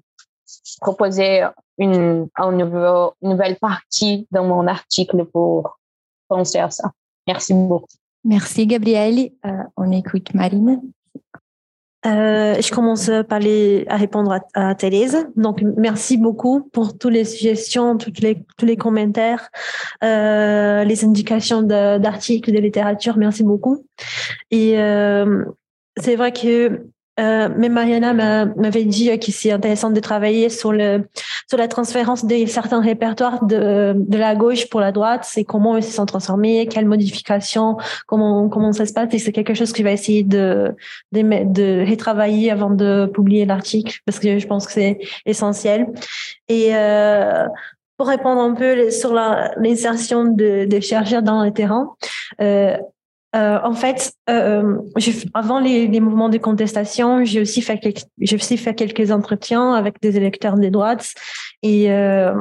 [0.80, 1.47] proposer
[1.78, 5.78] une, un nouveau, une nouvelle partie dans mon article pour
[6.28, 6.90] penser à ça.
[7.26, 7.86] Merci beaucoup.
[8.24, 9.30] Merci, Gabrielle.
[9.76, 10.80] on écoute Marine.
[12.05, 15.28] Euh, je commence par les, à répondre à, à Thérèse.
[15.36, 19.48] Donc, merci beaucoup pour toutes les suggestions, toutes les, tous les commentaires,
[20.02, 23.16] euh, les indications d'articles, de, littérature.
[23.16, 23.84] Merci beaucoup.
[24.51, 25.44] Et euh,
[25.97, 26.86] c'est vrai que
[27.20, 28.14] euh, mais Mariana
[28.56, 31.06] m'avait dit que c'est intéressant de travailler sur le
[31.48, 35.76] sur la transférence de certains répertoires de, de la gauche pour la droite, c'est comment
[35.76, 37.76] ils se sont transformés, quelles modifications,
[38.06, 39.12] comment comment ça se passe.
[39.12, 40.74] Et c'est quelque chose que je vais essayer de
[41.12, 45.89] de, de retravailler avant de publier l'article parce que je pense que c'est essentiel.
[46.48, 47.47] Et euh,
[47.98, 51.94] pour répondre un peu sur l'insertion de, de chercheurs dans le terrain,
[52.40, 52.76] euh,
[53.34, 54.76] euh, en fait, euh,
[55.32, 60.00] avant les, les, mouvements de contestation, j'ai aussi fait quelques, aussi fait quelques entretiens avec
[60.02, 61.14] des électeurs des droites
[61.62, 62.34] et euh,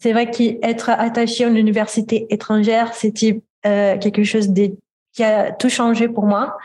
[0.00, 4.72] c'est vrai qu'être attaché à une université étrangère, c'était euh, quelque chose de,
[5.12, 6.56] qui a tout changé pour moi.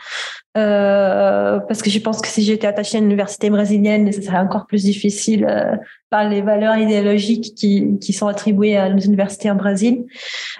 [0.56, 4.38] Euh, parce que je pense que si j'étais attachée à une université brésilienne, ce serait
[4.38, 5.76] encore plus difficile euh,
[6.10, 10.06] par les valeurs idéologiques qui, qui sont attribuées à nos universités en Brésil.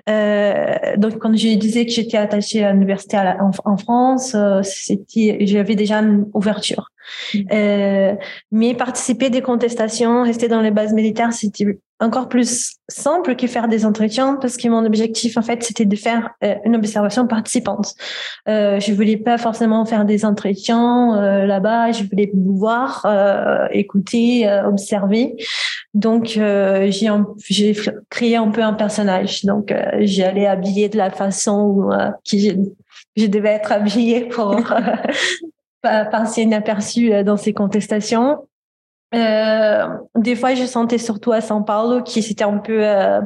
[0.08, 5.38] Euh, donc, quand je disais que j'étais attachée à l'université en, en, France, euh, c'était,
[5.46, 6.90] j'avais déjà une ouverture.
[7.52, 8.14] Euh,
[8.50, 13.66] mais participer des contestations, rester dans les bases militaires, c'était encore plus simple que faire
[13.68, 17.94] des entretiens parce que mon objectif en fait c'était de faire euh, une observation participante.
[18.48, 23.06] Euh, je voulais pas forcément faire des entretiens euh, là-bas, je voulais voir,
[23.72, 25.36] écouter, observer.
[25.94, 26.38] Donc
[27.48, 27.76] j'ai
[28.10, 29.44] créé un peu un personnage.
[29.44, 31.90] Donc allé habiller de la façon où
[32.24, 32.54] qui
[33.16, 34.56] je, devais être habillée pour
[35.82, 38.38] passer inaperçu dans ces contestations.
[39.14, 39.86] Euh,
[40.16, 43.20] des fois, je sentais surtout à São Paulo que c'était un peu, euh,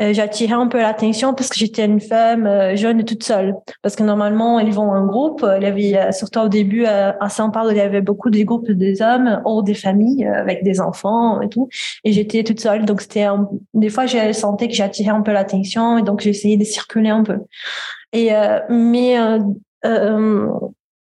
[0.00, 3.54] euh, j'attirais un peu l'attention parce que j'étais une femme euh, jeune toute seule.
[3.82, 5.46] Parce que normalement, ils vont en groupe.
[5.60, 9.02] Il y surtout au début, à São Paulo, il y avait beaucoup de groupes des
[9.02, 11.68] hommes ou des familles avec des enfants et tout.
[12.02, 12.84] Et j'étais toute seule.
[12.84, 13.26] Donc, c'était,
[13.72, 17.22] des fois, je sentais que j'attirais un peu l'attention et donc j'essayais de circuler un
[17.22, 17.38] peu.
[18.12, 18.30] Et,
[18.68, 19.16] mais,
[19.84, 20.48] euh,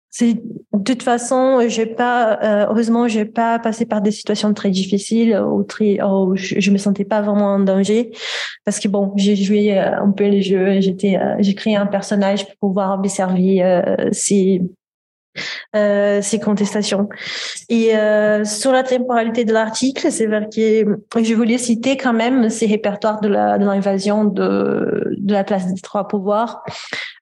[0.10, 4.72] c'est de toute façon, j'ai pas euh, heureusement, j'ai pas passé par des situations très
[4.72, 8.12] difficiles ou très où je, je, me sentais pas vraiment en danger.
[8.66, 11.86] Parce que bon, j'ai joué euh, un peu les jeux, j'étais euh, j'ai créé un
[11.86, 14.62] personnage pour pouvoir observer euh, ces
[15.76, 17.10] euh, ces contestations.
[17.70, 22.50] Et euh, sur la temporalité de l'article, c'est vrai que je voulais citer quand même
[22.50, 26.64] ces répertoires de l'invasion de, la place des trois pouvoirs.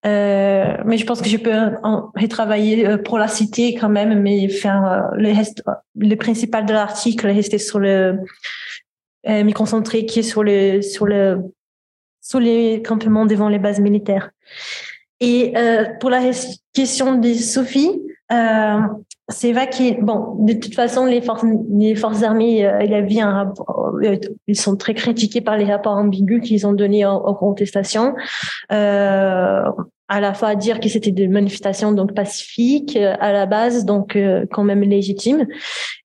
[0.06, 1.54] Euh, mais je pense que je peux
[1.84, 5.64] en retravailler pour la citer quand même, mais faire le, reste,
[5.98, 8.18] le principal de l'article, rester sur le,
[9.26, 11.40] me concentrer qui est sur le, sur le,
[12.22, 14.32] sur les campements devant les bases militaires.
[15.20, 16.22] Et euh, pour la
[16.74, 18.80] question de Sophie, euh,
[19.30, 23.20] c'est vrai que bon, de toute façon, les forces, les forces armées, euh, il y
[23.20, 24.16] un rapport, euh,
[24.48, 28.16] ils sont très critiqués par les rapports ambigus qu'ils ont donnés aux contestations.
[28.72, 29.64] Euh,
[30.10, 33.84] à la fois à dire que c'était des manifestations donc pacifiques euh, à la base,
[33.84, 34.18] donc
[34.52, 35.46] quand même légitimes.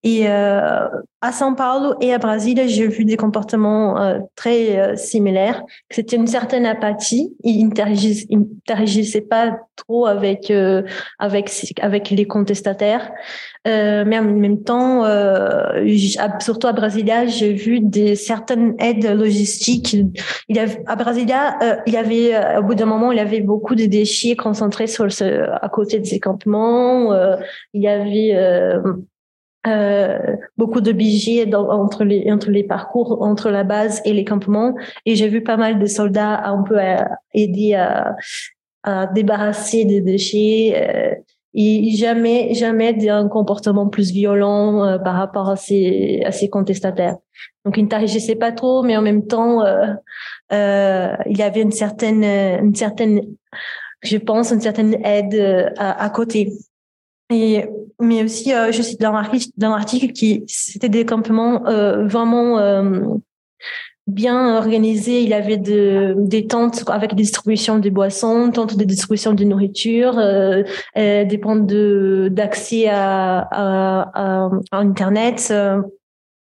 [0.04, 0.88] Et euh,
[1.20, 5.62] à São Paulo et à Brasilia, j'ai vu des comportements euh, très euh, similaires.
[5.90, 7.34] C'était une certaine apathie.
[7.44, 10.52] Ils n'interagissaient pas trop avec
[11.18, 11.50] avec
[11.80, 13.12] avec les contestataires.
[13.68, 15.86] Euh, mais en même temps, euh,
[16.40, 19.96] surtout à Brasilia, j'ai vu des certaines aides logistiques.
[20.48, 23.18] Il y avait, à Brasilia, euh, il y avait euh, au bout d'un moment, il
[23.18, 27.12] y avait beaucoup de déchets concentrés sur ce, à côté de ces campements.
[27.12, 27.36] Euh,
[27.72, 28.36] il y avait
[29.66, 30.18] euh,
[30.56, 30.92] beaucoup de
[31.44, 34.74] dans, entre les entre les parcours entre la base et les campements
[35.06, 36.78] et j'ai vu pas mal de soldats un peu
[37.32, 38.16] aider à,
[38.82, 41.14] à débarrasser des déchets euh,
[41.54, 47.16] et jamais jamais d'un comportement plus violent euh, par rapport à ces à ces contestataires.
[47.64, 47.88] Donc ils ne
[48.34, 49.92] pas trop, mais en même temps euh,
[50.52, 53.20] euh, il y avait une certaine une certaine
[54.02, 56.52] je pense une certaine aide euh, à, à côté.
[58.00, 61.62] Mais aussi euh, je cite dans l'article dans l'article qui c'était des campements
[62.06, 62.58] vraiment
[64.06, 65.22] bien organisé.
[65.22, 70.18] Il y avait de, des tentes avec distribution des boissons, tentes de distribution de nourriture,
[70.18, 70.62] euh,
[70.96, 75.82] euh, des de d'accès à, à, à, Internet, euh,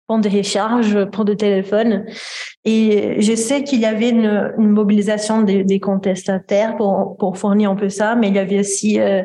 [0.07, 2.05] points de recharge, points de téléphone.
[2.65, 7.77] Et je sais qu'il y avait une, mobilisation des, des, contestataires pour, pour fournir un
[7.77, 9.23] peu ça, mais il y avait aussi euh,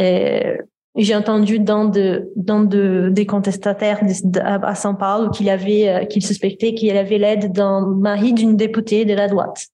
[0.00, 0.56] euh
[0.96, 4.00] j'ai entendu dans de dans de des contestataires
[4.42, 9.04] à São Paulo qu'il avait euh, qu'il suspectait qu'il avait l'aide d'un mari d'une députée
[9.04, 9.68] de la droite.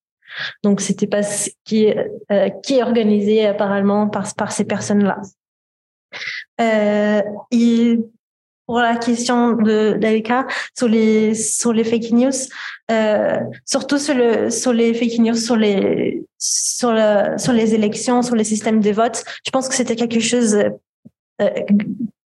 [0.63, 1.89] Donc c'était pas ce qui
[2.31, 5.21] euh, qui est organisé apparemment par par ces personnes-là.
[6.61, 7.99] Euh, et
[8.67, 10.47] pour la question de d'Alika
[10.77, 12.31] sur les sur les fake news,
[12.91, 18.23] euh, surtout sur le sur les fake news sur les sur le, sur les élections,
[18.23, 20.57] sur les systèmes de vote, je pense que c'était quelque chose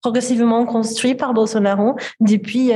[0.01, 2.71] progressivement construit par Bolsonaro depuis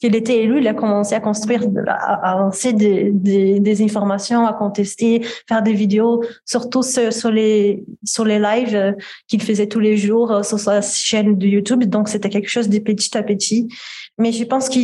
[0.00, 5.62] qu'il était élu, il a commencé à construire, à, lancer des, informations, à contester, faire
[5.62, 8.92] des vidéos, surtout sur, les sur les lives euh,
[9.26, 11.84] qu'il faisait tous les jours euh, sur sa chaîne de YouTube.
[11.84, 13.68] Donc c'était quelque chose de petit à petit.
[14.18, 14.78] Mais je pense que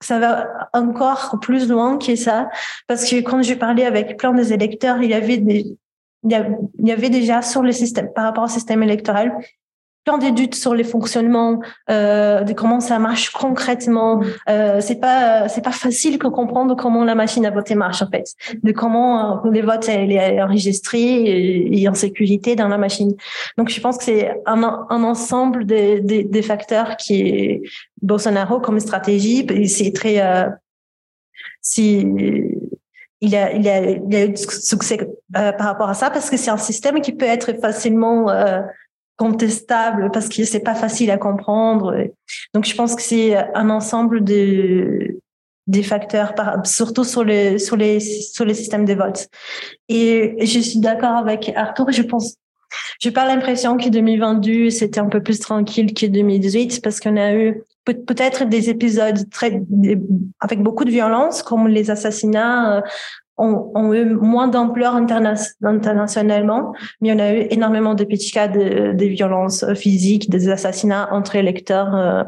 [0.00, 2.48] ça va encore plus loin que ça,
[2.86, 5.42] parce que quand j'ai parlé avec plein des électeurs, il y avait
[6.26, 9.32] il y avait déjà sur le système, par rapport au système électoral,
[10.04, 11.60] plein d'études sur les fonctionnements,
[11.90, 14.16] euh, de comment ça marche concrètement.
[14.16, 14.24] Mm.
[14.48, 18.08] Euh, c'est pas c'est pas facile que comprendre comment la machine à voter marche en
[18.08, 23.14] fait, de comment euh, les votes elle est enregistré et, en sécurité dans la machine.
[23.58, 27.62] Donc je pense que c'est un, un ensemble des, des, des, facteurs qui est
[28.00, 29.46] Bolsonaro comme stratégie.
[29.68, 30.48] C'est très euh,
[31.60, 32.06] si
[33.24, 34.98] il a, il a, il a eu du succès
[35.36, 38.60] euh, par rapport à ça parce que c'est un système qui peut être facilement euh,
[39.16, 41.94] contestable parce que c'est pas facile à comprendre.
[42.52, 45.18] Donc, je pense que c'est un ensemble de
[45.66, 46.34] des facteurs,
[46.64, 49.28] surtout sur les sur les sur les systèmes de vote.
[49.88, 51.90] Et je suis d'accord avec Arthur.
[51.90, 52.36] Je pense,
[53.00, 57.34] j'ai pas l'impression que 2022 c'était un peu plus tranquille que 2018 parce qu'on a
[57.34, 59.62] eu peut-être des épisodes très
[60.40, 62.82] avec beaucoup de violence comme les assassinats
[63.36, 69.06] ont, eu moins d'ampleur internationalement, mais on a eu énormément de petits cas de, de
[69.06, 71.94] violences physiques, des assassinats entre électeurs.
[71.94, 72.22] Euh,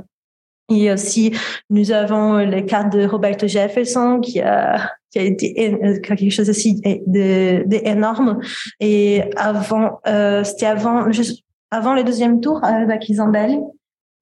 [0.69, 1.33] et aussi,
[1.71, 6.51] nous avons le cas de Roberto Jefferson qui a, qui a été euh, quelque chose
[6.51, 8.41] aussi de, de énorme.
[8.81, 13.61] Et avant, euh, c'était avant, juste avant le deuxième tour avec Isabelle.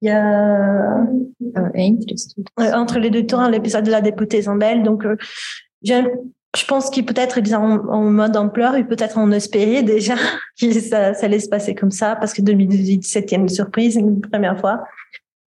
[0.01, 0.97] Il y a
[1.57, 4.83] euh, entre les deux tours, l'épisode de la députée Isabelle.
[4.83, 5.03] Donc,
[5.81, 6.03] j'ai
[6.55, 10.15] je pense qu'il peut-être en, en, mode ampleur et peut-être on espérait déjà
[10.59, 14.21] que ça, ça allait se passer comme ça parce que 2018 c'était une surprise une
[14.21, 14.83] première fois.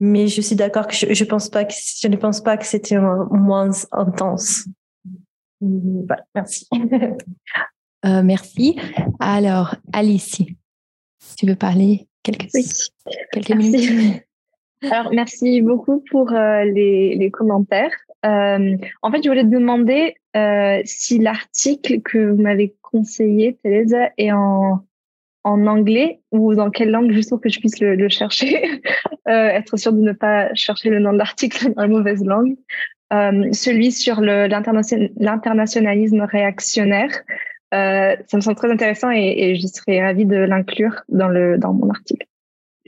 [0.00, 2.64] Mais je suis d'accord que je, je pense pas que je ne pense pas que
[2.64, 4.66] c'était moins intense.
[5.60, 6.66] Voilà, merci.
[8.06, 8.78] Euh, merci.
[9.18, 10.40] Alors Alice
[11.36, 12.66] tu veux parler quelques, oui.
[13.32, 14.22] quelques minutes?
[14.82, 17.92] Alors merci beaucoup pour euh, les, les commentaires.
[18.24, 24.10] Euh, en fait, je voulais te demander euh, si l'article que vous m'avez conseillé, Teresa,
[24.16, 24.84] est en,
[25.44, 28.82] anglais ou dans quelle langue, juste pour que je puisse le, chercher,
[29.28, 32.54] euh, être sûr de ne pas chercher le nom de l'article dans la mauvaise langue.
[33.14, 37.10] Euh, celui sur l'internationalisme réactionnaire,
[37.72, 41.30] ça me semble très intéressant et, je serais ravie de l'inclure dans,
[41.72, 42.26] mon article.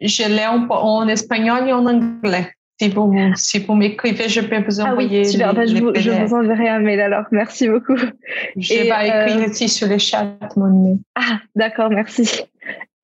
[0.03, 2.51] Je l'ai en espagnol et en anglais.
[2.81, 5.19] Si vous, si vous m'écrivez, je peux vous ah envoyer.
[5.19, 5.53] oui, super.
[5.53, 7.27] Bah, je, vous, je, vous, enverrai un mail alors.
[7.31, 7.97] Merci beaucoup.
[8.57, 10.99] Je vais écrire euh, ici sur le chat mon mail.
[11.15, 12.41] Ah, d'accord, merci.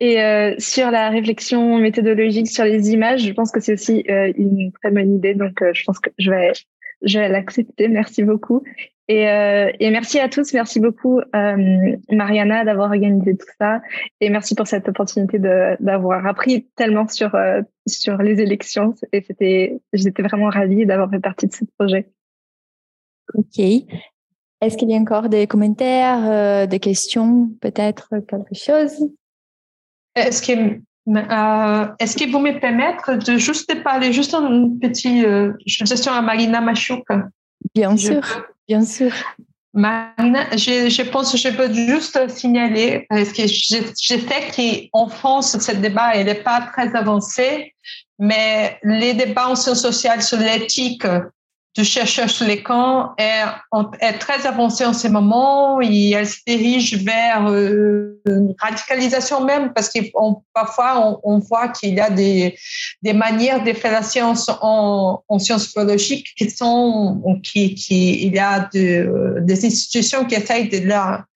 [0.01, 4.32] Et euh, sur la réflexion méthodologique sur les images, je pense que c'est aussi euh,
[4.39, 5.35] une très bonne idée.
[5.35, 6.53] Donc, euh, je pense que je vais,
[7.02, 7.89] je vais l'accepter.
[7.89, 8.62] Merci beaucoup.
[9.09, 13.81] Et, euh, et, merci à tous, merci beaucoup euh, Mariana d'avoir organisé tout ça
[14.20, 19.81] et merci pour cette opportunité d'avoir appris tellement sur euh, sur les élections et c'était
[19.93, 22.10] j'étais vraiment ravie d'avoir fait partie de ce projet.
[23.35, 23.60] Ok.
[24.60, 29.09] Est-ce qu'il y a encore des commentaires, euh, des questions, peut-être quelque chose?
[30.16, 35.53] Est-ce que euh, est-ce que vous me permettre de juste parler juste un petit euh,
[35.65, 37.07] question à Marina Machouk
[37.74, 38.23] Bien sûr.
[38.66, 39.12] Bien sûr.
[39.73, 45.09] Marina, je, je, pense que je peux juste signaler, parce que je, je sais qu'en
[45.09, 47.74] France, ce débat n'est pas très avancé,
[48.19, 51.07] mais les débats en sciences sociales sur l'éthique
[51.77, 53.44] du chercheur sur les camps est,
[54.01, 59.73] est, très avancée en ce moment et elle se dirige vers euh, une radicalisation même
[59.74, 59.98] parce que
[60.55, 62.57] parfois on, voit qu'il y a des,
[63.03, 68.35] des manières de faire la science en, en sciences biologiques qui sont qui, qui il
[68.35, 71.27] y a de, des institutions qui essayent de la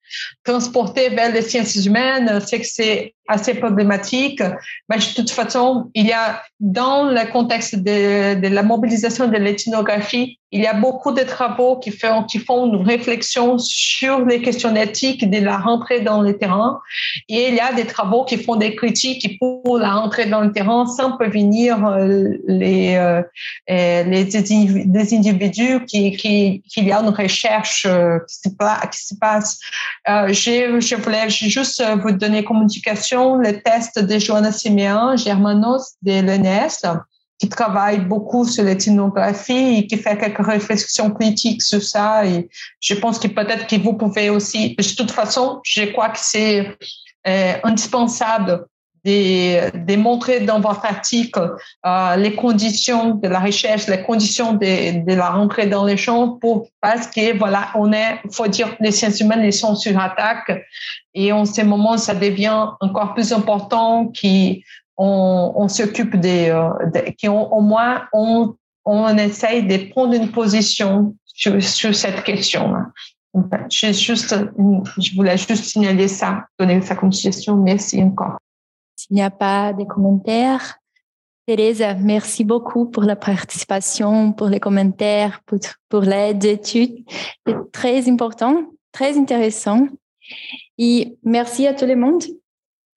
[0.44, 4.42] transporter vers les sciences humaines, c'est que c'est assez problématique.
[4.88, 10.38] Mais de toute façon, il y a, dans le contexte de, la mobilisation de l'ethnographie,
[10.52, 14.74] il y a beaucoup de travaux qui font, qui font une réflexion sur les questions
[14.74, 16.80] éthiques de la rentrée dans le terrain.
[17.28, 20.50] Et il y a des travaux qui font des critiques pour la rentrée dans le
[20.50, 23.22] terrain sans prévenir euh, les, euh,
[23.68, 29.60] les, des individus qui, qui, qu'il y a une recherche euh, qui se, passe.
[30.08, 36.98] je voulais juste vous donner communication le test de Joanna Simeon Germanos de l'ENS,
[37.38, 42.26] qui travaille beaucoup sur l'ethnographie et qui fait quelques réflexions critiques sur ça.
[42.26, 42.48] Et
[42.80, 46.76] je pense que peut-être que vous pouvez aussi, de toute façon, je crois que c'est
[47.26, 48.66] euh, indispensable
[49.04, 51.56] de démontrer dans votre article
[51.86, 56.38] euh, les conditions de la recherche, les conditions de, la rentrée dans les champs
[56.80, 60.66] parce que voilà, on est, faut dire, les sciences humaines, ils sont sur attaque
[61.14, 64.62] et en ce moment, ça devient encore plus important qu'on
[64.96, 68.54] on, s'occupe des, euh, au moins on,
[68.84, 72.72] on essaye de prendre une position sur, cette question.
[72.72, 72.86] -là.
[73.34, 77.56] Je voulais juste signaler ça, donner ça comme suggestion.
[77.56, 78.38] Merci encore.
[79.00, 80.78] S'il n'y a pas de commentaires,
[81.46, 85.58] Teresa, merci beaucoup pour la participation, pour les commentaires, pour,
[85.88, 87.02] pour l'aide d'études.
[87.46, 89.86] C'est très important, très intéressant.
[90.76, 92.24] Et merci à tout le monde.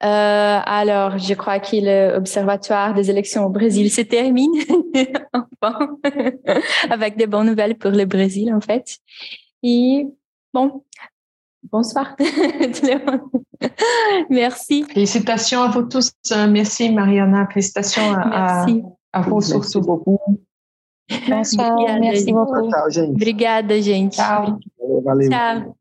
[0.04, 4.52] Euh, alors, je crois que l'Observatoire des élections au Brésil se termine,
[5.62, 5.98] enfin,
[6.90, 8.98] avec des bonnes nouvelles pour le Brésil, en fait.
[9.64, 10.06] Et
[10.54, 10.84] bon,
[11.74, 12.16] bonsoir
[14.30, 14.86] Merci.
[14.94, 16.12] Félicitations à vous tous.
[16.50, 17.48] Merci, Mariana.
[17.48, 18.66] Félicitations à,
[19.12, 20.20] à, vous surtout beaucoup.
[21.28, 21.76] Bonsoir.
[22.00, 22.70] Merci beaucoup.
[23.10, 24.14] Obrigada, gente.
[24.14, 24.60] Tchau.
[25.04, 25.30] Valeu.
[25.30, 25.76] Tchau.